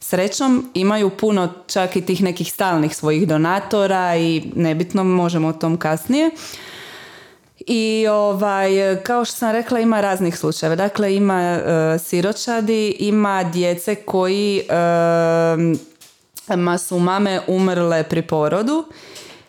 Srećom 0.00 0.70
imaju 0.74 1.10
puno 1.10 1.48
čak 1.66 1.96
i 1.96 2.06
tih 2.06 2.22
nekih 2.22 2.52
stalnih 2.52 2.96
svojih 2.96 3.28
donatora 3.28 4.16
i 4.16 4.52
nebitno 4.54 5.04
možemo 5.04 5.48
o 5.48 5.52
tom 5.52 5.76
kasnije. 5.76 6.30
I 7.66 8.06
ovaj, 8.10 8.70
kao 9.02 9.24
što 9.24 9.36
sam 9.36 9.52
rekla 9.52 9.80
ima 9.80 10.00
raznih 10.00 10.38
slučajeva. 10.38 10.76
Dakle 10.76 11.16
ima 11.16 11.58
uh, 11.58 12.00
siročadi, 12.00 12.96
ima 12.98 13.44
djece 13.44 13.94
koji 13.94 14.62
uh, 14.68 16.56
ma 16.56 16.78
su 16.78 16.98
mame 16.98 17.40
umrle 17.46 18.02
pri 18.02 18.22
porodu. 18.22 18.84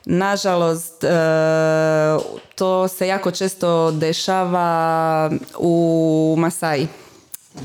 Nažalost, 0.05 1.03
uh, 1.03 1.09
to 2.55 2.88
se 2.88 3.07
jako 3.07 3.32
često 3.32 3.91
dešava 3.91 5.32
u 5.57 6.36
Masai 6.38 6.88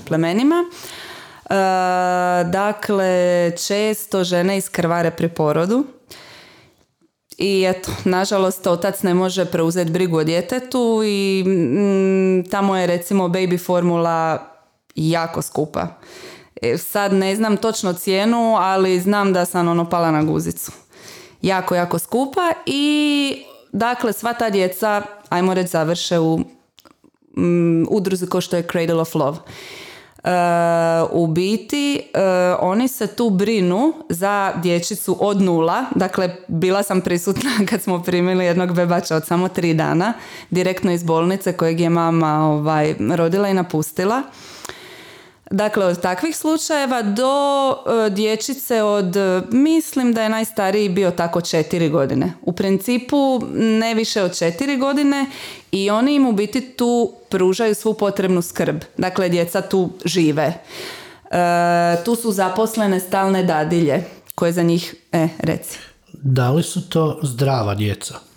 plemenima. 0.07 0.65
Dakle, 2.45 3.53
često 3.67 4.25
žene 4.25 4.57
iskrvare 4.57 5.11
pri 5.11 5.29
porodu 5.29 5.85
i 7.43 7.65
eto, 7.65 7.91
nažalost, 8.05 8.67
otac 8.67 9.03
ne 9.03 9.15
može 9.15 9.45
preuzeti 9.45 9.91
brigu 9.91 10.17
o 10.17 10.25
djetetu 10.25 11.03
i 11.05 11.45
mm, 11.47 12.51
tamo 12.51 12.77
je 12.77 12.87
recimo 12.87 13.29
baby 13.29 13.65
formula 13.65 14.47
jako 14.95 15.43
skupa. 15.43 15.87
E, 16.63 16.79
sad 16.79 17.13
ne 17.13 17.37
znam 17.37 17.57
točno 17.57 17.93
cijenu, 17.93 18.57
ali 18.59 19.01
znam 19.01 19.33
da 19.33 19.45
sam 19.45 19.69
ono 19.69 19.91
pala 19.91 20.11
na 20.11 20.23
guzicu. 20.23 20.73
Jako, 21.43 21.75
jako 21.75 21.99
skupa 21.99 22.53
i 22.67 23.35
dakle 23.73 24.13
sva 24.13 24.33
ta 24.33 24.51
djeca, 24.51 25.03
ajmo 25.29 25.55
reći, 25.55 25.69
završe 25.69 26.19
u 26.19 26.39
mm, 27.37 27.87
udruzi 27.91 28.27
kao 28.27 28.41
što 28.41 28.57
je 28.57 28.69
Cradle 28.73 29.01
of 29.01 29.15
Love. 29.15 29.39
E, 30.25 30.31
u 31.11 31.27
biti 31.27 32.03
e, 32.15 32.21
oni 32.61 32.89
se 32.89 33.07
tu 33.07 33.31
brinu 33.31 33.93
za 34.09 34.53
dječicu 34.63 35.17
od 35.21 35.41
nula, 35.41 35.85
dakle 35.95 36.37
bila 36.49 36.83
sam 36.83 37.01
prisutna 37.01 37.51
kad 37.71 37.83
smo 37.83 38.03
primili 38.03 38.45
jednog 38.45 38.75
bebača 38.75 39.17
od 39.17 39.27
samo 39.27 39.49
tri 39.49 39.75
dana, 39.75 40.13
direktno 40.51 40.93
iz 40.93 41.05
bolnice 41.05 41.53
kojeg 41.53 41.81
je 41.81 41.91
mama 41.91 42.49
ovaj, 42.49 42.95
rodila 43.17 43.49
i 43.49 43.55
napustila. 43.55 44.23
Dakle, 45.51 45.87
od 45.87 46.01
takvih 46.01 46.37
slučajeva 46.37 47.03
do 47.03 47.71
e, 47.71 48.11
dječice 48.11 48.83
od, 48.83 49.17
mislim 49.51 50.13
da 50.13 50.23
je 50.23 50.29
najstariji 50.29 50.89
bio 50.89 51.11
tako 51.11 51.41
četiri 51.41 51.89
godine. 51.89 52.33
U 52.43 52.53
principu 52.53 53.41
ne 53.55 53.95
više 53.95 54.23
od 54.23 54.39
četiri 54.39 54.77
godine 54.77 55.27
i 55.73 55.91
oni 55.91 56.15
im 56.15 56.27
u 56.27 56.33
biti 56.33 56.61
tu 56.61 57.13
pružaju 57.29 57.75
svu 57.75 57.95
potrebnu 57.95 58.43
skrb. 58.43 58.77
Dakle, 58.97 59.29
djeca 59.29 59.61
tu 59.63 59.91
žive. 60.05 60.55
E, 61.31 62.05
tu 62.05 62.17
su 62.17 62.33
zaposlene 62.33 63.01
stalne 63.01 63.43
dadilje 63.43 64.05
koje 64.35 64.53
za 64.53 64.63
njih, 64.63 64.95
e, 65.13 65.29
reci. 65.39 65.79
Da 66.13 66.51
li 66.51 66.63
su 66.63 66.89
to 66.89 67.21
zdrava 67.23 67.75
djeca? 67.75 68.32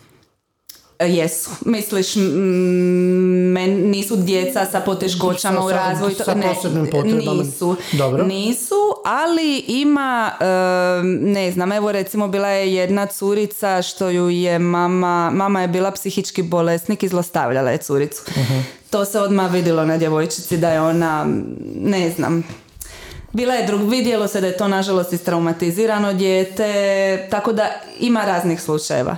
E, 1.00 1.08
jesu. 1.08 1.50
Misliš, 1.66 2.16
men, 2.16 3.90
nisu 3.90 4.16
djeca 4.16 4.66
sa 4.72 4.80
poteškoćama 4.80 5.66
u 5.66 5.72
razvoju? 5.72 6.16
Sa 6.16 6.36
posebnim 6.36 6.88
potrebama? 6.92 7.44
Nisu. 7.44 7.76
Dobro. 7.92 8.26
Nisu, 8.26 8.76
ali 9.06 9.58
ima, 9.68 10.32
ne 11.04 11.52
znam, 11.52 11.72
evo 11.72 11.92
recimo 11.92 12.28
bila 12.28 12.48
je 12.48 12.74
jedna 12.74 13.06
curica 13.06 13.82
što 13.82 14.10
ju 14.10 14.30
je 14.30 14.60
mama, 14.60 15.32
mama 15.34 15.62
je 15.62 15.68
bila 15.68 15.92
psihički 15.92 16.44
bolesnik 16.44 17.04
i 17.04 17.08
zlostavljala 17.08 17.72
je 17.72 17.78
curicu. 17.78 18.24
uh 18.28 18.64
To 18.90 19.06
se 19.06 19.20
odmah 19.20 19.52
vidjelo 19.52 19.86
na 19.86 19.98
djevojčici 19.98 20.58
da 20.58 20.70
je 20.70 20.82
ona, 20.82 21.28
ne 21.76 22.10
znam, 22.10 22.44
bila 23.34 23.54
je 23.54 23.68
drug, 23.68 23.90
vidjelo 23.90 24.28
se 24.28 24.42
da 24.42 24.48
je 24.48 24.58
to 24.58 24.68
nažalost 24.68 25.14
istraumatizirano 25.14 26.14
dijete, 26.14 27.28
tako 27.32 27.54
da 27.54 27.70
ima 28.00 28.26
raznih 28.26 28.62
slučajeva 28.62 29.18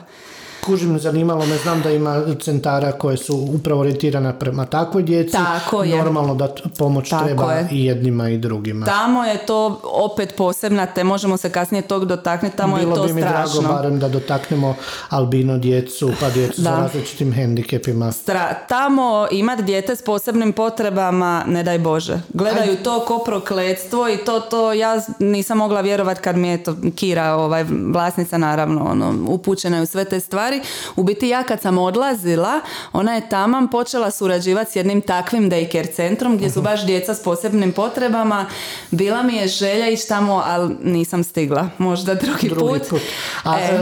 kužim, 0.68 1.00
zanimalo 1.00 1.46
me, 1.46 1.58
znam 1.58 1.82
da 1.82 1.92
ima 1.92 2.24
centara 2.42 2.92
koje 2.92 3.18
su 3.18 3.48
upravo 3.54 3.82
orijentirana 3.82 4.34
prema 4.34 4.66
takvoj 4.66 5.04
djeci. 5.04 5.32
Tako 5.32 5.84
je. 5.84 5.98
Normalno 5.98 6.36
da 6.36 6.48
pomoć 6.78 7.10
treba 7.10 7.60
i 7.72 7.86
jednima 7.86 8.30
i 8.30 8.38
drugima. 8.38 8.86
Tamo 8.86 9.24
je 9.24 9.38
to 9.38 9.82
opet 9.84 10.34
posebna 10.38 10.86
te, 10.86 11.04
možemo 11.04 11.38
se 11.38 11.50
kasnije 11.50 11.82
tog 11.82 12.06
dotaknuti, 12.06 12.58
tamo 12.58 12.78
Bilo 12.78 12.92
je 12.92 12.96
to 12.96 13.04
bi 13.04 13.14
mi 13.14 13.22
strašno. 13.22 13.62
drago 13.62 13.76
barem 13.76 14.00
da 14.00 14.10
dotaknemo 14.10 14.76
albino 15.10 15.58
djecu, 15.58 16.12
pa 16.20 16.30
djecu 16.30 16.64
sa 16.64 16.70
različitim 16.80 17.34
hendikepima. 17.34 18.12
Stra- 18.12 18.54
tamo 18.68 19.28
imat 19.32 19.62
dijete 19.62 19.96
s 19.96 20.02
posebnim 20.02 20.54
potrebama, 20.54 21.44
ne 21.48 21.64
daj 21.64 21.80
Bože. 21.80 22.20
Gledaju 22.34 22.76
to 22.84 23.00
ko 23.00 23.20
prokletstvo 23.26 24.10
i 24.10 24.18
to, 24.18 24.40
to 24.40 24.74
ja 24.74 25.02
nisam 25.20 25.58
mogla 25.58 25.82
vjerovati 25.82 26.22
kad 26.22 26.38
mi 26.38 26.48
je 26.48 26.64
to 26.64 26.76
Kira, 26.96 27.34
ovaj, 27.34 27.66
vlasnica 27.94 28.38
naravno, 28.38 28.86
ono, 28.86 29.16
upućena 29.28 29.82
u 29.82 29.86
sve 29.86 30.06
te 30.06 30.20
stvari 30.20 30.57
u 30.96 31.04
biti 31.04 31.28
ja 31.28 31.44
kad 31.44 31.62
sam 31.62 31.78
odlazila, 31.78 32.62
ona 32.94 33.16
je 33.16 33.30
taman 33.30 33.68
počela 33.68 34.12
surađivati 34.12 34.72
s 34.72 34.76
jednim 34.76 35.02
takvim 35.02 35.52
daycare 35.52 35.96
centrom 35.96 36.38
gdje 36.38 36.50
su 36.50 36.62
baš 36.62 36.86
djeca 36.86 37.14
s 37.14 37.24
posebnim 37.24 37.72
potrebama. 37.72 38.46
Bila 38.92 39.24
mi 39.24 39.36
je 39.36 39.48
želja 39.48 39.90
ići 39.90 40.08
tamo, 40.08 40.44
ali 40.46 40.76
nisam 40.84 41.24
stigla. 41.24 41.70
Možda 41.78 42.14
drugi, 42.16 42.50
drugi 42.50 42.80
put. 42.90 43.02
A 43.44 43.60
e. 43.60 43.66
E, 43.66 43.80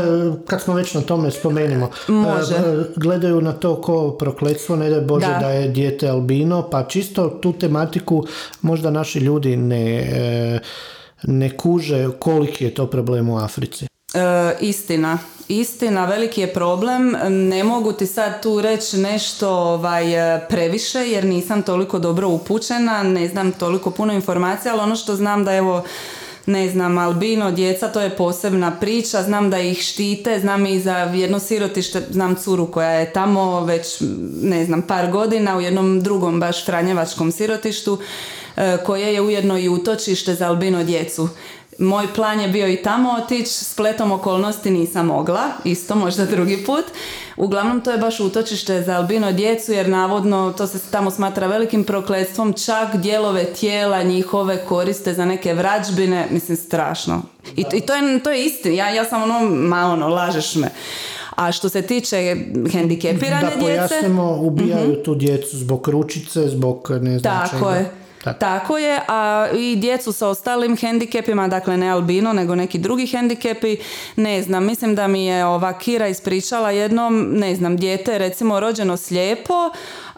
kad 0.47 0.61
smo 0.61 0.73
već 0.73 0.93
na 0.93 1.01
tome 1.01 1.32
spomenimo, 1.32 1.89
e, 2.07 2.11
Može. 2.11 2.55
gledaju 2.95 3.41
na 3.41 3.53
to 3.53 3.82
ko 3.82 4.11
prokletstvo, 4.11 4.76
ne 4.76 4.89
da 4.89 5.01
Bože 5.01 5.28
da. 5.28 5.39
da 5.39 5.49
je 5.49 5.67
dijete 5.67 6.07
albino, 6.07 6.69
pa 6.69 6.84
čisto 6.84 7.30
tu 7.30 7.53
tematiku 7.53 8.26
možda 8.61 8.91
naši 8.91 9.19
ljudi 9.19 9.55
ne, 9.55 10.61
ne 11.23 11.57
kuže 11.57 12.09
koliki 12.19 12.63
je 12.63 12.73
to 12.73 12.88
problem 12.88 13.30
u 13.30 13.38
Africi. 13.38 13.88
Istina, 14.59 15.18
istina, 15.47 16.05
veliki 16.05 16.41
je 16.41 16.53
problem. 16.53 17.16
Ne 17.30 17.63
mogu 17.63 17.91
ti 17.91 18.07
sad 18.07 18.41
tu 18.41 18.61
reći 18.61 18.97
nešto 18.97 19.49
ovaj, 19.49 20.05
previše 20.49 20.99
jer 20.99 21.26
nisam 21.26 21.61
toliko 21.61 21.99
dobro 21.99 22.28
upućena, 22.30 23.03
ne 23.03 23.28
znam 23.28 23.51
toliko 23.51 23.91
puno 23.91 24.13
informacija, 24.13 24.74
ali 24.74 24.82
ono 24.82 24.95
što 24.95 25.16
znam 25.16 25.45
da 25.45 25.53
evo 25.53 25.84
ne 26.45 26.70
znam, 26.70 26.97
albino 26.97 27.51
djeca, 27.51 27.88
to 27.88 28.01
je 28.01 28.16
posebna 28.16 28.72
priča, 28.80 29.24
znam 29.24 29.49
da 29.49 29.59
ih 29.59 29.82
štite, 29.82 30.39
znam 30.39 30.66
i 30.66 30.80
za 30.80 30.97
jedno 30.97 31.39
sirotište, 31.39 32.01
znam 32.09 32.36
curu 32.36 32.72
koja 32.72 32.89
je 32.89 33.13
tamo 33.13 33.66
već, 33.66 34.01
ne 34.41 34.66
znam, 34.66 34.82
par 34.82 35.11
godina 35.11 35.57
u 35.57 35.61
jednom 35.61 36.01
drugom 36.01 36.39
baš 36.39 36.66
franjevačkom 36.66 37.32
sirotištu, 37.32 37.99
e, 38.57 38.78
koje 38.86 39.13
je 39.13 39.22
ujedno 39.22 39.57
i 39.57 39.70
utočište 39.70 40.36
za 40.36 40.47
albino 40.47 40.84
djecu. 40.84 41.30
Moj 41.78 42.07
plan 42.15 42.39
je 42.39 42.47
bio 42.47 42.67
i 42.67 42.76
tamo 42.76 43.11
otići, 43.11 43.51
spletom 43.51 44.11
okolnosti 44.11 44.71
nisam 44.71 45.05
mogla, 45.05 45.41
isto 45.63 45.95
možda 45.95 46.26
drugi 46.26 46.63
put. 46.65 46.86
Uglavnom 47.38 47.82
to 47.82 47.91
je 47.91 47.97
baš 47.97 48.19
utočište 48.19 48.82
za 48.82 48.95
albino 48.95 49.32
djecu 49.32 49.71
jer 49.71 49.89
navodno 49.89 50.53
to 50.57 50.67
se 50.67 50.80
tamo 50.91 51.11
smatra 51.11 51.47
velikim 51.47 51.84
prokletstvom, 51.84 52.53
čak 52.53 52.95
dijelove 52.95 53.45
tijela 53.45 54.03
njihove 54.03 54.65
koriste 54.65 55.13
za 55.13 55.26
neke 55.26 55.53
vrađbine, 55.53 56.28
mislim 56.32 56.57
strašno. 56.57 57.21
I, 57.55 57.65
i 57.73 57.82
to, 57.82 57.93
je, 57.93 58.19
to 58.19 58.32
je 58.32 58.45
istina, 58.45 58.76
ja, 58.76 58.89
ja 58.89 59.05
sam 59.05 59.23
ono, 59.23 59.39
ma 59.49 59.86
ono, 59.86 60.07
lažeš 60.07 60.55
me. 60.55 60.69
A 61.36 61.51
što 61.51 61.69
se 61.69 61.82
tiče 61.82 62.36
hendikepirane 62.71 63.51
djece... 63.59 63.71
Da 63.71 63.88
pojasnimo, 63.88 64.38
ubijaju 64.41 64.91
uh 64.91 65.03
tu 65.05 65.15
djecu 65.15 65.57
zbog 65.57 65.88
ručice, 65.88 66.47
zbog 66.47 66.88
ne 67.01 67.19
znam 67.19 67.49
Tako 67.49 67.69
je 67.69 68.05
tako. 68.34 68.78
je, 68.78 68.99
a 69.07 69.47
i 69.57 69.76
djecu 69.76 70.11
sa 70.11 70.28
ostalim 70.28 70.78
hendikepima, 70.78 71.47
dakle 71.47 71.78
ne 71.78 71.89
albino, 71.89 72.34
nego 72.34 72.55
neki 72.55 72.78
drugi 72.78 73.07
hendikepi, 73.07 73.78
ne 74.15 74.41
znam, 74.41 74.65
mislim 74.65 74.95
da 74.95 75.07
mi 75.07 75.26
je 75.26 75.45
ova 75.45 75.78
Kira 75.78 76.07
ispričala 76.07 76.71
jednom, 76.71 77.28
ne 77.32 77.55
znam, 77.55 77.78
dijete 77.78 78.17
recimo 78.17 78.59
rođeno 78.59 78.97
slijepo, 78.97 79.69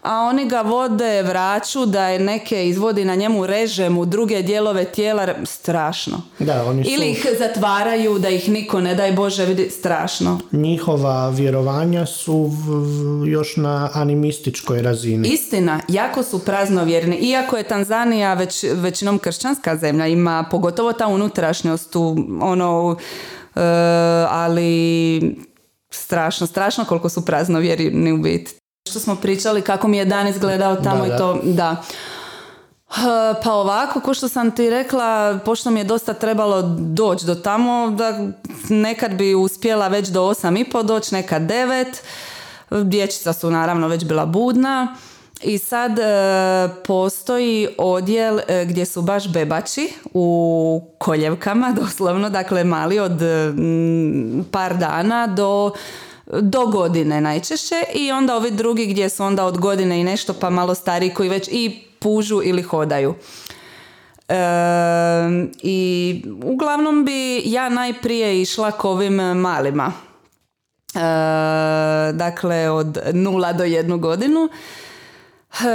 a 0.08 0.22
oni 0.22 0.46
ga 0.46 0.62
vode 0.62 1.24
vraću 1.24 1.86
da 1.86 2.08
je 2.08 2.20
neke 2.20 2.68
izvodi 2.68 3.06
na 3.06 3.16
njemu 3.16 3.48
reže 3.48 3.90
mu 3.90 4.06
druge 4.06 4.42
dijelove 4.42 4.86
tijela 4.86 5.28
strašno. 5.46 6.22
Da, 6.40 6.66
oni 6.66 6.84
su... 6.84 6.90
Ili 6.92 7.12
ih 7.12 7.28
zatvaraju 7.40 8.20
da 8.20 8.30
ih 8.30 8.50
niko 8.50 8.82
ne 8.82 8.96
daj 8.96 9.12
Bože 9.12 9.46
vidi 9.46 9.70
strašno. 9.70 10.40
Njihova 10.52 11.30
vjerovanja 11.30 12.06
su 12.06 12.52
još 13.28 13.56
na 13.56 13.90
animističkoj 13.94 14.82
razini. 14.82 15.28
Istina, 15.28 15.80
jako 15.88 16.24
su 16.24 16.46
praznovjerni. 16.46 17.16
Iako 17.16 17.58
je 17.58 17.64
Tanzanija 17.64 18.34
već, 18.34 18.66
većinom 18.74 19.20
kršćanska 19.20 19.78
zemlja, 19.78 20.08
ima 20.08 20.46
pogotovo 20.52 20.94
ta 20.94 21.08
unutrašnjost 21.08 21.96
u 21.96 22.16
ono 22.42 22.88
uh, 22.88 22.98
ali 24.30 25.22
strašno, 25.90 26.48
strašno 26.48 26.86
koliko 26.86 27.10
su 27.10 27.26
praznovjerni 27.26 28.12
u 28.12 28.18
biti 28.18 28.57
što 28.88 29.00
smo 29.00 29.16
pričali 29.16 29.62
kako 29.62 29.88
mi 29.88 29.98
je 29.98 30.06
dan 30.06 30.28
izgledao 30.28 30.76
tamo 30.76 31.06
i 31.06 31.10
to, 31.18 31.40
da. 31.44 31.84
Pa 33.44 33.54
ovako, 33.54 34.00
ko 34.00 34.14
što 34.14 34.28
sam 34.28 34.52
ti 34.52 34.70
rekla, 34.70 35.40
pošto 35.46 35.72
mi 35.72 35.80
je 35.80 35.84
dosta 35.84 36.14
trebalo 36.14 36.62
doći 36.78 37.26
do 37.26 37.36
tamo, 37.36 37.90
da 37.90 38.28
nekad 38.70 39.14
bi 39.14 39.36
uspjela 39.36 39.88
već 39.88 40.08
do 40.08 40.24
osam 40.24 40.58
i 40.58 40.70
po 40.70 40.84
doći, 40.84 41.16
nekad 41.16 41.42
devet. 41.42 42.04
Dječica 42.70 43.34
su 43.34 43.52
naravno 43.52 43.88
već 43.88 44.06
bila 44.06 44.26
budna. 44.26 44.96
I 45.44 45.58
sad 45.58 46.00
e, 46.00 46.04
postoji 46.86 47.68
odjel 47.78 48.40
e, 48.48 48.66
gdje 48.66 48.86
su 48.86 49.02
baš 49.02 49.28
bebači 49.28 49.94
u 50.14 50.82
koljevkama, 50.98 51.72
doslovno, 51.82 52.30
dakle 52.30 52.64
mali 52.64 53.00
od 53.00 53.22
par 54.52 54.78
dana 54.78 55.28
do 55.28 55.72
do 56.32 56.66
godine 56.66 57.22
najčešće 57.22 57.84
i 57.94 58.12
onda 58.12 58.36
ovi 58.36 58.52
drugi 58.52 58.86
gdje 58.86 59.10
su 59.10 59.24
onda 59.24 59.46
od 59.46 59.58
godine 59.58 60.02
i 60.02 60.04
nešto 60.04 60.34
pa 60.34 60.50
malo 60.50 60.76
stariji 60.76 61.14
koji 61.14 61.30
već 61.30 61.50
i 61.52 61.84
pužu 62.00 62.42
ili 62.44 62.62
hodaju. 62.62 63.16
E, 64.30 64.36
I 65.62 66.24
uglavnom 66.44 67.06
bi 67.06 67.42
ja 67.46 67.70
najprije 67.70 68.42
išla 68.42 68.72
k 68.72 68.86
ovim 68.86 69.14
malima. 69.16 69.92
E, 70.96 71.00
dakle 72.14 72.70
od 72.70 72.98
nula 73.14 73.54
do 73.54 73.64
jednu 73.64 73.98
godinu 73.98 74.50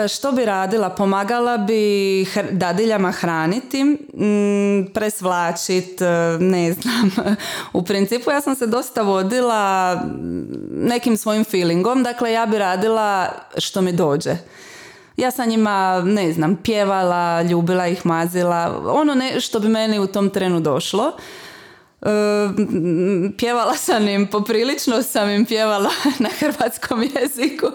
što 0.08 0.32
bi 0.32 0.44
radila? 0.44 0.90
Pomagala 0.90 1.58
bi 1.58 2.24
dadiljama 2.50 3.10
hraniti, 3.10 3.84
mm, 3.84 4.92
presvlačit, 4.94 6.00
e, 6.00 6.06
ne 6.40 6.72
znam. 6.72 7.10
U 7.72 7.84
principu 7.84 8.30
ja 8.30 8.40
sam 8.40 8.54
se 8.54 8.66
dosta 8.66 9.02
vodila 9.02 9.96
nekim 10.70 11.16
svojim 11.16 11.44
feelingom, 11.44 12.02
dakle 12.02 12.32
ja 12.32 12.46
bi 12.46 12.58
radila 12.58 13.28
što 13.58 13.80
mi 13.80 13.92
dođe. 13.92 14.36
Ja 15.16 15.30
sam 15.30 15.48
njima, 15.48 16.02
ne 16.04 16.32
znam, 16.32 16.56
pjevala, 16.56 17.42
ljubila 17.42 17.86
ih, 17.86 18.06
mazila, 18.06 18.82
ono 18.86 19.14
ne, 19.14 19.40
što 19.40 19.60
bi 19.60 19.68
meni 19.68 19.98
u 19.98 20.06
tom 20.06 20.30
trenu 20.30 20.60
došlo. 20.60 21.12
Pjevala 23.38 23.76
sam 23.76 24.08
im, 24.08 24.26
poprilično 24.26 25.02
sam 25.02 25.30
im 25.30 25.46
pjevala 25.46 25.90
na 26.18 26.28
hrvatskom 26.38 27.02
jeziku 27.02 27.66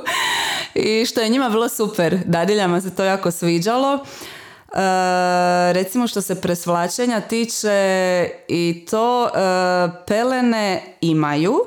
i 0.75 1.05
što 1.05 1.21
je 1.21 1.29
njima 1.29 1.49
bilo 1.49 1.69
super. 1.69 2.17
Dadiljama 2.25 2.81
se 2.81 2.95
to 2.95 3.03
jako 3.03 3.31
sviđalo. 3.31 3.93
E, 3.93 4.03
recimo 5.73 6.07
što 6.07 6.21
se 6.21 6.41
presvlačenja 6.41 7.21
tiče 7.21 8.29
i 8.47 8.85
to 8.89 9.25
e, 9.25 9.29
pelene 10.07 10.81
imaju, 11.01 11.59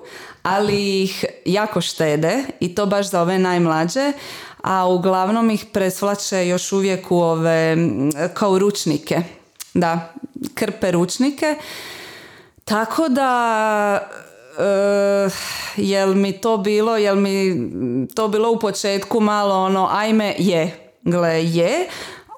ali 0.43 1.03
ih 1.03 1.25
jako 1.45 1.81
štede 1.81 2.45
i 2.61 2.75
to 2.75 2.87
baš 2.87 3.11
za 3.11 3.23
ove 3.23 3.39
najmlađe, 3.39 4.13
a 4.63 4.89
uglavnom 4.89 5.51
ih 5.51 5.65
presvlače 5.73 6.49
još 6.49 6.73
uvijek 6.73 7.11
u 7.11 7.21
ove 7.21 7.77
kao 8.35 8.59
ručnike. 8.59 9.23
Da, 9.75 10.13
krpe 10.55 10.91
ručnike. 10.91 11.57
Tako 12.65 13.09
da 13.09 14.09
Uh, 14.51 15.33
jel 15.77 16.15
mi 16.15 16.33
to 16.33 16.57
bilo, 16.57 16.97
jel 16.97 17.17
mi 17.17 17.55
to 18.15 18.29
bilo 18.29 18.51
u 18.51 18.59
početku 18.59 19.21
malo 19.21 19.55
ono, 19.55 19.89
ajme, 19.93 20.35
je, 20.39 20.93
gle, 21.03 21.45
je, 21.45 21.89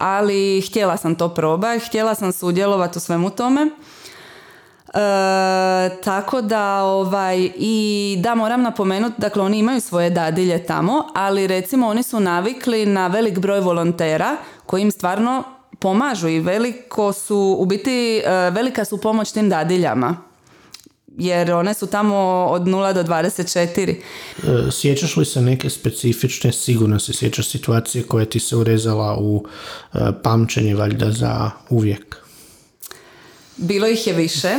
ali 0.00 0.60
htjela 0.60 0.96
sam 0.96 1.14
to 1.14 1.28
probati, 1.28 1.86
htjela 1.86 2.14
sam 2.14 2.32
sudjelovati 2.32 2.98
u 2.98 3.00
svemu 3.00 3.30
tome. 3.30 3.70
E, 4.94 6.00
tako 6.04 6.40
da 6.40 6.82
ovaj 6.82 7.50
i 7.56 8.16
da 8.20 8.34
moram 8.34 8.62
napomenuti 8.62 9.14
dakle 9.18 9.42
oni 9.42 9.58
imaju 9.58 9.80
svoje 9.80 10.10
dadilje 10.10 10.66
tamo 10.66 11.04
ali 11.14 11.46
recimo 11.46 11.88
oni 11.88 12.02
su 12.02 12.20
navikli 12.20 12.86
na 12.86 13.06
velik 13.06 13.38
broj 13.38 13.60
volontera 13.60 14.36
koji 14.66 14.82
im 14.82 14.90
stvarno 14.90 15.44
pomažu 15.83 16.28
i 16.28 16.41
veliko 16.41 17.12
su 17.12 17.57
u 17.59 17.66
biti 17.66 18.22
e, 18.24 18.51
velika 18.51 18.85
su 18.85 18.99
pomoć 18.99 19.33
tim 19.33 19.49
dadiljama 19.49 20.33
jer 21.18 21.53
one 21.53 21.74
su 21.74 21.87
tamo 21.87 22.16
od 22.51 22.62
0 22.62 22.93
do 22.93 23.03
24. 23.03 23.89
E, 23.89 24.70
sjećaš 24.70 25.16
li 25.16 25.24
se 25.24 25.41
neke 25.41 25.70
specifične, 25.70 26.53
sigurno 26.53 26.99
se 26.99 27.12
sjećaš 27.12 27.49
situacije 27.49 28.05
koje 28.05 28.30
ti 28.30 28.41
se 28.41 28.57
urezala 28.57 29.16
u 29.20 29.45
e, 29.95 29.99
pamćenje 30.22 30.74
valjda 30.74 31.11
za 31.11 31.51
uvijek? 31.70 32.16
Bilo 33.57 33.87
ih 33.87 34.07
je 34.07 34.12
više. 34.12 34.57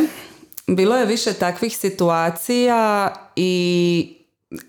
Bilo 0.67 0.97
je 0.97 1.05
više 1.05 1.33
takvih 1.33 1.77
situacija 1.77 3.13
i 3.35 4.17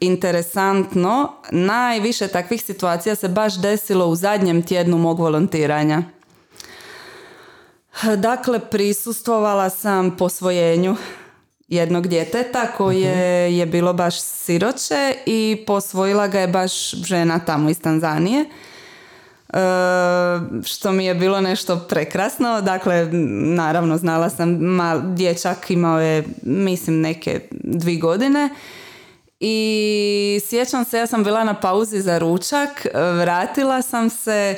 interesantno, 0.00 1.32
najviše 1.50 2.28
takvih 2.28 2.62
situacija 2.62 3.14
se 3.14 3.28
baš 3.28 3.60
desilo 3.60 4.06
u 4.06 4.16
zadnjem 4.16 4.62
tjednu 4.62 4.98
mog 4.98 5.18
volontiranja. 5.18 6.02
Dakle, 8.02 8.58
prisustvovala 8.58 9.70
sam 9.70 10.16
posvojenju 10.16 10.96
jednog 11.68 12.06
djeteta 12.08 12.66
koje 12.76 13.10
mhm. 13.46 13.54
je 13.58 13.66
bilo 13.66 13.92
baš 13.92 14.20
siroće 14.20 15.14
i 15.26 15.64
posvojila 15.66 16.28
ga 16.28 16.40
je 16.40 16.48
baš 16.48 16.90
žena 16.90 17.38
tamo 17.38 17.70
iz 17.70 17.80
Tanzanije. 17.80 18.40
E, 18.40 19.58
što 20.64 20.92
mi 20.92 21.04
je 21.04 21.14
bilo 21.14 21.40
nešto 21.40 21.86
prekrasno. 21.88 22.60
Dakle, 22.60 23.08
naravno 23.54 23.96
znala 23.96 24.30
sam, 24.30 24.50
mal, 24.50 25.00
dječak 25.02 25.70
imao 25.70 26.00
je, 26.00 26.24
mislim, 26.42 27.00
neke 27.00 27.40
dvi 27.52 27.98
godine. 27.98 28.48
I 29.40 30.40
sjećam 30.44 30.84
se, 30.84 30.98
ja 30.98 31.06
sam 31.06 31.24
bila 31.24 31.44
na 31.44 31.54
pauzi 31.54 32.00
za 32.00 32.18
ručak, 32.18 32.86
vratila 32.94 33.82
sam 33.82 34.10
se 34.10 34.56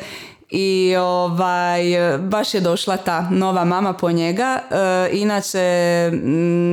i 0.51 0.97
ovaj, 0.99 1.83
baš 2.19 2.55
je 2.55 2.61
došla 2.61 2.97
ta 2.97 3.29
nova 3.31 3.65
mama 3.65 3.93
po 3.93 4.13
njega. 4.13 4.59
E, 4.71 5.09
inače, 5.13 6.11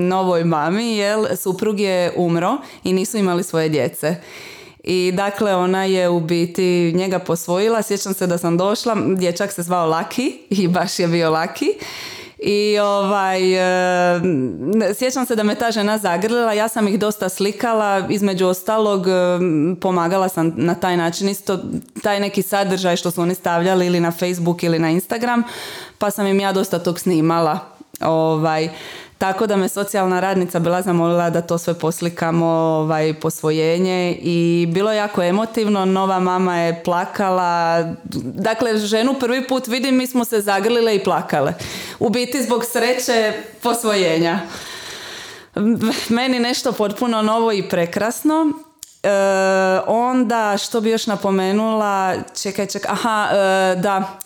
novoj 0.10 0.44
mami, 0.44 0.98
jel, 0.98 1.26
suprug 1.36 1.80
je 1.80 2.14
umro 2.16 2.58
i 2.84 2.94
nisu 2.94 3.18
imali 3.18 3.44
svoje 3.44 3.70
djece. 3.70 4.16
I 4.84 5.12
dakle, 5.16 5.56
ona 5.56 5.84
je 5.84 6.10
u 6.10 6.20
biti 6.20 6.94
njega 6.96 7.20
posvojila. 7.20 7.82
Sjećam 7.82 8.14
se 8.14 8.28
da 8.28 8.38
sam 8.38 8.58
došla, 8.58 8.96
dječak 9.16 9.52
se 9.52 9.64
zvao 9.64 9.88
Laki 9.88 10.40
i 10.50 10.68
baš 10.68 11.00
je 11.00 11.08
bio 11.08 11.32
Laki. 11.32 11.74
I 12.46 12.80
ovaj, 12.80 13.54
e, 13.54 14.22
sjećam 14.94 15.26
se 15.26 15.36
da 15.36 15.44
me 15.44 15.56
ta 15.56 15.72
žena 15.72 15.98
zagrlila, 15.98 16.54
ja 16.54 16.68
sam 16.68 16.88
ih 16.88 17.00
dosta 17.00 17.30
slikala, 17.30 18.08
između 18.10 18.48
ostalog 18.48 19.06
pomagala 19.82 20.30
sam 20.30 20.54
na 20.56 20.76
taj 20.76 20.98
način 20.98 21.30
isto 21.30 21.60
taj 22.04 22.20
neki 22.20 22.42
sadržaj 22.42 22.96
što 22.96 23.12
su 23.12 23.22
oni 23.22 23.36
stavljali 23.36 23.86
ili 23.86 24.00
na 24.00 24.12
Facebook 24.12 24.64
ili 24.64 24.80
na 24.80 24.90
Instagram, 24.90 25.44
pa 25.98 26.12
sam 26.12 26.28
im 26.28 26.40
ja 26.40 26.52
dosta 26.52 26.80
tog 26.80 27.00
snimala. 27.00 27.60
Ovaj, 28.02 28.70
tako 29.24 29.48
da 29.48 29.56
me 29.56 29.70
socijalna 29.70 30.20
radnica 30.20 30.60
bila 30.60 30.82
zamolila 30.82 31.30
da 31.30 31.42
to 31.42 31.58
sve 31.58 31.74
poslikamo, 31.74 32.46
ovaj, 32.46 33.14
posvojenje 33.14 34.18
i 34.22 34.68
bilo 34.70 34.92
je 34.92 34.98
jako 34.98 35.24
emotivno, 35.24 35.86
nova 35.86 36.20
mama 36.20 36.58
je 36.58 36.84
plakala, 36.84 37.84
dakle 38.24 38.78
ženu 38.78 39.16
prvi 39.20 39.48
put 39.48 39.68
vidim, 39.68 39.96
mi 39.96 40.08
smo 40.08 40.26
se 40.26 40.42
zagrlile 40.42 40.96
i 40.96 41.04
plakale. 41.04 41.54
U 42.00 42.10
biti 42.10 42.44
zbog 42.44 42.66
sreće 42.66 43.34
posvojenja. 43.62 44.40
Meni 46.10 46.40
nešto 46.40 46.72
potpuno 46.72 47.22
novo 47.22 47.52
i 47.52 47.70
prekrasno. 47.70 48.52
E, 49.04 49.10
onda 49.88 50.58
što 50.58 50.82
bi 50.82 50.90
još 50.90 51.08
napomenula, 51.08 52.16
čekaj, 52.42 52.68
čekaj, 52.68 52.92
aha, 52.92 53.28
e, 53.32 53.76
da, 53.76 54.20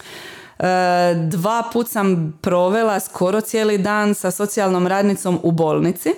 dva 1.27 1.69
put 1.73 1.89
sam 1.89 2.39
provela 2.41 2.99
skoro 2.99 3.41
cijeli 3.41 3.77
dan 3.77 4.13
sa 4.13 4.31
socijalnom 4.31 4.87
radnicom 4.87 5.39
u 5.43 5.51
bolnici. 5.51 6.13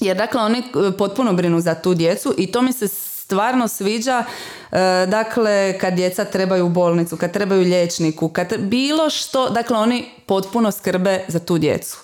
Jer 0.00 0.16
dakle 0.16 0.40
oni 0.40 0.58
e, 0.58 0.62
potpuno 0.98 1.32
brinu 1.32 1.60
za 1.60 1.74
tu 1.74 1.94
djecu 1.94 2.34
i 2.38 2.52
to 2.52 2.62
mi 2.62 2.72
se 2.72 2.88
stvarno 2.88 3.68
sviđa 3.68 4.24
e, 4.72 4.76
dakle 5.06 5.78
kad 5.78 5.94
djeca 5.94 6.24
trebaju 6.24 6.66
u 6.66 6.68
bolnicu, 6.68 7.16
kad 7.16 7.32
trebaju 7.32 7.60
liječniku, 7.60 8.28
kad 8.28 8.58
bilo 8.58 9.10
što, 9.10 9.50
dakle 9.50 9.76
oni 9.76 10.10
potpuno 10.26 10.70
skrbe 10.70 11.24
za 11.28 11.38
tu 11.38 11.58
djecu. 11.58 11.98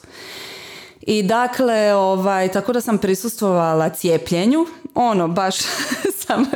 I 1.07 1.23
dakle, 1.23 1.95
ovaj, 1.95 2.49
tako 2.49 2.73
da 2.73 2.81
sam 2.81 2.99
prisustvovala 2.99 3.89
cijepljenju, 3.89 4.67
ono, 4.95 5.29
baš 5.29 5.57
sam 6.27 6.47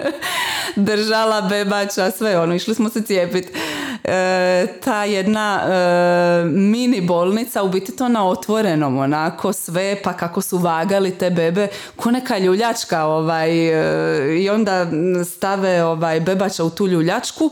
držala 0.76 1.40
bebača, 1.40 2.10
sve 2.10 2.38
ono, 2.38 2.54
išli 2.54 2.74
smo 2.74 2.88
se 2.88 3.02
cijepiti. 3.02 3.52
E, 4.04 4.66
ta 4.84 5.04
jedna 5.04 5.60
e, 5.62 6.44
mini 6.44 7.00
bolnica, 7.00 7.62
u 7.62 7.68
biti 7.68 7.96
to 7.96 8.08
na 8.08 8.28
otvorenom, 8.28 8.98
onako 8.98 9.52
sve, 9.52 9.96
pa 10.02 10.12
kako 10.12 10.42
su 10.42 10.58
vagali 10.58 11.10
te 11.10 11.30
bebe, 11.30 11.68
ko 11.96 12.10
neka 12.10 12.38
ljuljačka, 12.38 13.04
ovaj, 13.04 13.50
e, 13.50 14.42
i 14.42 14.50
onda 14.50 14.86
stave 15.24 15.84
ovaj, 15.84 16.20
bebača 16.20 16.64
u 16.64 16.70
tu 16.70 16.86
ljuljačku 16.86 17.50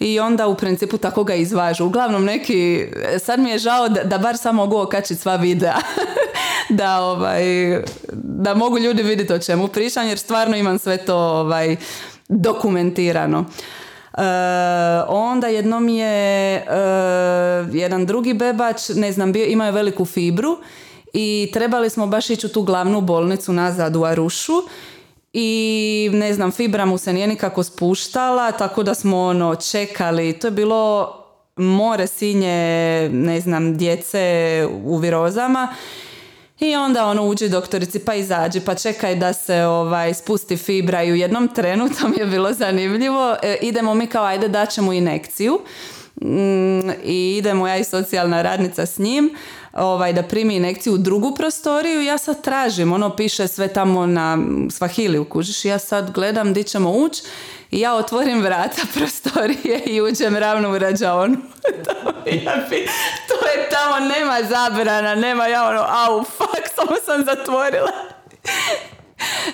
i 0.00 0.20
onda 0.20 0.46
u 0.46 0.54
principu 0.54 0.98
tako 0.98 1.24
ga 1.24 1.34
izvažu. 1.34 1.86
Uglavnom 1.86 2.24
neki, 2.24 2.86
sad 3.18 3.40
mi 3.40 3.50
je 3.50 3.58
žao 3.58 3.88
da, 3.88 4.04
da 4.04 4.18
bar 4.18 4.36
sam 4.36 4.54
mogu 4.54 4.76
okačiti 4.78 5.20
sva 5.20 5.36
videa. 5.36 5.76
da, 6.80 7.00
ovaj, 7.00 7.42
da 8.12 8.54
mogu 8.54 8.78
ljudi 8.78 9.02
vidjeti 9.02 9.32
o 9.32 9.38
čemu 9.38 9.68
pričam 9.68 10.08
jer 10.08 10.18
stvarno 10.18 10.56
imam 10.56 10.78
sve 10.78 10.96
to 10.96 11.16
ovaj, 11.16 11.76
dokumentirano. 12.28 13.44
E, 14.14 14.22
onda 15.08 15.46
jednom 15.46 15.88
je 15.88 16.54
e, 16.54 16.64
jedan 17.72 18.06
drugi 18.06 18.34
bebač, 18.34 18.88
ne 18.88 19.12
znam, 19.12 19.32
bio, 19.32 19.46
imao 19.46 19.66
je 19.66 19.72
veliku 19.72 20.04
fibru 20.04 20.58
i 21.12 21.50
trebali 21.52 21.90
smo 21.90 22.06
baš 22.06 22.30
ići 22.30 22.46
u 22.46 22.50
tu 22.50 22.62
glavnu 22.62 23.00
bolnicu 23.00 23.52
nazad 23.52 23.96
u 23.96 24.04
Arušu 24.04 24.52
i 25.32 26.10
ne 26.12 26.34
znam, 26.34 26.52
fibra 26.52 26.84
mu 26.84 26.98
se 26.98 27.12
nije 27.12 27.26
nikako 27.26 27.62
spuštala, 27.62 28.52
tako 28.52 28.82
da 28.82 28.94
smo 28.94 29.22
ono 29.22 29.54
čekali, 29.54 30.32
to 30.32 30.46
je 30.46 30.50
bilo 30.50 31.16
more 31.56 32.06
sinje, 32.06 33.08
ne 33.12 33.40
znam, 33.40 33.76
djece 33.76 34.66
u 34.84 34.96
virozama. 34.96 35.74
I 36.60 36.76
onda 36.76 37.06
ono 37.06 37.26
uđi 37.26 37.48
doktorici 37.48 37.98
pa 37.98 38.14
izađi 38.14 38.60
pa 38.60 38.74
čekaj 38.74 39.16
da 39.16 39.32
se 39.32 39.64
ovaj 39.64 40.14
spusti 40.14 40.56
fibra. 40.56 41.02
I 41.02 41.12
u 41.12 41.14
jednom 41.14 41.48
trenu 41.48 41.88
to 41.88 42.20
je 42.20 42.26
bilo 42.26 42.52
zanimljivo. 42.52 43.36
E, 43.42 43.56
idemo 43.62 43.94
mi 43.94 44.06
kao 44.06 44.24
ajde 44.24 44.48
daćemo 44.48 44.92
inekciju. 44.92 45.54
mm, 45.54 45.99
i 47.04 47.36
idemo 47.38 47.68
ja 47.68 47.76
i 47.76 47.84
socijalna 47.84 48.42
radnica 48.42 48.86
s 48.86 48.98
njim 48.98 49.36
ovaj, 49.72 50.12
da 50.12 50.22
primi 50.22 50.56
inekciju 50.56 50.94
u 50.94 50.98
drugu 50.98 51.34
prostoriju 51.34 52.02
ja 52.02 52.18
sad 52.18 52.42
tražim, 52.42 52.92
ono 52.92 53.16
piše 53.16 53.48
sve 53.48 53.68
tamo 53.68 54.06
na 54.06 54.38
svahili 54.70 55.28
kužiš 55.28 55.64
ja 55.64 55.78
sad 55.78 56.10
gledam 56.10 56.52
di 56.52 56.64
ćemo 56.64 56.90
ući 56.90 57.22
i 57.70 57.80
ja 57.80 57.94
otvorim 57.94 58.42
vrata 58.42 58.82
prostorije 58.94 59.82
i 59.86 60.00
uđem 60.00 60.36
ravno 60.36 60.70
u 60.70 60.78
rađaonu. 60.78 61.36
to 63.28 63.46
je 63.46 63.68
tamo, 63.70 64.08
nema 64.08 64.38
zabrana, 64.48 65.14
nema 65.14 65.46
ja 65.46 65.68
ono, 65.68 65.80
au, 65.88 66.24
fuck, 66.24 66.68
samo 66.74 66.96
sam 67.04 67.24
zatvorila. 67.24 67.92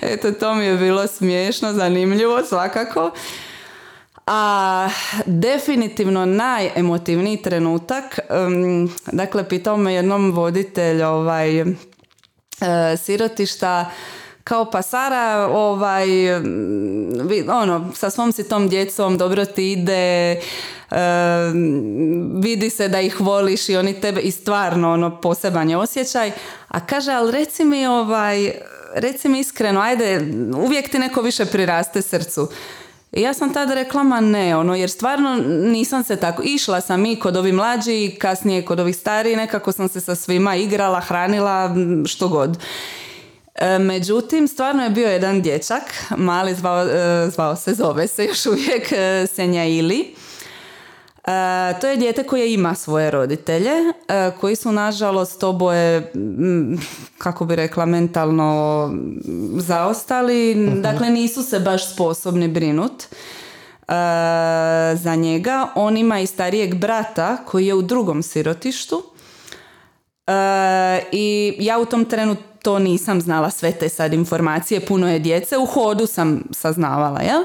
Eto, 0.02 0.32
to 0.32 0.54
mi 0.54 0.64
je 0.64 0.76
bilo 0.76 1.06
smiješno, 1.06 1.72
zanimljivo 1.72 2.44
svakako. 2.44 3.10
A 4.26 4.88
definitivno 5.26 6.24
najemotivniji 6.24 7.42
trenutak, 7.42 8.18
dakle, 9.12 9.48
pitao 9.48 9.76
me 9.76 9.94
jednom 9.94 10.32
voditelj, 10.32 11.02
ovaj, 11.02 11.60
e, 11.60 11.66
sirotišta 12.96 13.90
kao 14.44 14.70
pa 14.70 14.82
Sara, 14.82 15.48
ovaj, 15.52 16.06
ono, 17.48 17.92
sa 17.94 18.10
svom 18.10 18.32
si 18.32 18.48
tom 18.48 18.68
djecom 18.68 19.18
dobro 19.18 19.44
ti 19.44 19.72
ide, 19.72 20.30
e, 20.32 20.38
vidi 22.42 22.70
se 22.70 22.88
da 22.88 23.00
ih 23.00 23.20
voliš 23.20 23.68
i 23.68 23.76
oni 23.76 24.00
tebe 24.00 24.20
i 24.20 24.30
stvarno 24.30 24.92
ono 24.92 25.20
poseban 25.20 25.70
je 25.70 25.76
osjećaj. 25.76 26.32
A 26.68 26.86
kaže, 26.86 27.12
ali 27.12 27.32
reci 27.32 27.64
mi 27.64 27.86
ovaj, 27.86 28.50
reci 28.94 29.28
mi 29.28 29.40
iskreno, 29.40 29.80
ajde, 29.80 30.20
uvijek 30.56 30.90
ti 30.90 30.98
neko 30.98 31.22
više 31.22 31.44
priraste 31.44 32.02
srcu. 32.02 32.48
I 33.16 33.20
ja 33.22 33.34
sam 33.34 33.52
tada 33.52 33.74
rekla, 33.74 34.02
ma 34.02 34.20
ne, 34.20 34.56
ono, 34.56 34.74
jer 34.74 34.90
stvarno 34.90 35.36
nisam 35.46 36.04
se 36.04 36.16
tako, 36.16 36.42
išla 36.44 36.80
sam 36.80 37.06
i 37.06 37.20
kod 37.20 37.36
ovih 37.36 37.54
mlađi, 37.54 38.16
kasnije 38.18 38.64
kod 38.64 38.80
ovih 38.80 38.96
stariji, 38.96 39.36
nekako 39.36 39.72
sam 39.72 39.88
se 39.88 40.00
sa 40.00 40.14
svima 40.14 40.56
igrala, 40.56 41.00
hranila, 41.00 41.74
što 42.06 42.28
god. 42.28 42.58
E, 43.54 43.78
međutim, 43.78 44.48
stvarno 44.48 44.84
je 44.84 44.90
bio 44.90 45.08
jedan 45.08 45.42
dječak, 45.42 45.82
mali 46.16 46.54
zvao, 46.54 46.88
e, 46.88 47.30
zvao 47.30 47.56
se, 47.56 47.74
zove 47.74 48.06
se 48.06 48.24
još 48.24 48.46
uvijek 48.46 48.92
e, 48.92 49.26
Senja 49.34 49.64
Ili. 49.64 50.14
To 51.80 51.86
je 51.86 51.96
dijete 51.96 52.22
koje 52.22 52.54
ima 52.54 52.74
svoje 52.74 53.10
roditelje, 53.10 53.72
koji 54.40 54.56
su 54.56 54.72
nažalost 54.72 55.44
oboje, 55.44 56.12
kako 57.18 57.44
bi 57.44 57.56
rekla, 57.56 57.86
mentalno 57.86 58.90
zaostali. 59.56 60.54
Mhm. 60.54 60.82
Dakle, 60.82 61.10
nisu 61.10 61.42
se 61.42 61.60
baš 61.60 61.92
sposobni 61.92 62.48
brinut 62.48 63.04
za 64.94 65.14
njega. 65.16 65.68
On 65.74 65.96
ima 65.96 66.20
i 66.20 66.26
starijeg 66.26 66.74
brata 66.74 67.36
koji 67.36 67.66
je 67.66 67.74
u 67.74 67.82
drugom 67.82 68.22
sirotištu. 68.22 69.02
I 71.12 71.56
ja 71.58 71.78
u 71.78 71.84
tom 71.84 72.04
trenu 72.04 72.36
to 72.62 72.78
nisam 72.78 73.20
znala 73.20 73.50
sve 73.50 73.72
te 73.72 73.88
sad 73.88 74.12
informacije, 74.12 74.86
puno 74.86 75.12
je 75.12 75.18
djece, 75.18 75.58
u 75.58 75.66
hodu 75.66 76.06
sam 76.06 76.42
saznavala, 76.50 77.20
jel? 77.20 77.42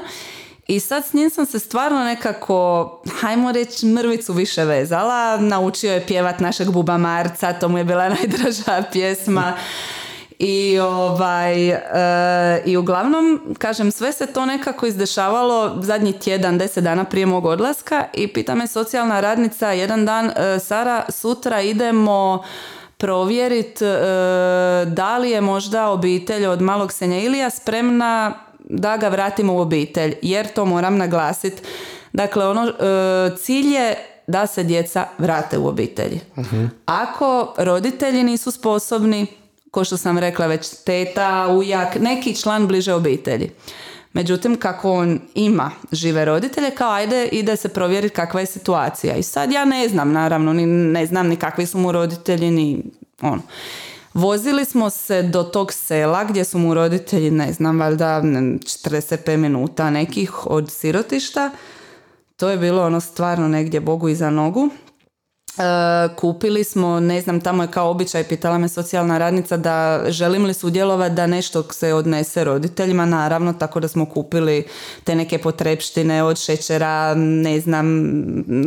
I 0.72 0.80
sad 0.80 1.04
s 1.04 1.12
njim 1.12 1.30
sam 1.30 1.46
se 1.46 1.58
stvarno 1.58 2.04
nekako, 2.04 2.90
hajmo 3.20 3.52
reći, 3.52 3.86
mrvicu 3.86 4.32
više 4.32 4.64
vezala. 4.64 5.36
Naučio 5.36 5.92
je 5.92 6.06
pjevat 6.06 6.40
našeg 6.40 6.70
Buba 6.70 6.98
Marca, 6.98 7.52
to 7.52 7.68
mu 7.68 7.78
je 7.78 7.84
bila 7.84 8.08
najdraža 8.20 8.82
pjesma. 8.92 9.52
I 10.38 10.78
ovaj 10.78 11.68
e, 11.68 11.78
i 12.66 12.76
uglavnom 12.76 13.54
kažem 13.58 13.90
sve 13.90 14.12
se 14.12 14.26
to 14.26 14.46
nekako 14.46 14.86
izdešavalo 14.86 15.76
zadnji 15.82 16.12
tjedan, 16.12 16.58
deset 16.58 16.84
dana 16.84 17.04
prije 17.04 17.26
mog 17.26 17.46
odlaska 17.46 18.04
i 18.14 18.28
pita 18.28 18.54
me 18.54 18.66
socijalna 18.66 19.20
radnica 19.20 19.70
jedan 19.70 20.06
dan 20.06 20.30
e, 20.30 20.58
Sara 20.58 21.04
sutra 21.08 21.60
idemo 21.60 22.44
provjeriti 22.96 23.84
e, 23.84 23.88
da 24.86 25.18
li 25.18 25.30
je 25.30 25.40
možda 25.40 25.88
obitelj 25.88 26.46
od 26.46 26.62
malog 26.62 26.92
senja 26.92 27.18
Ilija 27.18 27.50
spremna 27.50 28.34
da 28.72 28.96
ga 28.96 29.08
vratimo 29.08 29.54
u 29.54 29.58
obitelj, 29.58 30.14
jer 30.22 30.52
to 30.52 30.64
moram 30.64 30.96
naglasiti. 30.96 31.62
Dakle, 32.12 32.46
ono, 32.46 32.68
e, 32.68 32.72
cilj 33.36 33.74
je 33.74 33.96
da 34.26 34.46
se 34.46 34.64
djeca 34.64 35.06
vrate 35.18 35.58
u 35.58 35.66
obitelji. 35.66 36.20
uh 36.36 36.46
Ako 36.86 37.54
roditelji 37.58 38.22
nisu 38.22 38.50
sposobni, 38.50 39.26
ko 39.70 39.84
što 39.84 39.96
sam 39.96 40.18
rekla 40.18 40.46
već, 40.46 40.68
teta, 40.84 41.48
ujak, 41.48 42.00
neki 42.00 42.36
član 42.40 42.66
bliže 42.66 42.94
obitelji. 42.94 43.50
Međutim, 44.12 44.56
kako 44.56 44.92
on 44.92 45.20
ima 45.34 45.70
žive 45.92 46.24
roditelje, 46.24 46.70
kao 46.70 46.90
ajde 46.90 47.26
ide 47.26 47.56
se 47.56 47.68
provjeriti 47.68 48.14
kakva 48.14 48.40
je 48.40 48.46
situacija. 48.46 49.16
I 49.16 49.22
sad 49.22 49.52
ja 49.52 49.64
ne 49.64 49.88
znam, 49.88 50.12
naravno, 50.12 50.52
ni, 50.52 50.66
ne 50.66 51.06
znam 51.06 51.28
ni 51.28 51.36
kakvi 51.36 51.66
su 51.66 51.78
mu 51.78 51.92
roditelji, 51.92 52.50
ni 52.50 52.82
ono. 53.20 53.42
Vozili 54.14 54.64
smo 54.64 54.90
se 54.90 55.22
do 55.22 55.42
tog 55.42 55.72
sela 55.72 56.24
gdje 56.24 56.44
su 56.44 56.58
mu 56.58 56.74
roditelji, 56.74 57.30
ne 57.30 57.52
znam, 57.52 57.80
valjda 57.80 58.20
45 58.22 59.36
minuta 59.36 59.90
nekih 59.90 60.46
od 60.46 60.70
sirotišta. 60.70 61.50
To 62.36 62.48
je 62.48 62.58
bilo 62.58 62.86
ono 62.86 63.00
stvarno 63.00 63.48
negdje 63.48 63.80
Bogu 63.80 64.08
iza 64.08 64.30
nogu. 64.30 64.70
E, 65.58 66.14
kupili 66.16 66.64
smo, 66.64 67.00
ne 67.00 67.20
znam, 67.20 67.40
tamo 67.40 67.62
je 67.62 67.70
kao 67.70 67.90
običaj, 67.90 68.24
pitala 68.24 68.58
me 68.58 68.68
socijalna 68.68 69.18
radnica 69.18 69.56
da 69.56 70.04
želim 70.08 70.44
li 70.44 70.54
sudjelovati 70.54 71.14
da 71.14 71.26
nešto 71.26 71.62
se 71.62 71.94
odnese 71.94 72.44
roditeljima, 72.44 73.06
naravno, 73.06 73.52
tako 73.52 73.80
da 73.80 73.88
smo 73.88 74.06
kupili 74.06 74.64
te 75.04 75.14
neke 75.14 75.38
potrepštine 75.38 76.22
od 76.22 76.38
šećera, 76.38 77.14
ne 77.14 77.60
znam, 77.60 77.86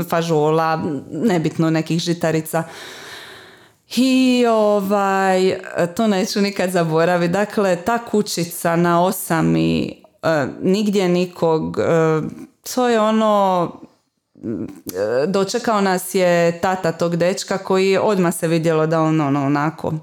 fažola, 0.10 0.84
nebitno 1.12 1.70
nekih 1.70 2.00
žitarica. 2.00 2.64
I 3.96 4.46
ovaj, 4.50 5.60
to 5.96 6.08
neću 6.08 6.42
nikad 6.42 6.72
zaboraviti. 6.72 7.34
Dakle, 7.34 7.76
ta 7.76 7.98
kućica 8.06 8.76
na 8.76 9.04
osam 9.04 9.56
i 9.56 9.96
e, 10.24 10.48
nigdje 10.62 11.10
nikog, 11.10 11.80
e, 11.80 11.84
to 12.74 12.88
je 12.88 13.00
ono, 13.00 13.72
dočekao 15.28 15.82
nas 15.82 16.16
je 16.16 16.60
tata 16.62 16.92
tog 16.92 17.16
dečka 17.16 17.58
koji 17.58 17.98
odmah 17.98 18.36
se 18.36 18.48
vidjelo 18.48 18.88
da 18.88 19.02
on 19.02 19.22
ono 19.22 19.46
onako 19.46 19.94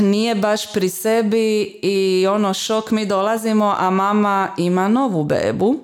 nije 0.00 0.34
baš 0.34 0.72
pri 0.72 0.88
sebi 0.88 1.62
i 1.82 2.26
ono 2.26 2.54
šok 2.54 2.90
mi 2.90 3.06
dolazimo, 3.06 3.74
a 3.78 3.90
mama 3.90 4.48
ima 4.56 4.88
novu 4.88 5.24
bebu. 5.24 5.76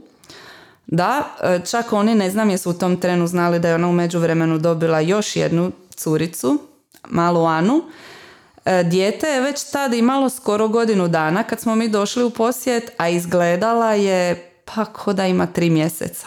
Da, 0.86 1.22
čak 1.70 1.92
oni 1.92 2.14
ne 2.14 2.30
znam 2.30 2.50
jesu 2.50 2.70
u 2.70 2.72
tom 2.72 2.96
trenu 2.96 3.26
znali 3.26 3.58
da 3.58 3.68
je 3.68 3.74
ona 3.74 3.88
u 3.88 3.92
međuvremenu 3.92 4.58
dobila 4.58 5.00
još 5.00 5.36
jednu 5.36 5.72
curicu, 5.96 6.58
malu 7.08 7.46
Anu. 7.46 7.82
E, 8.64 8.82
dijete 8.84 9.26
je 9.26 9.40
već 9.40 9.70
tad 9.70 9.94
imalo 9.94 10.30
skoro 10.30 10.68
godinu 10.68 11.08
dana 11.08 11.42
kad 11.42 11.60
smo 11.60 11.74
mi 11.74 11.88
došli 11.88 12.24
u 12.24 12.30
posjet, 12.30 12.92
a 12.96 13.08
izgledala 13.08 13.92
je 13.92 14.52
pa 14.74 14.84
ko 14.84 15.12
da 15.12 15.26
ima 15.26 15.46
tri 15.46 15.70
mjeseca. 15.70 16.26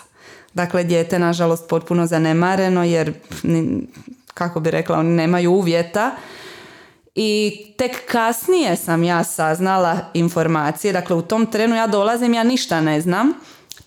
Dakle, 0.53 0.83
dijete 0.83 1.19
nažalost 1.19 1.67
potpuno 1.69 2.05
zanemareno 2.05 2.83
jer, 2.83 3.13
kako 4.33 4.59
bi 4.59 4.71
rekla, 4.71 4.97
oni 4.97 5.09
nemaju 5.09 5.51
uvjeta. 5.51 6.11
I 7.15 7.61
tek 7.77 8.11
kasnije 8.11 8.75
sam 8.75 9.03
ja 9.03 9.23
saznala 9.23 9.99
informacije, 10.13 10.93
dakle 10.93 11.15
u 11.15 11.21
tom 11.21 11.45
trenu 11.45 11.75
ja 11.75 11.87
dolazim, 11.87 12.33
ja 12.33 12.43
ništa 12.43 12.81
ne 12.81 13.01
znam. 13.01 13.33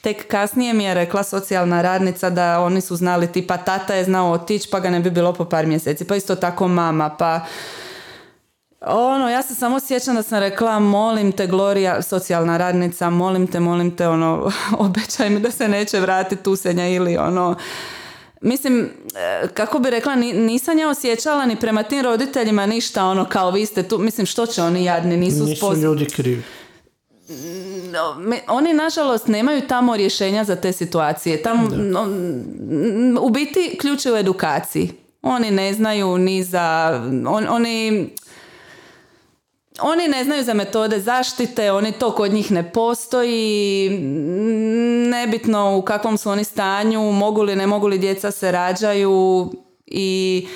Tek 0.03 0.29
kasnije 0.29 0.73
mi 0.73 0.85
je 0.85 0.95
rekla 0.95 1.23
socijalna 1.23 1.83
radnica 1.83 2.31
da 2.31 2.61
oni 2.61 2.81
su 2.81 2.97
znali 2.97 3.33
tipa 3.33 3.57
tata 3.57 3.95
je 3.95 4.05
znao 4.05 4.33
otići 4.33 4.69
pa 4.71 4.81
ga 4.81 4.91
ne 4.91 5.01
bi 5.01 5.11
bilo 5.11 5.33
po 5.33 5.45
par 5.45 5.67
mjeseci. 5.67 6.05
Pa 6.05 6.17
isto 6.17 6.37
tako 6.37 6.69
mama 6.69 7.17
pa 7.19 7.41
ono, 8.87 9.31
ja 9.31 9.43
se 9.43 9.55
samo 9.55 9.81
sjećam 9.81 10.15
da 10.15 10.23
sam 10.23 10.39
rekla, 10.39 10.79
molim 10.79 11.33
te, 11.33 11.47
Gloria, 11.47 12.03
socijalna 12.03 12.57
radnica, 12.57 13.11
molim 13.11 13.47
te, 13.47 13.61
molim 13.61 13.97
te, 13.97 14.09
ono, 14.09 14.51
obećaj 14.79 15.31
mi 15.31 15.41
da 15.41 15.51
se 15.51 15.69
neće 15.69 16.01
vratiti 16.01 16.43
tusenja 16.43 16.89
ili 16.89 17.17
ono, 17.17 17.57
Mislim, 18.45 18.91
e, 19.15 19.49
kako 19.55 19.79
bi 19.79 19.91
rekla, 19.91 20.15
nisam 20.15 20.79
ja 20.79 20.89
osjećala 20.89 21.47
ni 21.47 21.57
prema 21.57 21.83
tim 21.83 22.03
roditeljima 22.03 22.67
ništa, 22.67 23.05
ono, 23.05 23.25
kao 23.25 23.51
vi 23.51 23.67
ste 23.67 23.83
tu, 23.83 23.99
mislim, 23.99 24.27
što 24.27 24.47
će 24.47 24.63
oni 24.63 24.85
jadni, 24.85 25.17
nisu 25.17 25.45
Nisu 25.45 25.77
ljudi 25.77 26.05
krivi. 26.05 26.43
Oni, 28.49 28.73
nažalost, 28.73 29.27
nemaju 29.27 29.61
tamo 29.69 29.97
rješenja 29.97 30.45
za 30.45 30.57
te 30.57 30.73
situacije. 30.73 31.43
Tamo, 31.43 31.69
u 33.21 33.31
biti, 33.31 33.79
ključ 33.81 34.07
je 34.07 34.13
u 34.13 34.17
edukaciji. 34.17 34.91
Oni 35.23 35.51
ne 35.51 35.75
znaju 35.75 36.19
ni 36.19 36.45
za... 36.45 37.01
oni 37.49 38.11
oni 39.81 40.09
ne 40.09 40.25
znaju 40.25 40.45
za 40.45 40.55
metode 40.55 41.01
zaštite, 41.01 41.73
oni 41.73 41.93
to 41.93 42.11
kod 42.11 42.33
njih 42.33 42.51
ne 42.51 42.73
postoji, 42.73 43.91
nebitno 45.11 45.77
u 45.79 45.83
kakvom 45.83 46.19
su 46.19 46.31
oni 46.31 46.45
stanju, 46.45 47.13
mogu 47.13 47.43
li, 47.43 47.57
ne 47.57 47.67
mogu 47.67 47.87
li 47.87 47.99
djeca 47.99 48.31
se 48.31 48.53
rađaju 48.53 49.51
i 49.87 50.47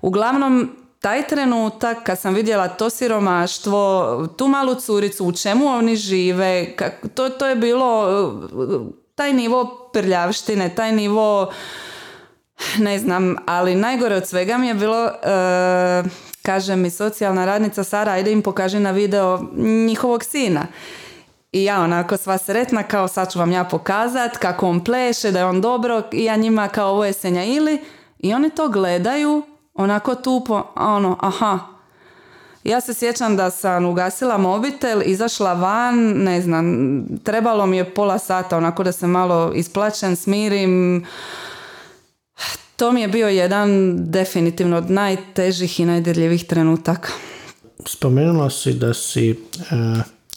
uglavnom 0.00 0.77
taj 1.00 1.26
trenutak 1.26 1.98
kad 2.02 2.18
sam 2.18 2.34
vidjela 2.34 2.68
to 2.68 2.90
siromaštvo, 2.90 4.26
tu 4.36 4.48
malu 4.48 4.74
curicu, 4.74 5.24
u 5.24 5.32
čemu 5.32 5.66
oni 5.66 5.96
žive, 5.96 6.76
to, 7.14 7.28
to 7.28 7.46
je 7.46 7.56
bilo 7.56 8.06
taj 9.14 9.32
nivo 9.32 9.90
prljavštine, 9.92 10.74
taj 10.74 10.92
nivo 10.92 11.52
ne 12.78 12.98
znam, 12.98 13.36
ali 13.46 13.74
najgore 13.74 14.14
od 14.14 14.26
svega 14.26 14.58
mi 14.58 14.68
je 14.68 14.74
bilo 14.74 15.06
e, 15.06 15.10
kaže 16.42 16.76
mi 16.76 16.90
socijalna 16.90 17.44
radnica 17.44 17.84
Sara, 17.84 18.12
ajde 18.12 18.32
im 18.32 18.42
pokaži 18.42 18.80
na 18.80 18.90
video 18.90 19.40
njihovog 19.86 20.24
sina. 20.24 20.66
I 21.52 21.64
ja 21.64 21.80
onako 21.80 22.16
sva 22.16 22.38
sretna, 22.38 22.82
kao 22.82 23.08
sad 23.08 23.32
ću 23.32 23.38
vam 23.38 23.52
ja 23.52 23.64
pokazat 23.64 24.36
kako 24.36 24.68
on 24.68 24.84
pleše, 24.84 25.30
da 25.30 25.38
je 25.38 25.44
on 25.44 25.60
dobro 25.60 26.02
i 26.12 26.24
ja 26.24 26.36
njima 26.36 26.68
kao 26.68 26.90
ovo 26.90 27.04
je 27.04 27.12
senja 27.12 27.44
ili 27.44 27.78
i 28.18 28.34
oni 28.34 28.50
to 28.50 28.68
gledaju 28.68 29.42
onako 29.78 30.14
tupo, 30.14 30.62
ono, 30.76 31.16
aha. 31.20 31.58
Ja 32.64 32.80
se 32.80 32.94
sjećam 32.94 33.36
da 33.36 33.50
sam 33.50 33.84
ugasila 33.84 34.38
mobitel, 34.38 35.02
izašla 35.04 35.52
van, 35.52 35.94
ne 36.14 36.40
znam, 36.42 36.66
trebalo 37.18 37.66
mi 37.66 37.76
je 37.76 37.94
pola 37.94 38.18
sata 38.18 38.56
onako 38.56 38.84
da 38.84 38.92
se 38.92 39.06
malo 39.06 39.52
isplaćem, 39.54 40.16
smirim, 40.16 41.04
to 42.76 42.92
mi 42.92 43.00
je 43.00 43.08
bio 43.08 43.28
jedan 43.28 43.68
definitivno 44.00 44.76
od 44.76 44.90
najtežih 44.90 45.80
i 45.80 45.84
najdirljivih 45.84 46.44
trenutaka. 46.44 47.08
spomenula 47.86 48.50
si 48.50 48.72
da 48.72 48.94
si 48.94 49.30
e, 49.30 49.34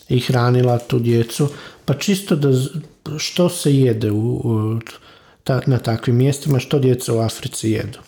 i 0.10 0.20
hranila 0.20 0.80
tu 0.80 1.00
djecu, 1.00 1.48
pa 1.86 1.94
čisto 1.94 2.36
da 2.36 2.50
što 3.18 3.50
se 3.50 3.76
jede 3.76 4.12
u, 4.12 4.42
u 4.44 4.80
ta- 5.44 5.62
na 5.66 5.78
takvim 5.80 6.16
mjestima, 6.16 6.60
što 6.60 6.80
djeca 6.80 7.14
u 7.14 7.20
Africi 7.20 7.72
jedu? 7.72 8.00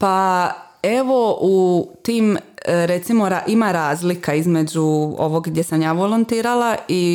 Pa 0.00 0.50
evo 0.82 1.38
u 1.40 1.88
tim 2.02 2.36
e, 2.36 2.40
recimo 2.86 3.28
ima 3.46 3.72
razlika 3.72 4.34
između 4.34 4.82
ovog 5.18 5.48
gdje 5.48 5.62
sam 5.62 5.82
ja 5.82 5.92
volontirala 5.92 6.76
i 6.88 7.12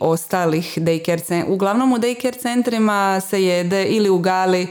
ostalih 0.00 0.78
daycare 0.78 1.18
centrima. 1.18 1.54
Uglavnom 1.54 1.92
u 1.92 1.98
daycare 1.98 2.38
centrima 2.38 3.20
se 3.20 3.44
jede 3.44 3.84
ili 3.84 4.10
u 4.10 4.18
gali 4.18 4.66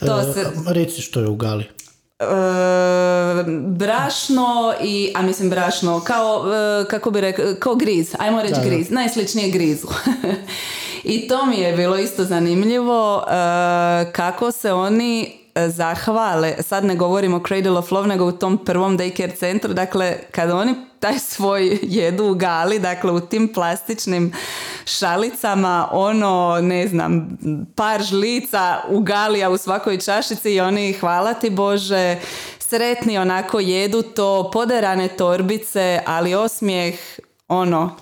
to 0.00 0.20
E, 0.20 0.32
se, 0.34 0.44
Reci 0.66 1.00
što 1.02 1.20
je 1.20 1.28
u 1.28 1.36
Gali. 1.36 1.64
e, 2.20 2.24
brašno 3.68 4.46
i, 4.82 5.12
a 5.14 5.22
mislim 5.22 5.50
brašno, 5.50 6.00
kao, 6.00 6.44
e, 6.46 6.88
kako 6.88 7.10
bi 7.10 7.20
rekao, 7.20 7.44
kao 7.58 7.74
griz, 7.74 8.14
ajmo 8.18 8.42
reći 8.42 8.54
Da, 8.54 8.60
da. 8.60 8.66
griz, 8.66 8.90
najsličnije 8.90 9.50
grizu. 9.50 9.86
I 11.04 11.28
to 11.28 11.46
mi 11.46 11.56
je 11.56 11.72
bilo 11.72 11.98
isto 11.98 12.24
zanimljivo 12.24 13.18
e, 13.20 13.32
kako 14.12 14.50
se 14.52 14.72
oni 14.72 15.43
zahvale, 15.56 16.62
sad 16.62 16.84
ne 16.84 16.96
govorimo 16.96 17.42
Cradle 17.48 17.78
of 17.78 17.90
Love, 17.90 18.08
nego 18.08 18.26
u 18.26 18.32
tom 18.32 18.64
prvom 18.64 18.98
daycare 18.98 19.36
centru, 19.36 19.74
dakle, 19.74 20.16
kada 20.30 20.56
oni 20.56 20.74
taj 21.00 21.18
svoj 21.18 21.78
jedu 21.98 22.24
u 22.24 22.34
gali, 22.34 22.78
dakle 22.78 23.12
u 23.12 23.20
tim 23.20 23.52
plastičnim 23.52 24.32
šalicama, 24.84 25.88
ono, 25.92 26.58
ne 26.62 26.88
znam, 26.88 27.38
par 27.76 28.02
žlica 28.02 28.80
u 28.88 29.00
gali, 29.00 29.46
u 29.46 29.56
svakoj 29.56 29.98
čašici 29.98 30.50
i 30.50 30.60
oni, 30.60 30.92
hvala 30.92 31.34
ti 31.34 31.50
Bože, 31.50 32.16
sretni 32.58 33.18
onako 33.18 33.60
jedu 33.60 34.02
to, 34.02 34.50
poderane 34.52 35.08
torbice, 35.08 36.00
ali 36.06 36.34
osmijeh, 36.34 36.94
ono, 37.48 37.96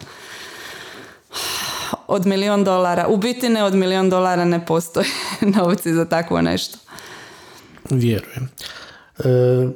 od 2.07 2.27
milion 2.27 2.65
dolara. 2.65 3.07
U 3.09 3.17
biti 3.17 3.49
ne 3.49 3.65
od 3.65 3.75
milion 3.75 4.11
dolara 4.11 4.45
ne 4.45 4.67
postoje 4.67 5.07
novci 5.57 5.93
za 5.93 6.05
takvo 6.05 6.41
nešto. 6.41 6.79
Vjerujem. 7.97 8.51
E, 9.19 9.69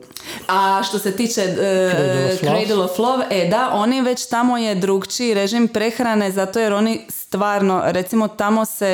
A 0.48 0.82
što 0.88 0.98
se 0.98 1.12
tiče 1.12 1.40
e, 1.40 1.56
Cradle 1.56 2.34
of 2.34 2.42
Love. 2.42 2.66
Cradle 2.66 2.84
of 2.84 2.98
Love, 2.98 3.26
e 3.30 3.48
da, 3.48 3.70
oni 3.72 4.02
već 4.02 4.28
tamo 4.28 4.58
je 4.58 4.74
drugčiji 4.74 5.34
režim 5.34 5.68
prehrane 5.68 6.30
zato 6.30 6.58
jer 6.58 6.72
oni 6.72 7.00
stvarno, 7.08 7.82
recimo 7.84 8.28
tamo 8.28 8.64
se 8.64 8.86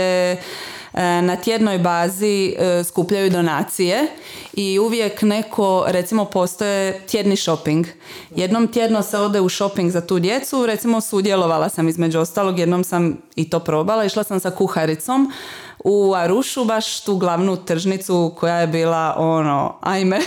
e, 0.95 1.23
na 1.23 1.37
tjednoj 1.37 1.79
bazi 1.79 2.55
e, 2.59 2.85
skupljaju 2.85 3.31
donacije 3.31 4.07
i 4.53 4.79
uvijek 4.79 5.23
neko, 5.23 5.85
recimo 5.89 6.25
postoje 6.25 7.01
tjedni 7.07 7.37
shopping. 7.37 7.87
Jednom 8.31 8.69
tjedno 8.69 9.03
se 9.03 9.19
ode 9.19 9.41
u 9.41 9.49
shopping 9.49 9.91
za 9.91 10.01
tu 10.01 10.19
djecu, 10.19 10.67
recimo 10.67 11.01
sudjelovala 11.01 11.69
sam 11.69 11.89
između 11.89 12.21
ostalog, 12.21 12.59
jednom 12.59 12.85
sam 12.85 13.19
i 13.37 13.51
to 13.51 13.61
probala, 13.61 14.05
išla 14.05 14.25
sam 14.25 14.41
sa 14.41 14.51
kuharicom 14.51 15.33
u 15.85 16.15
Arušu, 16.15 16.65
baš 16.65 17.01
tu 17.01 17.17
glavnu 17.17 17.57
tržnicu 17.57 18.35
koja 18.37 18.57
je 18.57 18.67
bila 18.67 19.15
ono, 19.19 19.75
ajme, 19.81 20.21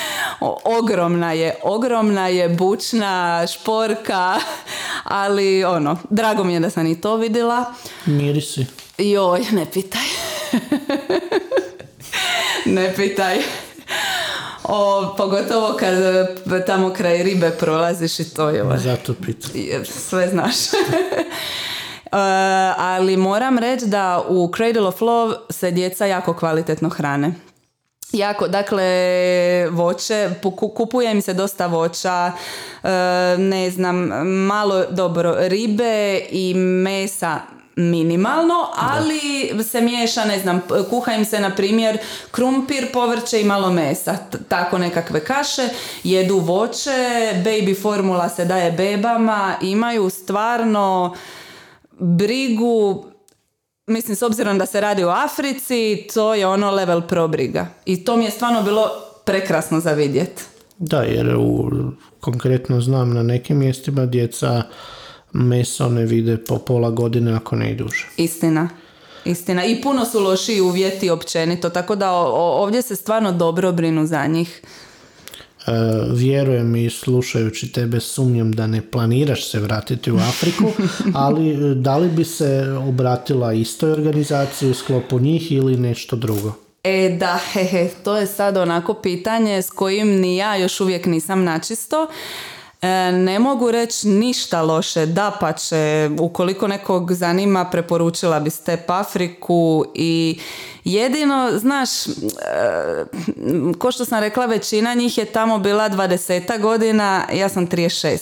ogromna 0.80 1.32
je, 1.32 1.54
ogromna 1.62 2.28
je, 2.28 2.48
bučna, 2.48 3.46
šporka, 3.46 4.36
ali 5.04 5.64
ono, 5.64 5.98
drago 6.10 6.44
mi 6.44 6.54
je 6.54 6.60
da 6.60 6.70
sam 6.70 6.86
i 6.86 7.00
to 7.00 7.16
vidjela. 7.16 7.64
mirisi. 8.06 8.66
Joj, 8.98 9.40
ne 9.52 9.66
pitaj. 9.72 10.02
ne 12.76 12.94
pitaj. 12.96 13.38
O, 14.64 15.14
pogotovo 15.16 15.76
kad 15.78 15.94
e, 15.94 16.26
tamo 16.66 16.92
kraj 16.92 17.22
ribe 17.22 17.50
prolaziš 17.50 18.20
i 18.20 18.34
to 18.34 18.48
je 18.48 18.78
Zato 18.78 19.14
pitam. 19.14 19.50
jer 19.54 19.86
sve 19.86 20.28
znaš. 20.28 20.54
E, 22.14 22.16
ali 22.78 23.16
moram 23.16 23.58
reći 23.58 23.86
da 23.86 24.24
u 24.28 24.52
Cradle 24.56 24.88
of 24.88 25.00
Love 25.00 25.36
se 25.50 25.70
djeca 25.70 26.06
jako 26.06 26.34
kvalitetno 26.34 26.88
hrane. 26.88 27.34
Jako, 28.12 28.48
dakle, 28.48 28.84
voće, 29.70 30.30
kupuje 30.74 31.12
im 31.12 31.22
se 31.22 31.34
dosta 31.34 31.66
voća, 31.66 32.32
e, 32.82 32.88
ne 33.38 33.70
znam, 33.70 33.96
malo, 34.46 34.84
dobro, 34.90 35.36
ribe 35.38 36.20
i 36.30 36.54
mesa 36.54 37.38
minimalno, 37.76 38.54
ali 38.76 39.52
se 39.64 39.80
miješa, 39.80 40.24
ne 40.24 40.38
znam, 40.38 40.60
kuha 40.90 41.12
im 41.12 41.24
se, 41.24 41.40
na 41.40 41.54
primjer, 41.54 41.98
krumpir, 42.30 42.92
povrće 42.92 43.40
i 43.40 43.44
malo 43.44 43.70
mesa, 43.70 44.16
t- 44.16 44.38
tako 44.48 44.78
nekakve 44.78 45.24
kaše, 45.24 45.68
jedu 46.04 46.38
voće, 46.38 46.90
baby 47.44 47.82
formula 47.82 48.28
se 48.28 48.44
daje 48.44 48.72
bebama, 48.72 49.54
imaju 49.62 50.10
stvarno 50.10 51.14
brigu 51.98 53.04
Mislim, 53.86 54.16
s 54.16 54.22
obzirom 54.22 54.58
da 54.58 54.66
se 54.66 54.80
radi 54.80 55.04
o 55.04 55.08
Africi, 55.08 56.06
to 56.14 56.34
je 56.34 56.46
ono 56.46 56.70
level 56.70 57.02
pro 57.02 57.28
briga. 57.28 57.66
I 57.86 58.04
to 58.04 58.16
mi 58.16 58.24
je 58.24 58.30
stvarno 58.30 58.62
bilo 58.62 58.90
prekrasno 59.24 59.80
za 59.80 59.92
vidjeti. 59.92 60.42
Da, 60.78 61.02
jer 61.02 61.36
u, 61.36 61.70
konkretno 62.20 62.80
znam 62.80 63.14
na 63.14 63.22
nekim 63.22 63.58
mjestima 63.58 64.06
djeca 64.06 64.62
meso 65.32 65.88
ne 65.88 66.04
vide 66.04 66.36
po 66.36 66.58
pola 66.58 66.90
godine 66.90 67.32
ako 67.32 67.56
ne 67.56 67.72
i 67.72 67.74
duže. 67.74 68.06
Istina. 68.16 68.68
Istina. 69.24 69.64
I 69.64 69.82
puno 69.82 70.04
su 70.04 70.20
lošiji 70.20 70.60
uvjeti 70.60 71.10
općenito, 71.10 71.70
tako 71.70 71.96
da 71.96 72.12
ovdje 72.12 72.82
se 72.82 72.96
stvarno 72.96 73.32
dobro 73.32 73.72
brinu 73.72 74.06
za 74.06 74.26
njih. 74.26 74.62
E, 75.66 75.70
vjerujem 76.10 76.76
i 76.76 76.90
slušajući 76.90 77.72
tebe 77.72 78.00
sumnjam 78.00 78.52
da 78.52 78.66
ne 78.66 78.90
planiraš 78.90 79.50
se 79.50 79.60
vratiti 79.60 80.12
u 80.12 80.16
Afriku, 80.16 80.72
ali 81.14 81.50
e, 81.50 81.74
da 81.74 81.96
li 81.96 82.08
bi 82.08 82.24
se 82.24 82.76
obratila 82.88 83.52
istoj 83.52 83.92
organizaciji 83.92 84.70
u 84.70 84.74
sklopu 84.74 85.18
njih 85.18 85.52
ili 85.52 85.76
nešto 85.76 86.16
drugo? 86.16 86.52
E 86.84 87.16
da, 87.20 87.38
hehe, 87.52 87.88
to 88.04 88.16
je 88.16 88.26
sad 88.26 88.56
onako 88.56 88.94
pitanje 88.94 89.62
s 89.62 89.70
kojim 89.70 90.08
ni 90.08 90.36
ja 90.36 90.56
još 90.56 90.80
uvijek 90.80 91.06
nisam 91.06 91.44
načisto. 91.44 92.06
E, 92.84 93.12
ne 93.12 93.38
mogu 93.38 93.70
reći 93.70 94.08
ništa 94.08 94.62
loše, 94.62 95.06
da 95.06 95.36
pa 95.40 95.52
će, 95.52 96.10
ukoliko 96.20 96.68
nekog 96.68 97.12
zanima, 97.12 97.64
preporučila 97.64 98.40
bi 98.40 98.50
Step 98.50 98.90
Afriku 98.90 99.84
i 99.94 100.40
jedino, 100.84 101.50
znaš, 101.58 102.06
e, 102.06 102.10
ko 103.78 103.92
što 103.92 104.04
sam 104.04 104.20
rekla, 104.20 104.46
većina 104.46 104.94
njih 104.94 105.18
je 105.18 105.24
tamo 105.24 105.58
bila 105.58 105.90
20 105.90 106.60
godina, 106.60 107.26
ja 107.32 107.48
sam 107.48 107.66
36. 107.66 108.18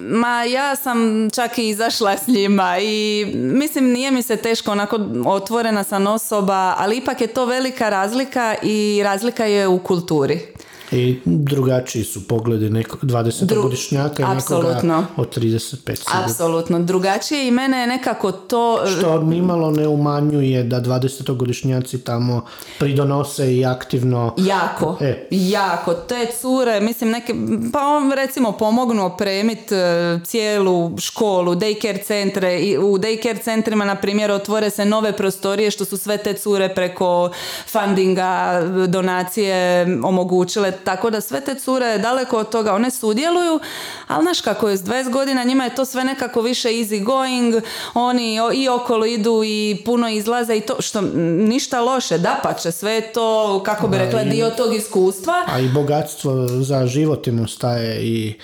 Ma 0.00 0.44
ja 0.44 0.76
sam 0.76 1.30
čak 1.30 1.58
i 1.58 1.68
izašla 1.68 2.16
s 2.16 2.26
njima 2.26 2.78
i 2.78 3.26
mislim 3.34 3.84
nije 3.84 4.10
mi 4.10 4.22
se 4.22 4.36
teško 4.36 4.72
onako 4.72 4.98
otvorena 5.26 5.84
sam 5.84 6.06
osoba, 6.06 6.74
ali 6.78 6.96
ipak 6.96 7.20
je 7.20 7.26
to 7.26 7.46
velika 7.46 7.88
razlika 7.88 8.54
i 8.62 9.00
razlika 9.04 9.44
je 9.44 9.68
u 9.68 9.78
kulturi. 9.78 10.59
I 10.92 11.18
drugačiji 11.24 12.04
su 12.04 12.28
pogledi 12.28 12.70
neko 12.70 12.96
20-godišnjaka 13.02 14.22
i 14.22 14.34
nekoga 14.36 15.06
od 15.16 15.36
35 15.38 15.96
sigurno. 15.96 16.24
Apsolutno. 16.24 16.78
Drugačije 16.80 17.48
i 17.48 17.50
mene 17.50 17.80
je 17.80 17.86
nekako 17.86 18.32
to... 18.32 18.86
Što 18.86 19.22
nimalo 19.22 19.70
ne 19.70 19.88
umanjuje 19.88 20.62
da 20.64 20.80
20-godišnjaci 20.80 21.98
tamo 22.04 22.44
pridonose 22.78 23.56
i 23.56 23.64
aktivno 23.64 24.34
Jako, 24.36 24.96
E. 25.00 25.26
jako. 25.30 25.94
Te 25.94 26.26
cure, 26.40 26.80
mislim, 26.80 27.10
neke, 27.10 27.34
pa 27.72 27.86
on 27.86 28.12
recimo 28.12 28.52
pomognu 28.52 29.06
opremit 29.06 29.72
e, 29.72 30.18
cijelu 30.24 30.98
školu, 30.98 31.54
daycare 31.54 32.04
centre. 32.06 32.60
I 32.60 32.78
u 32.78 32.98
daycare 32.98 33.42
centrima, 33.42 33.84
na 33.84 33.94
primjer, 33.96 34.30
otvore 34.30 34.70
se 34.70 34.84
nove 34.84 35.16
prostorije 35.16 35.70
što 35.70 35.84
su 35.84 35.96
sve 35.96 36.18
te 36.18 36.34
cure 36.34 36.74
preko 36.74 37.30
fundinga, 37.66 38.60
donacije 38.88 39.86
omogućile. 40.04 40.72
Tako 40.84 41.10
da 41.10 41.20
sve 41.20 41.40
te 41.40 41.54
cure 41.54 41.98
daleko 41.98 42.38
od 42.38 42.50
toga, 42.50 42.74
one 42.74 42.90
sudjeluju, 42.90 43.60
ali 44.06 44.22
znaš 44.22 44.40
kako 44.40 44.68
je 44.68 44.76
s 44.76 44.82
20 44.82 45.10
godina, 45.10 45.44
njima 45.44 45.64
je 45.64 45.74
to 45.74 45.84
sve 45.84 46.04
nekako 46.04 46.40
više 46.40 46.68
easy 46.68 47.04
going, 47.04 47.54
oni 47.94 48.38
i 48.54 48.68
okolo 48.68 49.06
idu 49.06 49.42
i 49.44 49.82
puno 49.84 50.08
izlaze 50.08 50.56
i 50.56 50.60
to, 50.60 50.76
što 50.78 51.00
ništa 51.24 51.80
loše, 51.80 52.18
dapače, 52.18 52.72
sve 52.72 52.92
je 52.92 53.12
to, 53.12 53.62
kako 53.64 53.88
bi 53.88 53.98
rekla, 53.98 54.24
dio 54.24 54.50
tog 54.50 54.74
iskustva. 54.74 55.44
a 55.46 55.60
i 55.60 55.68
bogatstvo 55.68 56.46
za 56.48 56.86
život 56.86 57.26
im 57.26 57.40
ostaje 57.40 58.02
i 58.02 58.34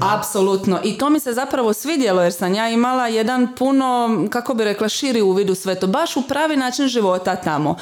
Apsolutno. 0.00 0.80
I 0.84 0.98
to 0.98 1.10
mi 1.10 1.20
se 1.20 1.32
zapravo 1.32 1.72
svidjelo 1.72 2.22
jer 2.22 2.32
sam 2.32 2.54
ja 2.54 2.68
imala 2.68 3.08
jedan 3.08 3.54
puno, 3.58 4.08
kako 4.30 4.54
bi 4.54 4.64
rekla, 4.64 4.88
širi 4.88 5.22
uvid 5.22 5.50
u 5.50 5.54
sve 5.54 5.74
to. 5.74 5.86
Baš 5.86 6.16
u 6.16 6.22
pravi 6.22 6.56
način 6.56 6.88
života 6.88 7.36
tamo. 7.36 7.76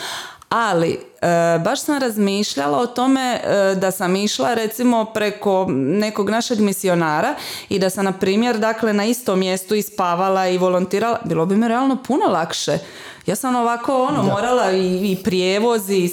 Ali, 0.57 0.99
e, 1.23 1.59
baš 1.65 1.81
sam 1.81 1.99
razmišljala 1.99 2.79
o 2.79 2.87
tome 2.87 3.21
e, 3.45 3.75
da 3.75 3.91
sam 3.91 4.17
išla 4.17 4.55
recimo 4.55 5.05
preko 5.05 5.67
nekog 5.71 6.31
našeg 6.31 6.61
misionara 6.61 7.35
i 7.69 7.79
da 7.79 7.91
sam, 7.91 8.05
na 8.05 8.13
primjer, 8.13 8.59
dakle, 8.59 8.93
na 8.93 9.05
istom 9.05 9.39
mjestu 9.39 9.75
ispavala 9.75 10.49
i 10.49 10.59
volontirala, 10.59 11.19
bilo 11.25 11.47
bi 11.47 11.57
mi 11.57 11.69
realno 11.69 11.97
puno 12.07 12.25
lakše. 12.27 12.79
Ja 13.27 13.37
sam 13.37 13.57
ovako, 13.57 14.05
ono, 14.05 14.23
morala 14.23 14.73
i, 14.73 15.13
i 15.13 15.17
prijevoz 15.25 15.91
i 15.91 16.11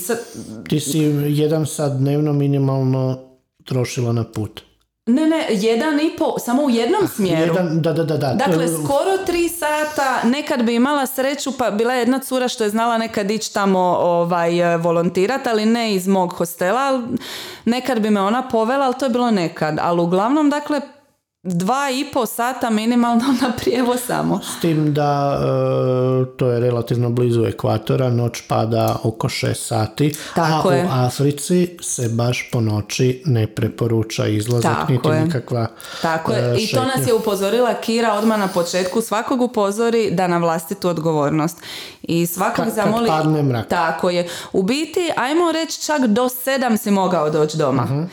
ti 0.70 0.80
si 0.80 1.00
jedan 1.28 1.66
sat 1.66 1.92
dnevno 1.92 2.34
minimalno 2.34 3.20
trošila 3.66 4.14
na 4.14 4.24
put. 4.24 4.62
Ne, 5.12 5.28
ne, 5.28 5.46
jedan 5.50 6.00
i 6.00 6.16
po, 6.18 6.40
samo 6.40 6.64
u 6.64 6.70
jednom 6.70 7.08
smjeru. 7.08 7.54
Jedan, 7.54 7.82
da, 7.82 7.94
da, 7.94 8.04
da, 8.04 8.18
da. 8.18 8.34
Dakle, 8.34 8.68
skoro 8.68 9.18
tri 9.26 9.50
sata, 9.50 10.20
nekad 10.24 10.64
bi 10.64 10.76
imala 10.76 11.06
sreću, 11.06 11.52
pa 11.58 11.72
bila 11.72 11.94
je 11.94 12.00
jedna 12.00 12.20
cura 12.20 12.48
što 12.48 12.64
je 12.64 12.70
znala 12.70 12.98
nekad 12.98 13.32
ići 13.32 13.54
tamo 13.54 13.80
ovaj, 14.00 14.78
volontirati, 14.78 15.50
ali 15.50 15.66
ne 15.66 15.96
iz 15.96 16.08
mog 16.08 16.34
hostela, 16.34 17.02
nekad 17.66 18.00
bi 18.00 18.10
me 18.10 18.22
ona 18.22 18.50
povela, 18.50 18.86
ali 18.86 18.96
to 19.00 19.06
je 19.06 19.10
bilo 19.10 19.32
nekad. 19.32 19.78
Ali 19.82 20.02
uglavnom, 20.02 20.50
dakle, 20.50 20.82
dva 21.44 21.90
i 21.92 22.06
po 22.06 22.26
sata 22.26 22.70
minimalno 22.70 23.24
na 23.42 23.52
prijevoz 23.54 24.00
samo. 24.02 24.40
S 24.40 24.62
tim 24.62 24.94
da 24.94 25.40
e, 26.24 26.38
to 26.38 26.48
je 26.48 26.60
relativno 26.60 27.10
blizu 27.10 27.46
ekvatora, 27.46 28.10
noć 28.10 28.42
pada 28.42 28.96
oko 29.04 29.30
6 29.30 29.54
sati, 29.56 30.14
Tako 30.36 30.70
a 30.70 30.74
je. 30.74 30.86
u 30.86 30.90
Africi 30.92 31.78
se 31.82 32.10
baš 32.10 32.50
po 32.52 32.62
noći 32.62 33.24
ne 33.26 33.48
preporuča 33.48 34.28
izlazak, 34.28 34.72
Tako 34.74 34.92
niti 34.92 35.10
je. 35.10 35.22
nikakva 35.22 35.68
Tako 36.02 36.32
je. 36.32 36.40
e, 36.52 36.58
I 36.58 36.68
to 36.68 36.84
nas 36.86 37.08
je 37.08 37.14
upozorila 37.14 37.74
Kira 37.74 38.14
odmah 38.14 38.40
na 38.40 38.48
početku. 38.48 39.02
Svakog 39.02 39.42
upozori 39.42 40.12
da 40.12 40.28
na 40.28 40.38
vlastitu 40.38 40.90
odgovornost. 40.90 41.58
I 42.04 42.26
svakog 42.26 42.56
Kad- 42.56 42.66
kad 42.66 42.74
zamoli... 42.76 43.08
padne 43.08 43.44
mrak. 43.44 43.68
Tako 43.68 44.10
je. 44.10 44.28
U 44.54 44.64
biti, 44.64 45.12
ajmo 45.18 45.52
reći 45.52 45.82
čak 45.82 46.02
do 46.02 46.30
sedam 46.30 46.78
si 46.78 46.92
mogao 46.92 47.30
doći 47.30 47.58
doma. 47.58 47.84
Mhm. 47.84 48.04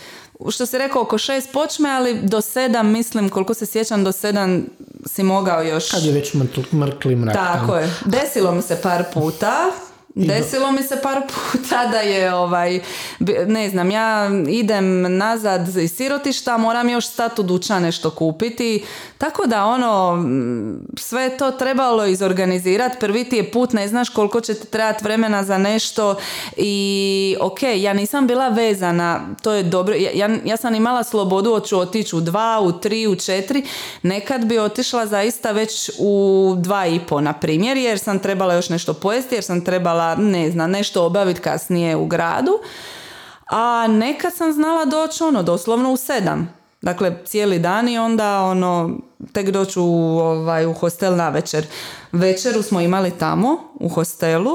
Što 0.50 0.66
se 0.66 0.78
rekao, 0.78 1.02
oko 1.02 1.18
šest 1.18 1.52
počme, 1.52 1.90
ali 1.90 2.20
do 2.22 2.40
sedam, 2.40 2.92
mislim, 2.92 3.28
koliko 3.28 3.54
se 3.54 3.66
sjećam, 3.66 4.04
do 4.04 4.12
sedam 4.12 4.66
si 5.06 5.22
mogao 5.22 5.62
još... 5.62 5.90
Kad 5.90 6.04
je 6.04 6.12
već 6.12 6.34
mrkli 6.72 7.16
mrak 7.16 7.34
Tako 7.34 7.76
je. 7.76 7.94
Desilo 8.04 8.52
mi 8.52 8.62
se 8.62 8.80
par 8.82 9.04
puta. 9.14 9.70
Desilo 10.26 10.72
mi 10.72 10.82
se 10.82 11.00
par 11.02 11.22
puta 11.26 11.86
da 11.86 11.98
je 11.98 12.34
ovaj, 12.34 12.80
ne 13.46 13.70
znam, 13.70 13.90
ja 13.90 14.30
idem 14.48 15.16
nazad 15.16 15.76
iz 15.76 15.96
sirotišta, 15.96 16.56
moram 16.56 16.88
još 16.88 17.06
stati 17.06 17.40
u 17.40 17.44
dućan 17.44 17.82
nešto 17.82 18.10
kupiti, 18.10 18.84
tako 19.18 19.46
da 19.46 19.64
ono, 19.64 20.24
sve 20.96 21.36
to 21.36 21.50
trebalo 21.50 22.06
izorganizirati, 22.06 22.96
prvi 23.00 23.24
ti 23.24 23.36
je 23.36 23.50
put, 23.50 23.72
ne 23.72 23.88
znaš 23.88 24.08
koliko 24.08 24.40
će 24.40 24.54
ti 24.54 24.66
trebati 24.66 25.04
vremena 25.04 25.44
za 25.44 25.58
nešto. 25.58 26.14
I 26.56 27.36
ok, 27.40 27.62
ja 27.62 27.92
nisam 27.92 28.26
bila 28.26 28.48
vezana, 28.48 29.20
to 29.42 29.52
je 29.52 29.62
dobro, 29.62 29.94
ja, 30.14 30.28
ja 30.44 30.56
sam 30.56 30.74
imala 30.74 31.04
slobodu, 31.04 31.50
hoću 31.50 31.78
otići 31.78 32.16
u 32.16 32.20
dva, 32.20 32.60
u 32.60 32.72
tri, 32.72 33.06
u 33.06 33.16
četiri, 33.16 33.64
nekad 34.02 34.44
bi 34.44 34.58
otišla 34.58 35.06
zaista 35.06 35.50
već 35.50 35.90
u 35.98 36.54
dva 36.58 36.86
i 36.86 37.00
po, 37.00 37.20
na 37.20 37.32
primjer, 37.32 37.76
jer 37.76 37.98
sam 37.98 38.18
trebala 38.18 38.54
još 38.54 38.68
nešto 38.68 38.94
pojesti, 38.94 39.34
jer 39.34 39.44
sam 39.44 39.64
trebala, 39.64 40.07
ne 40.14 40.50
znam, 40.50 40.70
nešto 40.70 41.04
obaviti 41.04 41.40
kasnije 41.40 41.96
u 41.96 42.06
gradu, 42.06 42.58
a 43.50 43.86
nekad 43.86 44.34
sam 44.34 44.52
znala 44.52 44.84
doći 44.84 45.24
ono, 45.24 45.42
doslovno 45.42 45.92
u 45.92 45.96
sedam. 45.96 46.58
Dakle, 46.82 47.16
cijeli 47.24 47.58
dan 47.58 47.88
i 47.88 47.98
onda 47.98 48.42
ono, 48.42 48.98
tek 49.32 49.50
doći 49.50 49.78
u, 49.78 50.18
ovaj, 50.18 50.66
u 50.66 50.72
hostel 50.72 51.16
na 51.16 51.28
večer. 51.28 51.66
Večeru 52.12 52.62
smo 52.62 52.80
imali 52.80 53.10
tamo, 53.10 53.58
u 53.74 53.88
hostelu, 53.88 54.54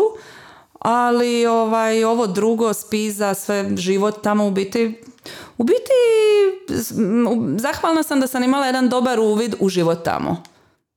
ali 0.80 1.46
ovaj, 1.46 2.04
ovo 2.04 2.28
drugo, 2.28 2.74
spiza, 2.74 3.34
sve 3.34 3.78
život 3.78 4.24
tamo 4.24 4.48
u 4.48 4.52
biti, 4.52 5.04
u 5.58 5.64
biti 5.64 5.94
zahvalna 7.58 8.04
sam 8.04 8.20
da 8.20 8.28
sam 8.28 8.44
imala 8.44 8.66
jedan 8.66 8.90
dobar 8.90 9.20
uvid 9.20 9.56
u 9.60 9.70
život 9.70 10.04
tamo. 10.04 10.44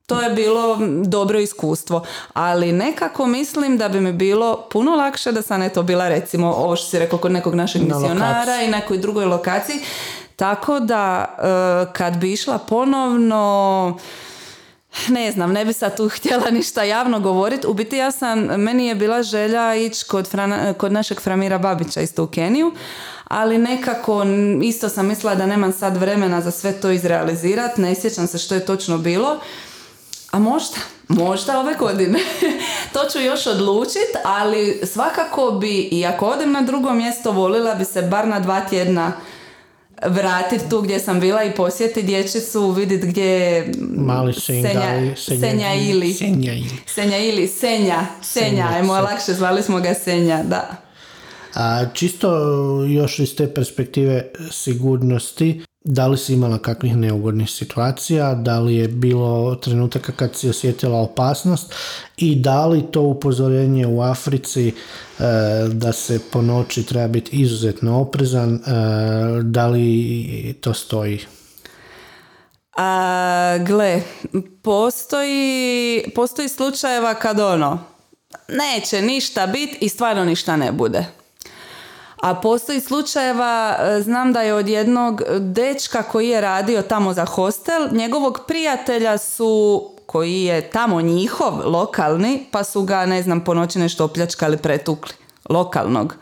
To 0.07 0.21
je 0.21 0.29
bilo 0.29 0.77
dobro 1.03 1.39
iskustvo, 1.39 2.03
ali 2.33 2.71
nekako 2.71 3.25
mislim 3.25 3.77
da 3.77 3.89
bi 3.89 4.01
mi 4.01 4.13
bilo 4.13 4.67
puno 4.71 4.91
lakše 4.91 5.31
da 5.31 5.41
sam 5.41 5.61
eto 5.61 5.83
bila 5.83 6.09
recimo 6.09 6.47
ovo 6.47 6.75
što 6.75 6.87
si 6.87 6.99
rekao 6.99 7.19
kod 7.19 7.31
nekog 7.31 7.55
našeg 7.55 7.81
Na 7.81 7.95
misionara 7.95 8.39
lokaciji. 8.41 8.65
i 8.65 8.71
nekoj 8.71 8.97
drugoj 8.97 9.25
lokaciji. 9.25 9.79
Tako 10.35 10.79
da 10.79 11.25
e, 11.29 11.93
kad 11.93 12.17
bi 12.17 12.33
išla 12.33 12.57
ponovno 12.59 13.97
ne 15.07 15.31
znam, 15.31 15.51
ne 15.53 15.65
bi 15.65 15.73
sad 15.73 15.97
tu 15.97 16.09
htjela 16.15 16.49
ništa 16.49 16.83
javno 16.83 17.19
govoriti. 17.19 17.67
U 17.67 17.73
biti 17.73 17.97
ja 17.97 18.11
sam, 18.11 18.39
meni 18.39 18.87
je 18.87 18.95
bila 18.95 19.23
želja 19.23 19.75
ići 19.75 20.05
kod, 20.05 20.29
Frana- 20.29 20.73
kod 20.73 20.91
našeg 20.91 21.19
Framira 21.19 21.57
Babića 21.57 22.01
isto 22.01 22.23
u 22.23 22.27
Keniju, 22.27 22.71
ali 23.23 23.57
nekako 23.57 24.23
isto 24.63 24.89
sam 24.89 25.07
mislila 25.07 25.35
da 25.35 25.45
nemam 25.45 25.73
sad 25.73 25.97
vremena 25.97 26.41
za 26.41 26.51
sve 26.51 26.71
to 26.71 26.91
izrealizirati, 26.91 27.81
ne 27.81 27.95
sjećam 27.95 28.27
se 28.27 28.37
što 28.37 28.55
je 28.55 28.65
točno 28.65 28.97
bilo. 28.97 29.39
A 30.31 30.39
možda, 30.39 30.77
možda 31.07 31.59
ove 31.59 31.73
godine. 31.73 32.19
to 32.93 32.99
ću 33.11 33.19
još 33.19 33.47
odlučit, 33.47 34.15
ali 34.25 34.81
svakako 34.83 35.51
bi, 35.51 35.81
i 35.91 36.05
ako 36.05 36.27
odem 36.27 36.51
na 36.51 36.61
drugo 36.61 36.93
mjesto, 36.93 37.31
volila 37.31 37.75
bi 37.75 37.85
se 37.85 38.01
bar 38.01 38.27
na 38.27 38.39
dva 38.39 38.61
tjedna 38.61 39.13
vratiti 40.05 40.69
tu 40.69 40.81
gdje 40.81 40.99
sam 40.99 41.19
bila 41.19 41.43
i 41.43 41.51
posjetiti 41.51 42.03
dječicu, 42.03 42.71
vidjeti 42.71 43.07
gdje 43.07 43.25
je 43.25 43.71
Mali 43.79 44.33
Sengali, 44.33 45.15
Senja 45.15 45.73
ili. 45.73 46.13
Senja 46.13 46.53
ili. 46.53 46.69
Senja 46.85 47.17
ili 47.17 47.47
Senja. 47.47 48.05
Senja, 48.21 48.49
Senja, 48.49 48.67
ajmo 48.73 48.95
Senja. 48.95 49.01
lakše, 49.01 49.33
zvali 49.33 49.63
smo 49.63 49.79
ga 49.79 49.93
Senja, 49.93 50.43
da. 50.43 50.75
A 51.55 51.85
čisto 51.93 52.29
još 52.87 53.19
iz 53.19 53.35
te 53.35 53.53
perspektive 53.53 54.31
sigurnosti, 54.51 55.61
da 55.89 56.07
li 56.07 56.17
si 56.17 56.33
imala 56.33 56.57
kakvih 56.57 56.95
neugodnih 56.97 57.49
situacija, 57.49 58.35
da 58.35 58.59
li 58.59 58.75
je 58.75 58.87
bilo 58.87 59.55
trenutaka 59.55 60.11
kad 60.11 60.35
si 60.35 60.49
osjetila 60.49 60.97
opasnost 60.99 61.73
i 62.17 62.35
da 62.35 62.65
li 62.65 62.91
to 62.91 63.01
upozorenje 63.01 63.87
u 63.87 64.01
Africi 64.01 64.67
e, 64.67 64.73
da 65.71 65.91
se 65.91 66.19
po 66.31 66.41
noći 66.41 66.83
treba 66.83 67.07
biti 67.07 67.35
izuzetno 67.35 67.99
oprezan, 67.99 68.55
e, 68.55 68.59
da 69.43 69.67
li 69.67 70.57
to 70.61 70.73
stoji? 70.73 71.19
A, 72.77 73.57
gle, 73.65 74.01
postoji, 74.61 76.03
postoji 76.15 76.49
slučajeva 76.49 77.13
kad 77.13 77.39
ono, 77.39 77.79
neće 78.47 79.01
ništa 79.01 79.47
biti 79.47 79.77
i 79.81 79.89
stvarno 79.89 80.25
ništa 80.25 80.55
ne 80.55 80.71
bude. 80.71 81.05
A 82.21 82.35
postoji 82.35 82.79
slučajeva, 82.79 83.77
e, 83.79 84.01
znam 84.01 84.33
da 84.33 84.41
je 84.41 84.53
od 84.53 84.67
jednog 84.67 85.21
dečka 85.39 86.03
koji 86.03 86.29
je 86.29 86.41
radio 86.41 86.81
tamo 86.81 87.13
za 87.13 87.25
hostel, 87.25 87.87
njegovog 87.91 88.39
prijatelja 88.47 89.17
su, 89.17 89.83
koji 90.05 90.43
je 90.43 90.69
tamo 90.69 91.01
njihov, 91.01 91.53
lokalni, 91.65 92.45
pa 92.51 92.63
su 92.63 92.83
ga, 92.83 93.05
ne 93.05 93.23
znam, 93.23 93.43
po 93.43 93.53
noći 93.53 93.79
nešto 93.79 94.05
opljačkali, 94.05 94.57
pretukli. 94.57 95.13
Lokalnog. 95.49 96.15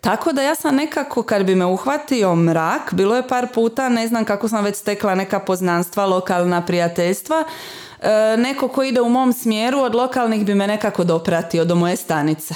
Tako 0.00 0.32
da 0.32 0.42
ja 0.42 0.54
sam 0.54 0.76
nekako, 0.76 1.22
kad 1.22 1.44
bi 1.44 1.54
me 1.54 1.64
uhvatio 1.64 2.34
mrak, 2.34 2.94
bilo 2.94 3.16
je 3.16 3.28
par 3.28 3.46
puta, 3.54 3.88
ne 3.88 4.08
znam 4.08 4.24
kako 4.24 4.48
sam 4.48 4.64
već 4.64 4.76
stekla 4.76 5.14
neka 5.14 5.40
poznanstva, 5.40 6.06
lokalna 6.06 6.66
prijateljstva, 6.66 7.44
e, 8.00 8.36
neko 8.38 8.68
ko 8.68 8.82
ide 8.82 9.00
u 9.00 9.08
mom 9.08 9.32
smjeru 9.32 9.80
od 9.80 9.94
lokalnih 9.94 10.44
bi 10.44 10.54
me 10.54 10.66
nekako 10.66 11.04
dopratio 11.04 11.64
do 11.64 11.74
moje 11.74 11.96
stanice. 11.96 12.54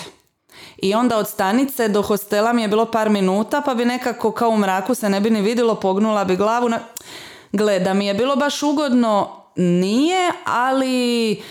I 0.77 0.95
onda 0.95 1.19
od 1.19 1.29
stanice 1.29 1.89
do 1.89 2.03
hostela 2.03 2.53
mi 2.53 2.63
je 2.63 2.69
bilo 2.69 2.87
par 2.87 3.11
minuta, 3.11 3.63
pa 3.67 3.75
bi 3.75 3.85
nekako 3.85 4.33
kao 4.33 4.51
u 4.51 4.57
mraku 4.57 4.95
se 4.95 5.09
ne 5.09 5.21
bi 5.21 5.31
ni 5.31 5.41
vidjelo, 5.41 5.75
pognula 5.75 6.25
bi 6.25 6.37
glavu. 6.37 6.69
Na... 6.69 6.79
Gle, 7.53 7.79
da 7.79 7.95
mi 7.95 8.07
je 8.07 8.15
bilo 8.15 8.37
baš 8.37 8.63
ugodno, 8.63 9.45
nije, 9.57 10.33
ali 10.45 11.43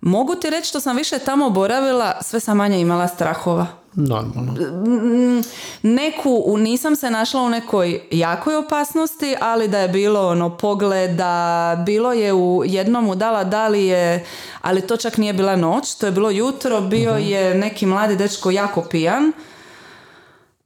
mogu 0.00 0.34
ti 0.34 0.50
reći 0.50 0.68
što 0.68 0.80
sam 0.80 0.96
više 0.96 1.18
tamo 1.18 1.50
boravila, 1.50 2.22
sve 2.22 2.40
sam 2.40 2.56
manje 2.56 2.80
imala 2.80 3.08
strahova. 3.08 3.79
Normalno. 3.94 4.52
Mm, 4.52 5.42
neku, 5.82 6.56
nisam 6.58 6.96
se 6.96 7.10
našla 7.10 7.42
u 7.42 7.48
nekoj 7.48 8.00
jakoj 8.10 8.56
opasnosti, 8.56 9.36
ali 9.40 9.68
da 9.68 9.78
je 9.78 9.88
bilo 9.88 10.28
ono 10.28 10.56
pogleda, 10.56 11.76
bilo 11.86 12.12
je 12.12 12.32
u 12.32 12.62
jednom 12.66 13.08
u 13.08 13.14
Dala 13.14 13.44
Dali 13.44 13.86
je, 13.86 14.24
ali 14.60 14.80
to 14.80 14.96
čak 14.96 15.16
nije 15.16 15.32
bila 15.32 15.56
noć, 15.56 15.94
to 15.94 16.06
je 16.06 16.12
bilo 16.12 16.30
jutro, 16.30 16.80
bio 16.80 17.12
je 17.12 17.54
neki 17.54 17.86
mladi 17.86 18.16
dečko 18.16 18.50
jako 18.50 18.82
pijan, 18.82 19.32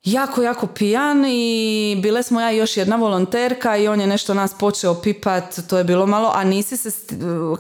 jako, 0.05 0.43
jako 0.43 0.67
pijan 0.67 1.25
i 1.27 1.97
bile 1.99 2.23
smo 2.23 2.41
ja 2.41 2.53
i 2.53 2.57
još 2.57 2.77
jedna 2.77 2.97
volonterka 2.97 3.77
i 3.77 3.89
on 3.89 4.01
je 4.01 4.07
nešto 4.07 4.35
nas 4.35 4.55
počeo 4.55 4.95
pipat, 4.95 5.45
to 5.69 5.79
je 5.79 5.85
bilo 5.85 6.07
malo, 6.07 6.31
a 6.35 6.45
nisi 6.45 6.77
se, 6.77 6.91
sti- 6.91 7.57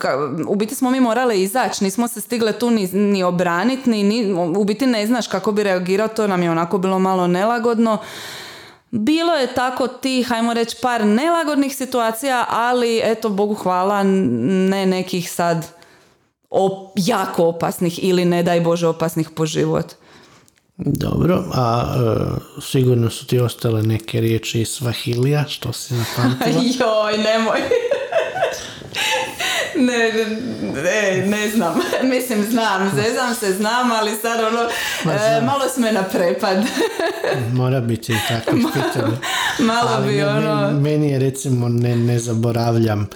u 0.46 0.54
biti 0.54 0.74
smo 0.74 0.90
mi 0.90 1.00
morale 1.00 1.40
izaći, 1.40 1.84
nismo 1.84 2.08
se 2.08 2.20
stigle 2.20 2.52
tu 2.52 2.70
ni, 2.70 2.86
ni 2.86 3.22
obraniti, 3.22 3.90
ni, 3.90 4.02
ni, 4.02 4.32
u 4.56 4.64
biti 4.64 4.86
ne 4.86 5.06
znaš 5.06 5.28
kako 5.28 5.52
bi 5.52 5.62
reagirao, 5.62 6.08
to 6.08 6.26
nam 6.26 6.42
je 6.42 6.50
onako 6.50 6.78
bilo 6.78 6.98
malo 6.98 7.26
nelagodno. 7.26 7.98
Bilo 8.90 9.32
je 9.32 9.46
tako 9.46 9.88
tih, 9.88 10.28
hajmo 10.28 10.54
reći, 10.54 10.76
par 10.82 11.04
nelagodnih 11.04 11.76
situacija, 11.76 12.46
ali 12.50 13.00
eto, 13.04 13.28
Bogu 13.28 13.54
hvala, 13.54 14.02
ne 14.02 14.86
nekih 14.86 15.30
sad 15.30 15.66
op- 16.50 16.92
jako 16.96 17.44
opasnih 17.44 18.04
ili 18.04 18.24
ne 18.24 18.42
daj 18.42 18.60
Bože 18.60 18.86
opasnih 18.88 19.30
po 19.30 19.46
život. 19.46 19.86
Dobro, 20.76 21.44
a 21.54 21.94
e, 21.96 22.60
sigurno 22.60 23.10
su 23.10 23.26
ti 23.26 23.38
ostale 23.38 23.82
neke 23.82 24.20
riječi 24.20 24.60
iz 24.60 24.68
Svahilija, 24.68 25.44
što 25.48 25.72
si 25.72 25.94
zapamtila? 25.94 26.62
Joj, 26.80 27.18
nemoj. 27.18 27.60
ne, 29.76 30.12
ne, 30.82 31.26
ne 31.26 31.48
znam. 31.48 31.74
Mislim, 32.14 32.42
znam, 32.42 32.90
zezam 32.94 33.34
se, 33.34 33.52
znam, 33.52 33.92
ali 33.92 34.16
sad 34.16 34.40
ono, 34.40 34.62
e, 35.14 35.40
malo 35.40 35.68
sme 35.74 35.92
na 35.92 36.02
prepad. 36.02 36.56
Mora 37.58 37.80
biti 37.80 38.12
i 38.12 38.18
tako 38.28 38.50
pitanje. 38.50 39.16
malo 39.58 40.06
bi 40.06 40.22
ono... 40.22 40.70
Meni 40.80 41.10
je 41.10 41.18
recimo, 41.18 41.68
ne, 41.68 41.96
ne 41.96 42.18
zaboravljam 42.18 43.08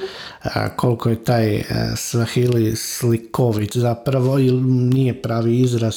koliko 0.76 1.08
je 1.08 1.24
taj 1.24 1.62
Swahili 1.96 2.76
sliković 2.76 3.76
zapravo, 3.76 4.38
ili 4.38 4.62
nije 4.70 5.22
pravi 5.22 5.60
izraz, 5.60 5.96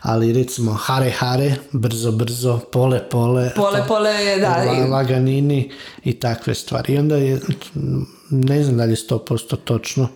ali 0.00 0.32
recimo 0.32 0.72
hare 0.72 1.10
hare, 1.10 1.54
brzo 1.72 2.12
brzo, 2.12 2.60
pole 2.72 3.08
pole. 3.10 3.52
Pole 3.56 3.84
pole 3.88 4.10
je, 4.10 4.38
da. 4.38 4.64
Laganini 4.90 5.70
i 6.04 6.12
takve 6.12 6.54
stvari. 6.54 6.94
I 6.94 6.98
onda 6.98 7.16
je, 7.16 7.40
ne 8.30 8.62
znam 8.62 8.76
da 8.76 8.84
li 8.84 8.92
je 8.92 8.96
100% 8.96 9.56
točno, 9.64 10.08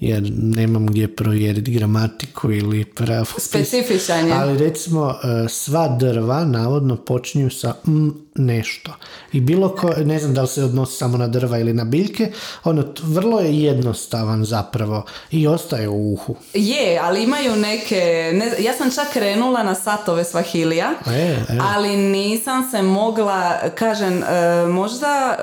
jer 0.00 0.32
nemam 0.36 0.86
gdje 0.86 1.16
provjeriti 1.16 1.72
gramatiku 1.72 2.52
ili 2.52 2.84
prav... 2.84 3.32
Specifičan 3.38 4.26
je. 4.26 4.32
Ali 4.32 4.58
recimo 4.58 5.10
e, 5.10 5.48
sva 5.48 5.88
drva 5.88 6.44
navodno 6.44 6.96
počinju 6.96 7.50
sa 7.50 7.74
m 7.86 8.25
nešto. 8.38 8.92
I 9.32 9.40
bilo 9.40 9.68
ko, 9.68 9.90
ne 10.04 10.18
znam 10.18 10.34
da 10.34 10.42
li 10.42 10.48
se 10.48 10.64
odnosi 10.64 10.96
samo 10.96 11.16
na 11.16 11.28
drva 11.28 11.58
ili 11.58 11.72
na 11.72 11.84
biljke, 11.84 12.32
ono 12.64 12.84
vrlo 13.02 13.40
je 13.40 13.62
jednostavan 13.62 14.44
zapravo 14.44 15.04
i 15.30 15.46
ostaje 15.46 15.88
u 15.88 16.12
uhu. 16.12 16.36
Je, 16.54 17.00
ali 17.02 17.22
imaju 17.22 17.56
neke, 17.56 18.30
ne, 18.34 18.52
ja 18.58 18.72
sam 18.72 18.90
čak 18.90 19.12
krenula 19.12 19.62
na 19.62 19.74
satove 19.74 20.24
svahilija, 20.24 20.90
e, 21.06 21.10
e. 21.10 21.36
ali 21.60 21.96
nisam 21.96 22.68
se 22.70 22.82
mogla, 22.82 23.58
kažem, 23.74 24.22
e, 24.22 24.66
možda 24.66 25.36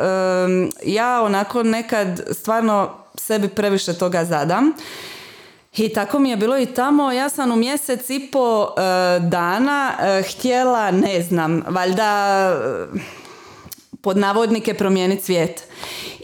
ja 0.85 1.21
onako 1.23 1.63
nekad 1.63 2.21
stvarno 2.31 2.89
sebi 3.15 3.47
previše 3.47 3.93
toga 3.93 4.25
zadam. 4.25 4.73
I 5.77 5.89
tako 5.89 6.19
mi 6.19 6.29
je 6.29 6.37
bilo 6.37 6.57
i 6.57 6.65
tamo, 6.65 7.11
ja 7.11 7.29
sam 7.29 7.51
u 7.51 7.55
mjesec 7.55 8.09
i 8.09 8.29
po 8.31 8.67
e, 8.77 9.19
dana 9.19 9.93
e, 9.99 10.23
htjela, 10.23 10.91
ne 10.91 11.21
znam, 11.21 11.63
valjda 11.67 12.51
e, 12.95 12.99
pod 14.01 14.17
navodnike 14.17 14.73
promijeniti 14.73 15.23
svijet. 15.23 15.63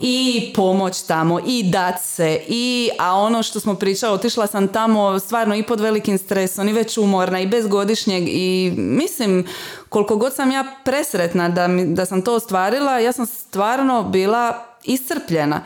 I 0.02 0.52
pomoć 0.56 1.02
tamo 1.02 1.40
i 1.48 1.64
dat 1.64 1.96
se 2.02 2.42
i 2.48 2.90
a 3.00 3.16
ono 3.16 3.44
što 3.44 3.60
smo 3.60 3.76
pričali 3.76 4.14
otišla 4.14 4.48
sam 4.48 4.68
tamo 4.68 5.20
stvarno 5.20 5.56
i 5.56 5.64
pod 5.64 5.80
velikim 5.80 6.18
stresom 6.18 6.70
i 6.70 6.74
već 6.74 6.98
umorna 6.98 7.40
i 7.40 7.48
bez 7.48 7.68
godišnjeg 7.68 8.24
i 8.28 8.74
mislim 8.78 9.48
koliko 9.90 10.16
god 10.16 10.36
sam 10.36 10.52
ja 10.52 10.66
presretna 10.86 11.50
da, 11.50 11.68
da 11.86 12.06
sam 12.06 12.22
to 12.22 12.36
ostvarila 12.36 13.00
ja 13.00 13.12
sam 13.12 13.26
stvarno 13.26 14.04
bila 14.04 14.66
iscrpljena 14.84 15.62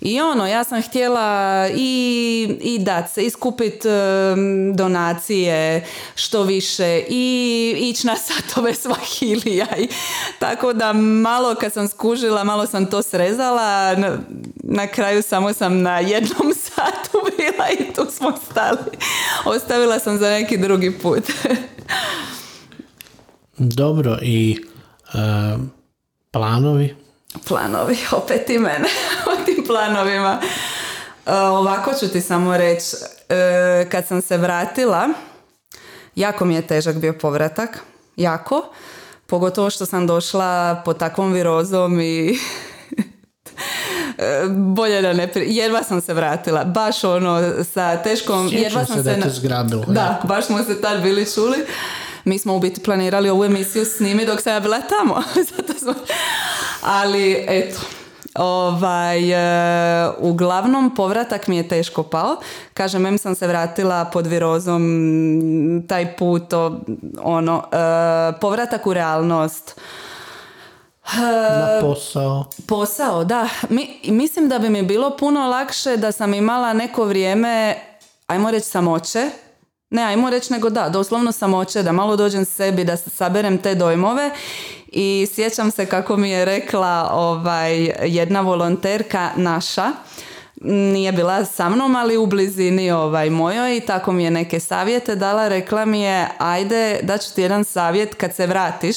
i 0.00 0.20
ono, 0.20 0.46
ja 0.46 0.64
sam 0.64 0.82
htjela 0.82 1.68
i, 1.76 2.58
i 2.60 2.78
dat 2.78 3.10
se, 3.10 3.26
i 3.26 3.30
skupit 3.30 3.82
donacije 4.74 5.86
što 6.14 6.42
više 6.42 7.02
i 7.08 7.74
ići 7.78 8.06
na 8.06 8.16
satove 8.16 8.74
svahilija. 8.82 9.66
I, 9.78 9.88
tako 10.38 10.72
da 10.72 10.92
malo 10.92 11.54
kad 11.54 11.72
sam 11.72 11.88
skužila, 11.88 12.44
malo 12.44 12.66
sam 12.66 12.86
to 12.86 13.02
srezala. 13.02 13.94
Na, 13.94 14.18
na 14.64 14.86
kraju 14.86 15.22
samo 15.22 15.52
sam 15.52 15.82
na 15.82 15.98
jednom 15.98 16.52
satu 16.66 17.18
bila 17.36 17.68
i 17.78 17.92
tu 17.94 18.06
smo 18.10 18.32
stali. 18.50 18.78
Ostavila 19.44 19.98
sam 19.98 20.18
za 20.18 20.30
neki 20.30 20.58
drugi 20.58 20.98
put. 20.98 21.24
Dobro, 23.58 24.18
i 24.22 24.58
planovi? 26.30 26.94
Planovi, 27.48 27.96
opet 28.12 28.50
i 28.50 28.58
mene 28.58 28.88
planovima. 29.66 30.40
E, 31.26 31.32
ovako 31.32 31.92
ću 32.00 32.08
ti 32.08 32.20
samo 32.20 32.56
reći, 32.56 32.96
e, 33.28 33.86
kad 33.90 34.06
sam 34.06 34.22
se 34.22 34.36
vratila, 34.36 35.08
jako 36.14 36.44
mi 36.44 36.54
je 36.54 36.66
težak 36.66 36.96
bio 36.96 37.12
povratak, 37.12 37.78
jako, 38.16 38.72
pogotovo 39.26 39.70
što 39.70 39.86
sam 39.86 40.06
došla 40.06 40.82
pod 40.84 40.98
takvom 40.98 41.32
virozom 41.32 42.00
i 42.00 42.38
bolje 44.76 45.02
da 45.02 45.12
ne 45.12 45.28
pri... 45.28 45.46
jedva 45.48 45.82
sam 45.82 46.00
se 46.00 46.14
vratila. 46.14 46.64
Baš 46.64 47.04
ono 47.04 47.64
sa 47.74 48.02
teškom 48.02 48.48
jedva 48.52 48.84
sam 48.84 49.04
se, 49.04 49.16
da 49.24 49.30
zgrabilo, 49.30 49.84
da, 49.88 50.20
baš 50.24 50.46
smo 50.46 50.64
se 50.64 50.80
tad 50.80 51.02
bili 51.02 51.32
čuli. 51.34 51.58
Mi 52.24 52.38
smo 52.38 52.56
u 52.56 52.60
biti 52.60 52.82
planirali 52.82 53.30
ovu 53.30 53.44
emisiju 53.44 53.84
snimi 53.84 54.26
dok 54.26 54.40
sam 54.40 54.52
ja 54.52 54.60
bila 54.60 54.80
tamo 54.80 55.22
zato 55.56 55.78
smo 55.78 55.94
ali 56.82 57.44
eto, 57.48 57.80
Ovaj, 58.38 59.32
e, 59.32 60.10
uglavnom 60.18 60.94
povratak 60.94 61.46
mi 61.46 61.56
je 61.56 61.68
teško 61.68 62.02
pao. 62.02 62.36
Kažem, 62.74 63.06
em 63.06 63.18
sam 63.18 63.34
se 63.34 63.46
vratila 63.46 64.04
pod 64.04 64.26
virozom 64.26 64.82
taj 65.88 66.16
put, 66.16 66.52
ono, 67.22 67.64
e, 67.72 68.40
povratak 68.40 68.86
u 68.86 68.94
realnost. 68.94 69.80
Na 71.14 71.78
posao. 71.80 72.44
Posao, 72.68 73.24
da. 73.24 73.48
Mi, 73.68 74.00
mislim 74.04 74.48
da 74.48 74.58
bi 74.58 74.70
mi 74.70 74.82
bilo 74.82 75.16
puno 75.16 75.48
lakše 75.48 75.96
da 75.96 76.12
sam 76.12 76.34
imala 76.34 76.72
neko 76.72 77.04
vrijeme, 77.04 77.74
ajmo 78.26 78.50
reći 78.50 78.66
samoće, 78.66 79.30
ne, 79.90 80.02
ajmo 80.02 80.30
reći 80.30 80.52
nego 80.52 80.70
da, 80.70 80.88
doslovno 80.88 81.32
samoće, 81.32 81.82
da 81.82 81.92
malo 81.92 82.16
dođem 82.16 82.44
sebi, 82.44 82.84
da 82.84 82.96
saberem 82.96 83.58
te 83.58 83.74
dojmove 83.74 84.30
i 84.88 85.28
sjećam 85.34 85.70
se 85.70 85.86
kako 85.86 86.16
mi 86.16 86.30
je 86.30 86.44
rekla 86.44 87.10
ovaj, 87.12 87.92
jedna 88.02 88.40
volonterka 88.40 89.30
naša, 89.36 89.92
nije 90.60 91.12
bila 91.12 91.44
sa 91.44 91.68
mnom, 91.68 91.96
ali 91.96 92.16
u 92.16 92.26
blizini 92.26 92.90
ovaj, 92.90 93.30
mojoj 93.30 93.76
i 93.76 93.80
tako 93.80 94.12
mi 94.12 94.24
je 94.24 94.30
neke 94.30 94.60
savjete 94.60 95.16
dala. 95.16 95.48
Rekla 95.48 95.84
mi 95.84 96.00
je, 96.00 96.28
ajde, 96.38 97.00
daću 97.02 97.34
ti 97.34 97.42
jedan 97.42 97.64
savjet 97.64 98.14
kad 98.14 98.34
se 98.34 98.46
vratiš. 98.46 98.96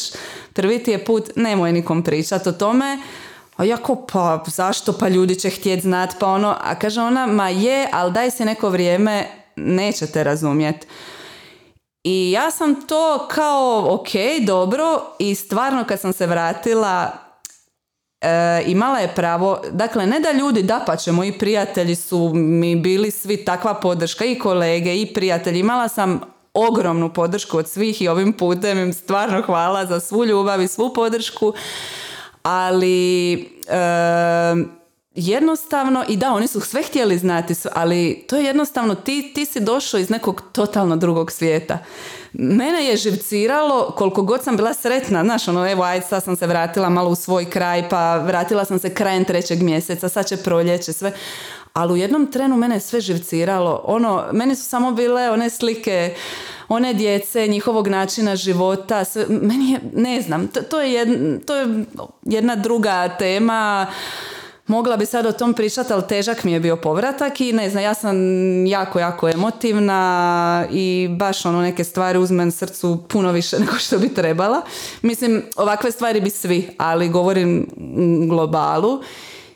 Prvi 0.54 0.84
ti 0.84 0.92
je 0.92 1.06
put, 1.06 1.30
nemoj 1.36 1.72
nikom 1.72 2.04
pričati 2.04 2.50
o 2.50 2.52
tome. 2.52 3.00
A 3.58 3.64
jako, 3.64 3.96
pa 3.96 4.44
zašto, 4.48 4.94
pa 4.94 5.08
ljudi 5.08 5.36
će 5.36 5.50
htjeti 5.50 5.82
znat, 5.82 6.16
pa 6.20 6.28
ono, 6.28 6.56
a 6.62 6.76
kaže 6.76 7.02
ona, 7.02 7.26
ma 7.28 7.50
je, 7.50 7.88
ali 7.92 8.14
daj 8.14 8.32
si 8.32 8.46
neko 8.46 8.70
vrijeme, 8.70 9.28
nećete 9.56 10.24
razumjeti. 10.24 10.88
I 12.04 12.32
ja 12.32 12.52
sam 12.52 12.88
to 12.88 13.28
kao, 13.32 13.94
ok, 13.94 14.10
dobro, 14.46 15.02
i 15.20 15.36
stvarno 15.36 15.84
kad 15.84 16.00
sam 16.00 16.14
se 16.14 16.28
vratila, 16.28 17.12
e, 18.22 18.64
imala 18.66 19.00
je 19.00 19.16
pravo, 19.16 19.62
dakle 19.72 20.06
ne 20.06 20.20
da 20.20 20.32
ljudi, 20.32 20.64
da 20.64 20.84
pa 20.86 20.96
će, 20.96 21.12
moji 21.12 21.38
prijatelji 21.38 21.96
su 21.96 22.32
mi 22.34 22.76
bili 22.76 23.12
svi 23.12 23.46
takva 23.46 23.74
podrška 23.74 24.26
i 24.26 24.40
kolege 24.40 24.96
i 24.96 25.14
prijatelji, 25.14 25.60
imala 25.60 25.88
sam 25.88 26.22
ogromnu 26.54 27.14
podršku 27.14 27.58
od 27.58 27.68
svih 27.70 28.02
i 28.02 28.08
ovim 28.08 28.34
putem 28.34 28.80
im 28.80 28.94
stvarno 28.94 29.42
hvala 29.42 29.86
za 29.86 30.00
svu 30.00 30.26
ljubav 30.26 30.62
i 30.62 30.68
svu 30.68 30.94
podršku, 30.94 31.54
ali 32.44 33.34
e, 33.68 34.79
jednostavno, 35.20 36.06
i 36.08 36.18
da, 36.18 36.34
oni 36.34 36.48
su 36.48 36.62
sve 36.62 36.84
htjeli 36.84 37.18
znati, 37.18 37.54
ali 37.74 38.26
to 38.28 38.36
je 38.36 38.46
jednostavno, 38.46 38.96
ti, 38.96 39.32
ti 39.36 39.46
si 39.46 39.60
došao 39.60 40.00
iz 40.00 40.10
nekog 40.10 40.44
totalno 40.52 40.96
drugog 40.96 41.32
svijeta. 41.32 41.78
Mene 42.34 42.86
je 42.86 42.98
živciralo 42.98 43.94
koliko 43.98 44.22
god 44.22 44.44
sam 44.44 44.58
bila 44.58 44.74
sretna, 44.74 45.24
znaš, 45.24 45.48
ono, 45.48 45.72
evo, 45.72 45.84
ajde, 45.84 46.06
sad 46.06 46.24
sam 46.24 46.36
se 46.36 46.48
vratila 46.48 46.90
malo 46.90 47.10
u 47.10 47.16
svoj 47.16 47.50
kraj, 47.50 47.90
pa 47.90 48.18
vratila 48.18 48.66
sam 48.66 48.80
se 48.80 48.94
krajem 48.94 49.26
trećeg 49.26 49.62
mjeseca, 49.62 50.10
sad 50.10 50.28
će 50.28 50.38
proljeće, 50.38 50.94
sve. 50.94 51.12
Ali 51.74 51.94
u 51.94 51.98
jednom 51.98 52.32
trenu 52.32 52.58
mene 52.58 52.76
je 52.76 52.80
sve 52.80 53.02
živciralo. 53.02 53.82
Ono, 53.86 54.26
meni 54.32 54.56
su 54.56 54.64
samo 54.64 54.92
bile 54.92 55.30
one 55.30 55.50
slike 55.50 56.16
one 56.70 56.94
djece, 56.94 57.48
njihovog 57.48 57.88
načina 57.88 58.36
života, 58.36 59.06
sve, 59.06 59.26
meni 59.30 59.72
je, 59.72 59.80
ne 59.94 60.22
znam, 60.22 60.48
to, 60.48 60.62
to, 60.62 60.82
je, 60.82 60.94
jedna, 60.94 61.40
to 61.46 61.56
je 61.56 61.86
jedna 62.24 62.56
druga 62.56 63.10
tema, 63.20 63.88
Mogla 64.70 64.98
bi 64.98 65.06
sad 65.06 65.26
o 65.26 65.32
tom 65.32 65.54
pričati, 65.54 65.94
ali 65.94 66.08
težak 66.08 66.44
mi 66.44 66.52
je 66.52 66.60
bio 66.60 66.76
povratak 66.76 67.42
i 67.42 67.54
ne 67.54 67.70
znam, 67.70 67.84
ja 67.84 67.94
sam 67.94 68.16
jako, 68.66 69.00
jako 69.00 69.30
emotivna 69.30 70.66
i 70.72 71.08
baš 71.12 71.46
ono 71.46 71.62
neke 71.62 71.84
stvari 71.84 72.20
uzmem 72.20 72.52
srcu 72.52 73.04
puno 73.08 73.32
više 73.32 73.60
nego 73.66 73.78
što 73.78 73.98
bi 73.98 74.14
trebala. 74.14 74.62
Mislim, 75.02 75.44
ovakve 75.56 75.92
stvari 75.92 76.22
bi 76.22 76.30
svi, 76.30 76.70
ali 76.78 77.10
govorim 77.10 77.68
globalu. 78.30 79.02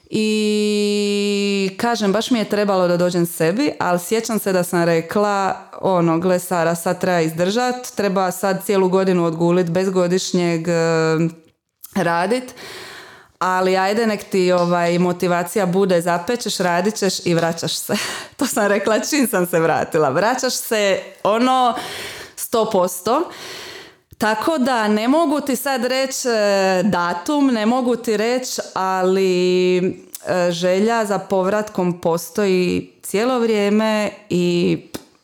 I 0.10 1.70
kažem, 1.78 2.12
baš 2.12 2.32
mi 2.32 2.40
je 2.40 2.50
trebalo 2.50 2.88
da 2.88 2.98
dođem 2.98 3.26
sebi, 3.26 3.72
ali 3.80 4.00
sjećam 4.00 4.40
se 4.40 4.54
da 4.54 4.64
sam 4.64 4.84
rekla, 4.84 5.56
ono, 5.82 6.20
gle 6.20 6.40
Sara, 6.40 6.76
sad 6.76 7.02
treba 7.02 7.22
izdržat, 7.22 7.96
treba 7.96 8.32
sad 8.32 8.66
cijelu 8.66 8.90
godinu 8.90 9.26
odgulit 9.26 9.70
bez 9.70 9.90
godišnjeg 9.90 10.68
eh, 10.68 10.74
radit 11.96 12.54
ali 13.46 13.78
ajde 13.78 14.08
nek 14.08 14.24
ti 14.24 14.52
ovaj, 14.52 15.00
motivacija 15.00 15.66
bude 15.66 16.02
zapečeš, 16.02 16.58
radit 16.58 16.96
ćeš 16.96 17.26
i 17.26 17.34
vraćaš 17.34 17.76
se. 17.76 17.94
to 18.38 18.46
sam 18.46 18.68
rekla 18.68 19.00
čim 19.00 19.28
sam 19.28 19.46
se 19.46 19.60
vratila. 19.60 20.10
Vraćaš 20.10 20.54
se 20.54 21.00
ono 21.24 21.76
100%. 22.38 23.24
Tako 24.18 24.58
da 24.58 24.88
ne 24.88 25.08
mogu 25.08 25.42
ti 25.42 25.56
sad 25.56 25.86
reći 25.86 26.28
e, 26.28 26.82
datum, 26.84 27.48
ne 27.48 27.66
mogu 27.66 27.96
ti 27.96 28.18
reći, 28.18 28.62
ali 28.74 29.78
e, 29.78 30.52
želja 30.52 31.06
za 31.06 31.20
povratkom 31.20 32.02
postoji 32.02 32.94
cijelo 33.02 33.40
vrijeme 33.40 34.10
i 34.30 34.78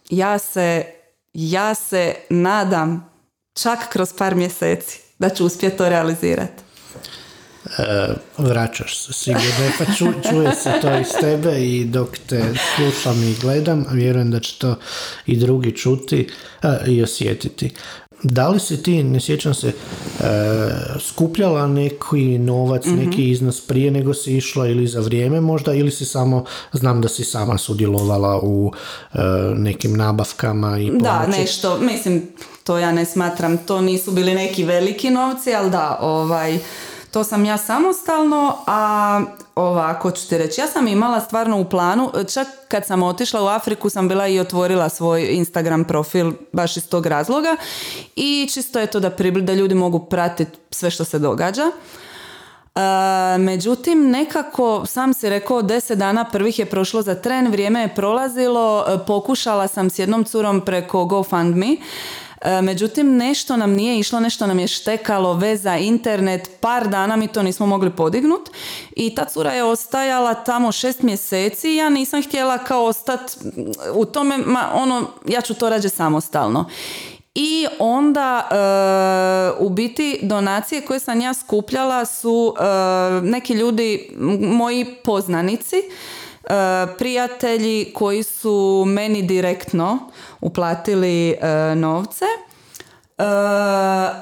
ja 0.09 0.37
se, 0.39 0.85
ja 1.33 1.75
se 1.75 2.15
nadam 2.29 3.11
čak 3.53 3.89
kroz 3.89 4.13
par 4.13 4.35
mjeseci 4.35 5.01
da 5.19 5.29
ću 5.29 5.45
uspjeti 5.45 5.77
to 5.77 5.89
realizirati. 5.89 6.68
E, 7.77 8.13
vraćaš 8.37 8.97
se 8.97 9.13
sigurno, 9.13 9.71
pa 9.77 9.85
ču, 9.85 10.05
čuje 10.29 10.55
se 10.55 10.73
to 10.81 10.99
iz 10.99 11.07
tebe 11.21 11.65
i 11.65 11.85
dok 11.85 12.17
te 12.27 12.53
slušam 12.75 13.23
i 13.23 13.35
gledam, 13.41 13.85
vjerujem 13.91 14.31
da 14.31 14.39
će 14.39 14.59
to 14.59 14.75
i 15.25 15.37
drugi 15.37 15.71
čuti 15.75 16.29
i 16.87 17.03
osjetiti. 17.03 17.71
Da 18.23 18.49
li 18.49 18.59
si 18.59 18.83
ti, 18.83 19.03
ne 19.03 19.19
sjećam 19.19 19.53
se, 19.53 19.67
e, 19.67 19.73
skupljala 20.99 21.67
neki 21.67 22.37
novac, 22.37 22.85
mhm. 22.85 22.95
neki 22.95 23.29
iznos 23.29 23.61
prije 23.61 23.91
nego 23.91 24.13
si 24.13 24.37
išla 24.37 24.67
ili 24.67 24.87
za 24.87 24.99
vrijeme 24.99 25.41
možda, 25.41 25.73
ili 25.73 25.91
si 25.91 26.05
samo, 26.05 26.45
znam 26.73 27.01
da 27.01 27.07
si 27.07 27.23
sama 27.23 27.57
sudjelovala 27.57 28.39
u 28.43 28.71
e, 29.13 29.19
nekim 29.55 29.97
nabavkama 29.97 30.79
i 30.79 30.87
pomoći? 30.87 31.03
Da, 31.03 31.27
nešto, 31.27 31.77
mislim, 31.77 32.27
to 32.63 32.77
ja 32.77 32.91
ne 32.91 33.05
smatram, 33.05 33.57
to 33.57 33.81
nisu 33.81 34.11
bili 34.11 34.33
neki 34.33 34.63
veliki 34.63 35.09
novci, 35.09 35.53
ali 35.53 35.71
da, 35.71 35.97
ovaj, 36.01 36.59
to 37.11 37.23
sam 37.23 37.45
ja 37.45 37.57
samostalno, 37.57 38.57
a 38.67 39.21
ovako 39.55 40.11
ću 40.11 40.29
ti 40.29 40.37
reći, 40.37 40.61
ja 40.61 40.67
sam 40.67 40.87
imala 40.87 41.19
stvarno 41.19 41.59
u 41.61 41.65
planu, 41.65 42.11
čak 42.33 42.47
kad 42.67 42.85
sam 42.85 43.03
otišla 43.03 43.43
u 43.43 43.47
Afriku 43.47 43.89
sam 43.89 44.07
bila 44.07 44.27
i 44.27 44.39
otvorila 44.39 44.89
svoj 44.89 45.27
Instagram 45.31 45.83
profil 45.83 46.31
baš 46.51 46.77
iz 46.77 46.89
tog 46.89 47.05
razloga 47.05 47.55
i 48.15 48.49
čisto 48.53 48.79
je 48.79 48.87
to 48.87 48.99
da, 48.99 49.09
da 49.41 49.53
ljudi 49.53 49.75
mogu 49.75 49.99
pratiti 49.99 50.57
sve 50.71 50.91
što 50.91 51.03
se 51.03 51.19
događa. 51.19 51.71
E, 52.75 53.37
međutim, 53.37 54.09
nekako 54.09 54.85
sam 54.85 55.13
si 55.13 55.29
rekao 55.29 55.61
deset 55.61 55.97
dana 55.97 56.25
prvih 56.31 56.59
je 56.59 56.65
prošlo 56.65 57.01
za 57.01 57.15
tren, 57.15 57.51
vrijeme 57.51 57.81
je 57.81 57.95
prolazilo, 57.95 58.85
e, 58.87 59.05
pokušala 59.07 59.67
sam 59.67 59.89
s 59.89 59.99
jednom 59.99 60.23
curom 60.23 60.61
preko 60.61 61.05
GoFundMe 61.05 61.77
međutim, 62.63 63.17
nešto 63.17 63.57
nam 63.57 63.71
nije 63.71 63.99
išlo, 63.99 64.19
nešto 64.19 64.47
nam 64.47 64.59
je 64.59 64.67
štekalo, 64.67 65.33
veza, 65.33 65.77
internet, 65.77 66.49
par 66.61 66.87
dana 66.87 67.15
mi 67.15 67.27
to 67.27 67.43
nismo 67.43 67.65
mogli 67.65 67.89
podignut 67.89 68.49
i 68.95 69.15
ta 69.15 69.25
cura 69.25 69.51
je 69.51 69.63
ostajala 69.63 70.33
tamo 70.33 70.71
šest 70.71 71.01
mjeseci 71.01 71.75
ja 71.75 71.89
nisam 71.89 72.23
htjela 72.23 72.57
kao 72.57 72.85
ostati 72.85 73.33
u 73.93 74.05
tome, 74.05 74.37
ma 74.37 74.69
ono, 74.73 75.07
ja 75.27 75.41
ću 75.41 75.53
to 75.53 75.69
rađe 75.69 75.89
samostalno. 75.89 76.65
I 77.35 77.67
onda 77.79 78.47
e, 78.51 79.63
u 79.63 79.69
biti 79.69 80.19
donacije 80.21 80.81
koje 80.81 80.99
sam 80.99 81.21
ja 81.21 81.33
skupljala 81.33 82.05
su 82.05 82.55
e, 82.59 82.63
neki 83.21 83.53
ljudi, 83.53 84.11
moji 84.41 84.95
poznanici, 85.03 85.75
prijatelji 86.97 87.91
koji 87.93 88.23
su 88.23 88.83
meni 88.87 89.21
direktno 89.21 89.99
uplatili 90.41 91.29
e, 91.29 91.75
novce. 91.75 92.25
E, 92.25 93.23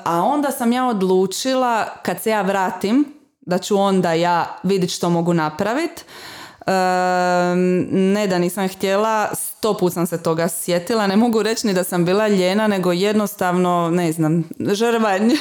a 0.04 0.24
onda 0.26 0.52
sam 0.52 0.72
ja 0.72 0.88
odlučila 0.88 1.86
kad 2.02 2.22
se 2.22 2.30
ja 2.30 2.42
vratim 2.42 3.06
da 3.42 3.58
ću 3.58 3.78
onda 3.78 4.14
ja 4.14 4.58
vidjeti 4.64 4.94
što 4.94 5.10
mogu 5.10 5.34
napraviti. 5.34 6.04
E, 6.68 6.72
ne 7.92 8.28
da 8.28 8.40
nisam 8.40 8.68
htjela, 8.68 9.30
sto 9.36 9.78
put 9.78 9.94
sam 9.94 10.08
se 10.08 10.24
toga 10.24 10.48
sjetila, 10.48 11.08
ne 11.08 11.16
mogu 11.16 11.44
reći 11.44 11.68
ni 11.68 11.74
da 11.74 11.84
sam 11.84 12.06
bila 12.06 12.28
ljena, 12.28 12.68
nego 12.68 12.92
jednostavno, 12.92 13.90
ne 13.90 14.12
znam, 14.12 14.50
žrvanj 14.60 15.32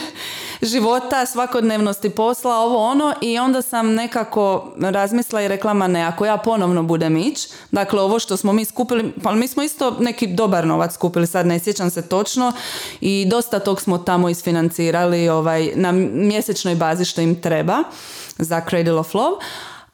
života, 0.62 1.26
svakodnevnosti 1.26 2.10
posla, 2.10 2.56
ovo 2.56 2.78
ono 2.78 3.14
i 3.20 3.38
onda 3.38 3.62
sam 3.62 3.94
nekako 3.94 4.72
razmisla 4.80 5.42
i 5.42 5.48
rekla 5.48 5.74
ma 5.74 5.88
ne, 5.88 6.02
ako 6.02 6.26
ja 6.26 6.36
ponovno 6.36 6.82
budem 6.82 7.16
ić, 7.16 7.48
dakle 7.70 8.00
ovo 8.00 8.18
što 8.18 8.36
smo 8.36 8.52
mi 8.52 8.64
skupili, 8.64 9.12
pa 9.22 9.32
mi 9.32 9.48
smo 9.48 9.62
isto 9.62 9.96
neki 10.00 10.26
dobar 10.26 10.66
novac 10.66 10.94
skupili, 10.94 11.26
sad 11.26 11.46
ne 11.46 11.58
sjećam 11.58 11.90
se 11.90 12.08
točno 12.08 12.52
i 13.00 13.26
dosta 13.30 13.58
tog 13.58 13.80
smo 13.80 13.98
tamo 13.98 14.28
isfinancirali 14.28 15.28
ovaj, 15.28 15.72
na 15.74 15.92
mjesečnoj 15.92 16.74
bazi 16.74 17.04
što 17.04 17.20
im 17.20 17.40
treba 17.40 17.82
za 18.38 18.60
Cradle 18.68 18.94
of 18.94 19.14
Love. 19.14 19.36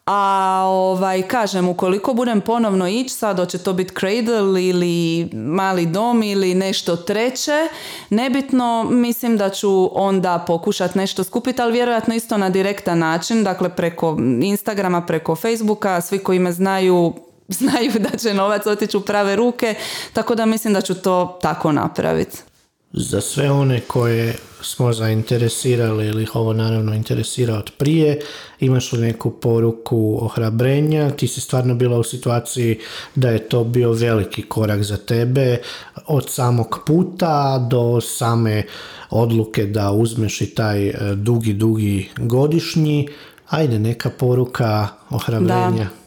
A 0.06 0.62
ovaj, 0.68 1.22
kažem, 1.22 1.68
ukoliko 1.68 2.14
budem 2.14 2.40
ponovno 2.40 2.88
ići, 2.88 3.14
sad 3.14 3.36
hoće 3.36 3.58
to 3.58 3.72
biti 3.72 3.94
cradle 3.94 4.64
ili 4.64 5.28
mali 5.32 5.86
dom 5.86 6.22
ili 6.22 6.54
nešto 6.54 6.96
treće, 6.96 7.68
nebitno, 8.10 8.84
mislim 8.90 9.36
da 9.36 9.50
ću 9.50 9.90
onda 10.02 10.44
pokušati 10.46 10.98
nešto 10.98 11.24
skupiti, 11.24 11.62
ali 11.62 11.72
vjerojatno 11.72 12.14
isto 12.14 12.38
na 12.38 12.50
direktan 12.50 12.98
način, 12.98 13.44
dakle 13.44 13.68
preko 13.68 14.16
Instagrama, 14.42 15.06
preko 15.06 15.36
Facebooka, 15.36 16.00
svi 16.00 16.18
koji 16.18 16.38
me 16.38 16.52
znaju 16.52 17.12
znaju 17.60 17.92
da 17.98 18.18
će 18.18 18.34
novac 18.34 18.66
otići 18.66 18.96
u 18.96 19.00
prave 19.00 19.36
ruke, 19.36 19.74
tako 20.12 20.34
da 20.34 20.46
mislim 20.46 20.74
da 20.74 20.80
ću 20.80 20.94
to 20.94 21.38
tako 21.42 21.72
napraviti. 21.72 22.51
Za 22.92 23.20
sve 23.20 23.50
one 23.50 23.80
koje 23.80 24.34
smo 24.60 24.92
zainteresirali 24.92 26.06
ili 26.06 26.22
ih 26.22 26.36
ovo 26.36 26.52
naravno 26.52 26.94
interesira 26.94 27.58
od 27.58 27.70
prije, 27.78 28.20
imaš 28.60 28.92
li 28.92 29.00
neku 29.00 29.30
poruku 29.30 30.18
ohrabrenja, 30.22 31.10
ti 31.10 31.28
si 31.28 31.40
stvarno 31.40 31.74
bila 31.74 31.98
u 31.98 32.02
situaciji 32.02 32.78
da 33.14 33.30
je 33.30 33.48
to 33.48 33.64
bio 33.64 33.92
veliki 33.92 34.42
korak 34.42 34.82
za 34.82 34.96
tebe 34.96 35.58
od 36.06 36.30
samog 36.30 36.78
puta 36.86 37.66
do 37.70 38.00
same 38.00 38.62
odluke 39.10 39.66
da 39.66 39.90
uzmeš 39.90 40.40
i 40.40 40.46
taj 40.46 40.88
e, 40.88 40.94
dugi, 41.14 41.52
dugi 41.52 42.08
godišnji. 42.16 43.08
Ajde, 43.48 43.78
neka 43.78 44.10
poruka 44.10 44.88
ohrabrenja. 45.10 46.01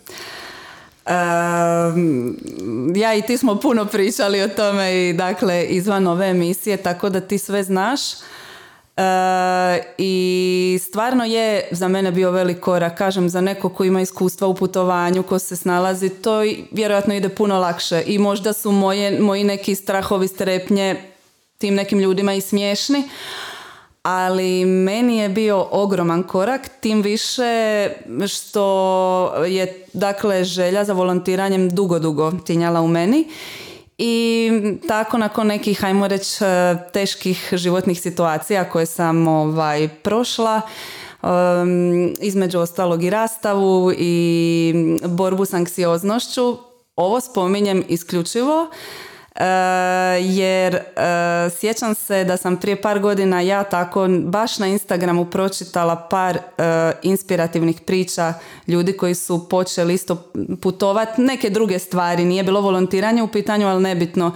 Ja 2.95 3.13
i 3.15 3.21
ti 3.21 3.37
smo 3.37 3.59
puno 3.59 3.85
pričali 3.85 4.41
o 4.41 4.47
tome 4.47 5.09
i 5.09 5.13
dakle 5.13 5.65
izvan 5.65 6.07
ove 6.07 6.27
emisije, 6.27 6.77
tako 6.77 7.09
da 7.09 7.21
ti 7.21 7.37
sve 7.37 7.63
znaš. 7.63 8.01
E, 8.97 9.03
I 9.97 10.79
stvarno 10.81 11.25
je 11.25 11.67
za 11.71 11.87
mene 11.87 12.11
bio 12.11 12.31
velik 12.31 12.59
korak, 12.59 12.97
kažem, 12.97 13.29
za 13.29 13.41
neko 13.41 13.69
ko 13.69 13.83
ima 13.83 14.01
iskustva 14.01 14.47
u 14.47 14.55
putovanju, 14.55 15.23
ko 15.23 15.39
se 15.39 15.55
snalazi, 15.55 16.09
to 16.09 16.39
vjerojatno 16.71 17.13
ide 17.13 17.29
puno 17.29 17.59
lakše 17.59 18.03
i 18.05 18.19
možda 18.19 18.53
su 18.53 18.71
moje, 18.71 19.19
moji 19.19 19.43
neki 19.43 19.75
strahovi, 19.75 20.27
strepnje 20.27 20.95
tim 21.57 21.75
nekim 21.75 21.99
ljudima 21.99 22.33
i 22.33 22.41
smiješni, 22.41 23.03
ali 24.05 24.65
meni 24.65 25.17
je 25.17 25.29
bio 25.29 25.67
ogroman 25.71 26.23
korak, 26.23 26.69
tim 26.79 27.01
više 27.01 27.89
što 28.27 29.45
je 29.47 29.85
dakle 29.93 30.43
želja 30.43 30.83
za 30.83 30.93
volontiranjem 30.93 31.69
dugo, 31.69 31.99
dugo 31.99 32.31
tinjala 32.31 32.81
u 32.81 32.87
meni. 32.87 33.27
I 33.97 34.51
tako 34.87 35.17
nakon 35.17 35.47
nekih, 35.47 35.85
ajmo 35.85 36.07
reći, 36.07 36.43
e, 36.43 36.77
teških 36.93 37.49
životnih 37.51 38.01
situacija 38.01 38.69
koje 38.69 38.85
sam 38.85 39.27
ovaj, 39.27 39.87
prošla, 39.87 40.61
između 42.19 42.59
ostalog 42.59 43.03
i 43.03 43.09
rastavu 43.09 43.91
i 43.97 44.73
borbu 45.07 45.45
s 45.45 45.53
anksioznošću, 45.53 46.57
ovo 46.95 47.21
spominjem 47.21 47.83
isključivo 47.87 48.69
jer 50.21 50.75
e, 50.75 50.81
sjećam 51.49 51.95
se 51.95 52.23
da 52.23 52.37
sam 52.37 52.57
prije 52.57 52.81
par 52.81 52.99
godina 52.99 53.41
ja 53.41 53.63
tako 53.63 54.07
baš 54.23 54.59
na 54.59 54.67
Instagramu 54.67 55.25
pročitala 55.25 55.95
par 55.95 56.37
e, 56.37 56.41
inspirativnih 57.03 57.81
priča 57.81 58.33
ljudi 58.67 58.97
koji 58.97 59.15
su 59.15 59.49
počeli 59.49 59.93
isto 59.93 60.31
putovati 60.61 61.21
neke 61.21 61.49
druge 61.49 61.79
stvari, 61.79 62.25
nije 62.25 62.43
bilo 62.43 62.61
volontiranje 62.61 63.23
u 63.23 63.27
pitanju, 63.27 63.67
ali 63.67 63.83
nebitno. 63.83 64.35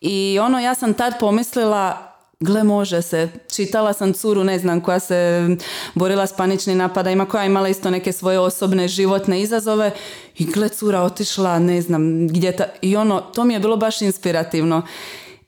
I 0.00 0.38
ono, 0.42 0.60
ja 0.60 0.74
sam 0.74 0.94
tad 0.94 1.14
pomislila, 1.20 2.15
gle 2.40 2.64
može 2.64 3.02
se, 3.02 3.28
čitala 3.56 3.92
sam 3.92 4.12
curu, 4.12 4.44
ne 4.44 4.58
znam, 4.58 4.80
koja 4.80 4.98
se 4.98 5.48
borila 5.94 6.26
s 6.26 6.32
paničnim 6.32 6.78
napadima, 6.78 7.26
koja 7.26 7.42
je 7.42 7.46
imala 7.46 7.68
isto 7.68 7.90
neke 7.90 8.12
svoje 8.12 8.38
osobne 8.38 8.88
životne 8.88 9.42
izazove. 9.42 9.90
I 10.38 10.44
gle 10.44 10.68
cura 10.68 11.02
otišla, 11.02 11.58
ne 11.58 11.82
znam, 11.82 12.28
gdje 12.28 12.56
ta, 12.56 12.64
i 12.82 12.96
ono, 12.96 13.20
to 13.20 13.44
mi 13.44 13.54
je 13.54 13.60
bilo 13.60 13.76
baš 13.76 14.02
inspirativno. 14.02 14.82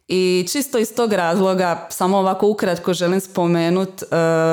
I 0.09 0.47
čisto 0.53 0.79
iz 0.79 0.95
tog 0.95 1.13
razloga, 1.13 1.87
samo 1.91 2.19
ovako 2.19 2.49
ukratko 2.49 2.95
želim 2.95 3.21
spomenut, 3.21 4.03
e, 4.03 4.07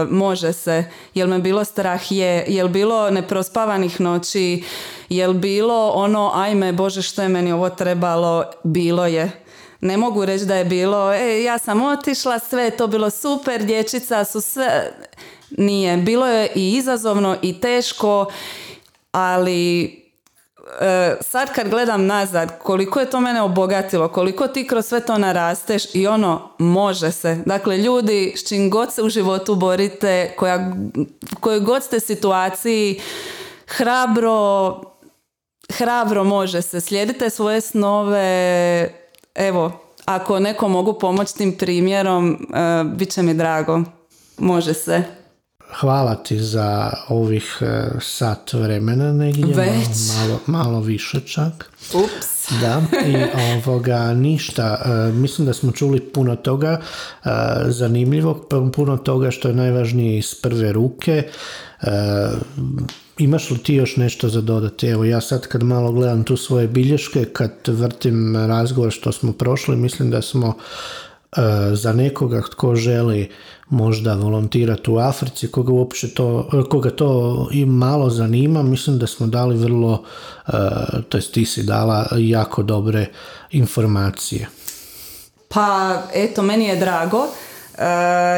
može 0.09 0.53
se, 0.53 0.83
jel 1.13 1.27
me 1.27 1.39
bilo 1.39 1.63
strah? 1.63 2.11
Je, 2.11 2.45
jel 2.47 2.67
bilo 2.67 3.09
neprospavanih 3.09 4.01
noći, 4.01 4.63
jel 5.09 5.33
bilo 5.33 5.89
ono, 5.89 6.31
ajme 6.33 6.73
Bože 6.73 7.01
što 7.01 7.21
je 7.21 7.29
meni 7.29 7.51
ovo 7.51 7.69
trebalo, 7.69 8.43
bilo 8.63 9.05
je 9.05 9.44
ne 9.81 9.97
mogu 9.97 10.25
reći 10.25 10.45
da 10.45 10.55
je 10.55 10.65
bilo, 10.65 11.13
e, 11.13 11.43
ja 11.43 11.57
sam 11.57 11.81
otišla, 11.81 12.39
sve 12.39 12.63
je 12.63 12.77
to 12.77 12.87
bilo 12.87 13.09
super, 13.09 13.63
dječica 13.63 14.25
su 14.25 14.41
sve, 14.41 14.91
nije. 15.57 15.97
Bilo 15.97 16.27
je 16.27 16.51
i 16.55 16.73
izazovno 16.73 17.37
i 17.41 17.61
teško, 17.61 18.25
ali 19.11 19.83
e, 20.81 21.15
sad 21.21 21.53
kad 21.53 21.69
gledam 21.69 22.05
nazad, 22.05 22.59
koliko 22.59 22.99
je 22.99 23.09
to 23.09 23.19
mene 23.19 23.41
obogatilo, 23.41 24.07
koliko 24.07 24.47
ti 24.47 24.67
kroz 24.67 24.85
sve 24.85 24.99
to 24.99 25.17
narasteš 25.17 25.95
i 25.95 26.07
ono, 26.07 26.49
može 26.59 27.11
se. 27.11 27.43
Dakle, 27.45 27.77
ljudi, 27.77 28.33
s 28.35 28.47
čim 28.47 28.69
god 28.69 28.93
se 28.93 29.03
u 29.03 29.09
životu 29.09 29.55
borite, 29.55 30.33
koja, 30.37 30.73
kojoj 31.39 31.59
god 31.59 31.83
ste 31.83 31.99
situaciji, 31.99 33.01
hrabro, 33.67 34.81
hrabro 35.73 36.23
može 36.23 36.61
se. 36.61 36.81
Slijedite 36.81 37.29
svoje 37.29 37.61
snove. 37.61 39.04
Evo, 39.35 39.71
ako 40.05 40.39
neko 40.39 40.67
mogu 40.67 40.99
pomoći 40.99 41.35
tim 41.35 41.57
primjerom, 41.57 42.47
uh, 42.49 42.91
bit 42.91 43.09
će 43.09 43.21
mi 43.21 43.33
drago. 43.33 43.81
Može 44.37 44.73
se. 44.73 45.03
Hvala 45.79 46.15
ti 46.15 46.39
za 46.39 46.93
ovih 47.09 47.57
e, 47.61 47.89
sat 48.01 48.53
vremena 48.53 49.13
negdje. 49.13 49.55
Već? 49.55 49.87
Malo, 50.17 50.39
malo 50.45 50.79
više 50.79 51.19
čak. 51.19 51.71
Ups. 51.93 52.51
Da, 52.61 52.81
i 53.07 53.15
ovoga 53.55 54.13
ništa. 54.13 54.81
E, 54.85 55.11
mislim 55.11 55.47
da 55.47 55.53
smo 55.53 55.71
čuli 55.71 55.99
puno 55.99 56.35
toga 56.35 56.81
e, 57.25 57.29
zanimljivog, 57.65 58.47
puno 58.75 58.97
toga 58.97 59.31
što 59.31 59.47
je 59.47 59.53
najvažnije 59.53 60.17
iz 60.17 60.35
prve 60.41 60.71
ruke. 60.71 61.23
E, 63.19 63.23
imaš 63.23 63.51
li 63.51 63.57
ti 63.57 63.73
još 63.73 63.95
nešto 63.95 64.29
za 64.29 64.41
dodati? 64.41 64.87
Evo 64.87 65.05
ja 65.05 65.21
sad 65.21 65.47
kad 65.47 65.63
malo 65.63 65.91
gledam 65.91 66.23
tu 66.23 66.37
svoje 66.37 66.67
bilješke, 66.67 67.25
kad 67.25 67.51
vrtim 67.67 68.35
razgovor 68.35 68.91
što 68.91 69.11
smo 69.11 69.33
prošli, 69.33 69.75
mislim 69.75 70.11
da 70.11 70.21
smo 70.21 70.53
za 71.73 71.93
nekoga 71.93 72.41
tko 72.41 72.75
želi 72.75 73.29
možda 73.69 74.13
volontirati 74.13 74.91
u 74.91 74.97
Africi, 74.97 75.47
koga 75.47 75.71
uopće 75.71 76.07
to, 76.07 76.49
koga 76.69 76.89
to 76.89 77.49
i 77.51 77.65
malo 77.65 78.09
zanima, 78.09 78.63
mislim 78.63 78.99
da 78.99 79.07
smo 79.07 79.27
dali 79.27 79.57
vrlo, 79.57 80.03
to 81.09 81.17
jest 81.17 81.33
ti 81.33 81.45
si 81.45 81.63
dala 81.63 82.07
jako 82.17 82.63
dobre 82.63 83.05
informacije. 83.51 84.47
Pa 85.47 86.01
eto, 86.13 86.41
meni 86.41 86.65
je 86.65 86.75
drago 86.75 87.27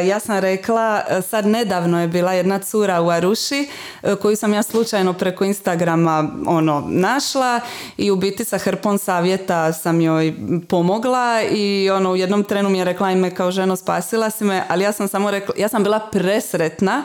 ja 0.08 0.20
sam 0.20 0.40
rekla, 0.40 1.02
eh, 1.10 1.22
sad 1.22 1.46
nedavno 1.46 2.02
je 2.02 2.08
bila 2.08 2.34
jedna 2.34 2.60
cura 2.60 3.02
u 3.02 3.10
Aruši 3.10 3.70
eh, 4.04 4.16
koju 4.16 4.36
sam 4.36 4.54
ja 4.54 4.64
slučajno 4.64 5.14
preko 5.14 5.44
Instagrama 5.44 6.30
ono 6.48 6.84
našla 6.88 7.60
i 7.98 8.12
u 8.12 8.16
biti 8.16 8.46
sa 8.46 8.58
hrpom 8.58 8.98
savjeta 8.98 9.74
sam 9.74 10.02
joj 10.02 10.34
pomogla 10.70 11.42
i 11.52 11.90
ono 11.90 12.12
u 12.12 12.16
jednom 12.16 12.44
trenu 12.44 12.70
mi 12.70 12.78
je 12.78 12.86
rekla 12.86 13.12
ime 13.12 13.36
kao 13.36 13.52
ženo 13.52 13.76
spasila 13.76 14.30
si 14.30 14.44
me, 14.44 14.64
ali 14.70 14.84
ja 14.84 14.92
sam 14.92 15.08
samo 15.08 15.32
rekla, 15.32 15.56
ja 15.58 15.70
sam 15.70 15.84
bila 15.84 16.00
presretna 16.00 17.04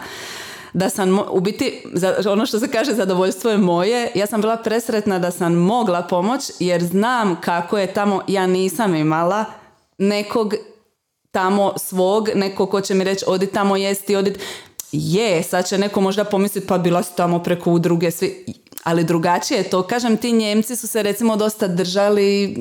da 0.73 0.89
sam, 0.89 1.19
u 1.31 1.41
biti, 1.41 1.85
ono 2.31 2.47
što 2.47 2.59
se 2.59 2.69
kaže 2.69 2.93
zadovoljstvo 2.93 3.51
je 3.51 3.59
moje, 3.59 4.11
ja 4.15 4.27
sam 4.27 4.41
bila 4.41 4.57
presretna 4.57 5.19
da 5.19 5.31
sam 5.31 5.55
mogla 5.55 6.03
pomoć 6.03 6.51
jer 6.59 6.85
znam 6.85 7.41
kako 7.41 7.79
je 7.79 7.93
tamo, 7.93 8.23
ja 8.29 8.47
nisam 8.47 8.95
imala 8.95 9.45
nekog 9.99 10.55
tamo 11.33 11.73
svog, 11.77 12.29
neko 12.35 12.67
ko 12.67 12.81
će 12.81 12.95
mi 12.95 13.05
reći 13.05 13.25
odi 13.29 13.47
tamo 13.47 13.77
jesti, 13.77 14.17
odi... 14.17 14.35
Je, 14.93 15.43
sad 15.43 15.69
će 15.69 15.79
neko 15.79 16.01
možda 16.01 16.25
pomisliti 16.25 16.67
pa 16.67 16.79
bila 16.79 17.03
si 17.03 17.17
tamo 17.17 17.39
preko 17.39 17.71
udruge, 17.71 18.11
svi... 18.11 18.45
Ali 18.85 19.05
drugačije 19.05 19.59
je 19.59 19.71
to. 19.71 19.83
Kažem, 19.83 20.17
ti 20.17 20.33
Njemci 20.33 20.77
su 20.77 20.87
se 20.87 21.03
recimo 21.03 21.37
dosta 21.37 21.69
držali, 21.69 22.55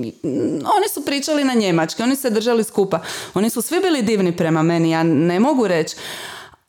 oni 0.77 0.89
su 0.93 1.05
pričali 1.05 1.43
na 1.43 1.53
njemački, 1.53 2.03
oni 2.03 2.15
se 2.15 2.29
držali 2.29 2.63
skupa. 2.63 2.99
Oni 3.33 3.49
su 3.49 3.61
svi 3.61 3.79
bili 3.79 4.01
divni 4.01 4.37
prema 4.37 4.63
meni, 4.63 4.91
ja 4.91 5.03
ne 5.03 5.39
mogu 5.39 5.67
reći. 5.67 5.95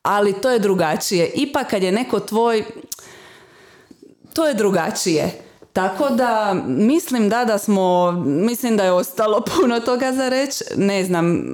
Ali 0.02 0.32
to 0.32 0.50
je 0.50 0.58
drugačije. 0.58 1.30
Ipak 1.34 1.70
kad 1.70 1.82
je 1.82 1.92
neko 1.92 2.20
tvoj, 2.20 2.64
to 4.32 4.46
je 4.46 4.54
drugačije. 4.54 5.30
Tako 5.72 6.08
da 6.10 6.62
mislim 6.66 7.28
da 7.28 7.44
da 7.44 7.58
smo, 7.58 8.12
mislim 8.26 8.76
da 8.76 8.84
je 8.84 8.92
ostalo 8.92 9.44
puno 9.56 9.80
toga 9.80 10.12
za 10.12 10.28
reći. 10.28 10.64
Ne 10.76 11.04
znam, 11.04 11.44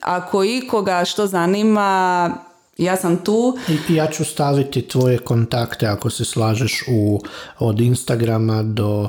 ako 0.00 0.44
ikoga 0.44 1.04
što 1.04 1.26
zanima, 1.26 2.30
ja 2.78 2.96
sam 2.96 3.16
tu. 3.16 3.58
I 3.88 3.94
ja 3.94 4.06
ću 4.06 4.24
staviti 4.24 4.88
tvoje 4.88 5.18
kontakte 5.18 5.86
ako 5.86 6.10
se 6.10 6.24
slažeš 6.24 6.84
u, 6.88 7.20
od 7.58 7.80
Instagrama 7.80 8.62
do 8.62 9.08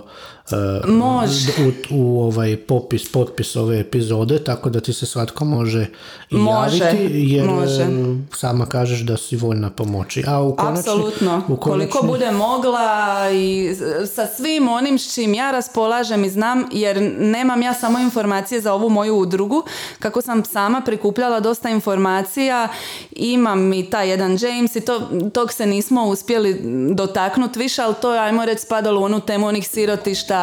može. 0.87 1.51
U, 1.91 1.95
u, 1.95 2.21
ovaj 2.21 2.57
popis, 2.57 3.11
potpis 3.11 3.55
ove 3.55 3.79
epizode, 3.79 4.43
tako 4.43 4.69
da 4.69 4.79
ti 4.79 4.93
se 4.93 5.05
svatko 5.05 5.45
može 5.45 5.85
i 6.29 6.35
može, 6.35 6.83
javiti, 6.83 7.13
jer 7.13 7.45
može. 7.45 7.87
sama 8.33 8.65
kažeš 8.65 8.99
da 8.99 9.17
si 9.17 9.35
voljna 9.35 9.69
pomoći. 9.69 10.23
A 10.27 10.43
u 10.43 10.55
Apsolutno. 10.57 11.41
U 11.47 11.55
Koliko 11.55 12.07
bude 12.07 12.31
mogla 12.31 13.17
i 13.31 13.75
sa 14.15 14.27
svim 14.27 14.69
onim 14.69 14.99
s 14.99 15.13
čim 15.13 15.33
ja 15.33 15.51
raspolažem 15.51 16.25
i 16.25 16.29
znam, 16.29 16.63
jer 16.71 17.01
nemam 17.19 17.61
ja 17.61 17.73
samo 17.73 17.99
informacije 17.99 18.61
za 18.61 18.73
ovu 18.73 18.89
moju 18.89 19.15
udrugu, 19.15 19.63
kako 19.99 20.21
sam 20.21 20.45
sama 20.45 20.81
prikupljala 20.85 21.39
dosta 21.39 21.69
informacija, 21.69 22.67
imam 23.11 23.73
i 23.73 23.89
taj 23.89 24.09
jedan 24.09 24.37
James 24.41 24.75
i 24.75 24.81
to, 24.81 25.09
tog 25.33 25.53
se 25.53 25.65
nismo 25.65 26.05
uspjeli 26.05 26.61
dotaknuti 26.93 27.59
više, 27.59 27.81
ali 27.81 27.95
to 28.01 28.13
je, 28.13 28.19
ajmo 28.19 28.45
reći, 28.45 28.61
spadalo 28.61 29.01
u 29.01 29.03
onu 29.03 29.19
temu 29.19 29.47
onih 29.47 29.67
sirotišta 29.67 30.36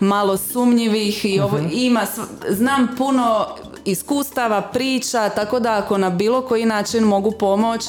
malo 0.00 0.36
sumnjivih 0.36 1.24
i 1.24 1.40
ovo 1.40 1.58
mhm. 1.58 1.68
ima, 1.72 2.06
znam 2.48 2.88
puno 2.98 3.46
iskustava, 3.84 4.60
priča, 4.60 5.28
tako 5.28 5.60
da 5.60 5.78
ako 5.78 5.98
na 5.98 6.10
bilo 6.10 6.42
koji 6.42 6.66
način 6.66 7.04
mogu 7.04 7.32
pomoći, 7.32 7.88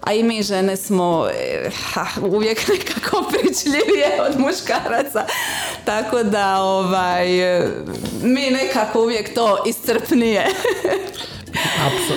a 0.00 0.12
i 0.12 0.22
mi 0.22 0.42
žene 0.42 0.76
smo 0.76 1.28
eh, 1.34 1.70
ha, 1.92 2.06
uvijek 2.22 2.68
nekako 2.72 3.24
pričljivije 3.30 4.22
od 4.28 4.40
muškaraca. 4.40 5.26
Tako 5.84 6.22
da 6.22 6.62
ovaj, 6.62 7.28
mi 8.22 8.50
nekako 8.50 9.02
uvijek 9.02 9.34
to 9.34 9.58
iscrpnije. 9.66 10.46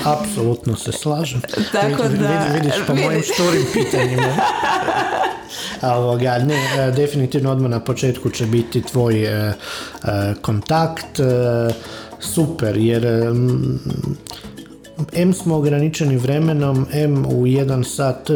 apsolutno 0.05 0.76
se 0.76 0.91
slažem. 0.91 1.41
Tako 1.72 2.03
da... 2.03 2.51
Vidiš 2.53 2.73
po 2.88 2.95
mojim 2.95 3.22
šturim 3.22 3.65
pitanjima. 3.73 4.35
Ovoga, 5.97 6.38
ne, 6.38 6.55
e, 6.55 6.91
definitivno 6.91 7.51
odmah 7.51 7.72
na 7.72 7.80
početku 7.80 8.30
će 8.30 8.45
biti 8.45 8.81
tvoj 8.81 9.23
e, 9.23 9.30
e, 9.30 9.53
kontakt. 10.41 11.19
super, 12.19 12.77
jer 12.77 13.05
M 15.14 15.34
smo 15.34 15.55
ograničeni 15.55 16.18
vremenom, 16.18 16.88
M 16.93 17.26
u 17.26 17.47
jedan 17.47 17.84
sat 17.84 18.30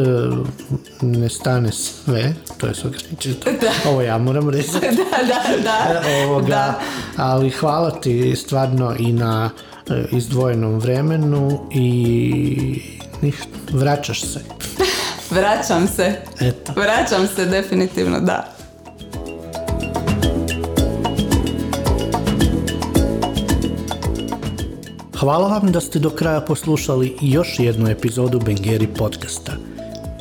ne 1.00 1.28
stane 1.28 1.72
sve, 1.72 2.34
to 2.58 2.66
je 2.66 2.72
ograničeno. 2.84 3.36
Ovo 3.90 4.02
ja 4.02 4.18
moram 4.18 4.50
reći. 4.50 4.72
da, 4.80 5.18
da, 5.26 5.62
da. 5.62 6.02
Ovoga, 6.24 6.46
da. 6.46 6.80
Ali 7.16 7.50
hvala 7.50 7.90
ti 7.90 8.36
stvarno 8.36 8.94
i 8.98 9.12
na 9.12 9.50
izdvojenom 10.12 10.78
vremenu 10.78 11.60
i 11.70 12.82
vraćaš 13.72 14.22
se. 14.22 14.40
Vraćam 15.36 15.88
se. 15.88 16.16
Eto. 16.40 16.72
Vraćam 16.76 17.26
se 17.26 17.46
definitivno, 17.46 18.20
da. 18.20 18.48
Hvala 25.18 25.48
vam 25.48 25.72
da 25.72 25.80
ste 25.80 25.98
do 25.98 26.10
kraja 26.10 26.40
poslušali 26.40 27.16
još 27.20 27.58
jednu 27.58 27.90
epizodu 27.90 28.40
Bengeri 28.40 28.86
podcasta. 28.86 29.52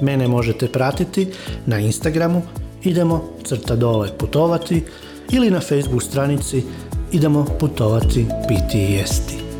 Mene 0.01 0.27
možete 0.27 0.67
pratiti 0.67 1.27
na 1.65 1.79
Instagramu 1.79 2.41
idemo 2.83 3.23
crta 3.43 3.75
dole 3.75 4.17
putovati 4.17 4.83
ili 5.31 5.51
na 5.51 5.59
Facebook 5.59 6.03
stranici 6.03 6.63
idemo 7.11 7.45
putovati 7.59 8.25
piti 8.47 8.77
i 8.77 8.91
jesti. 8.91 9.50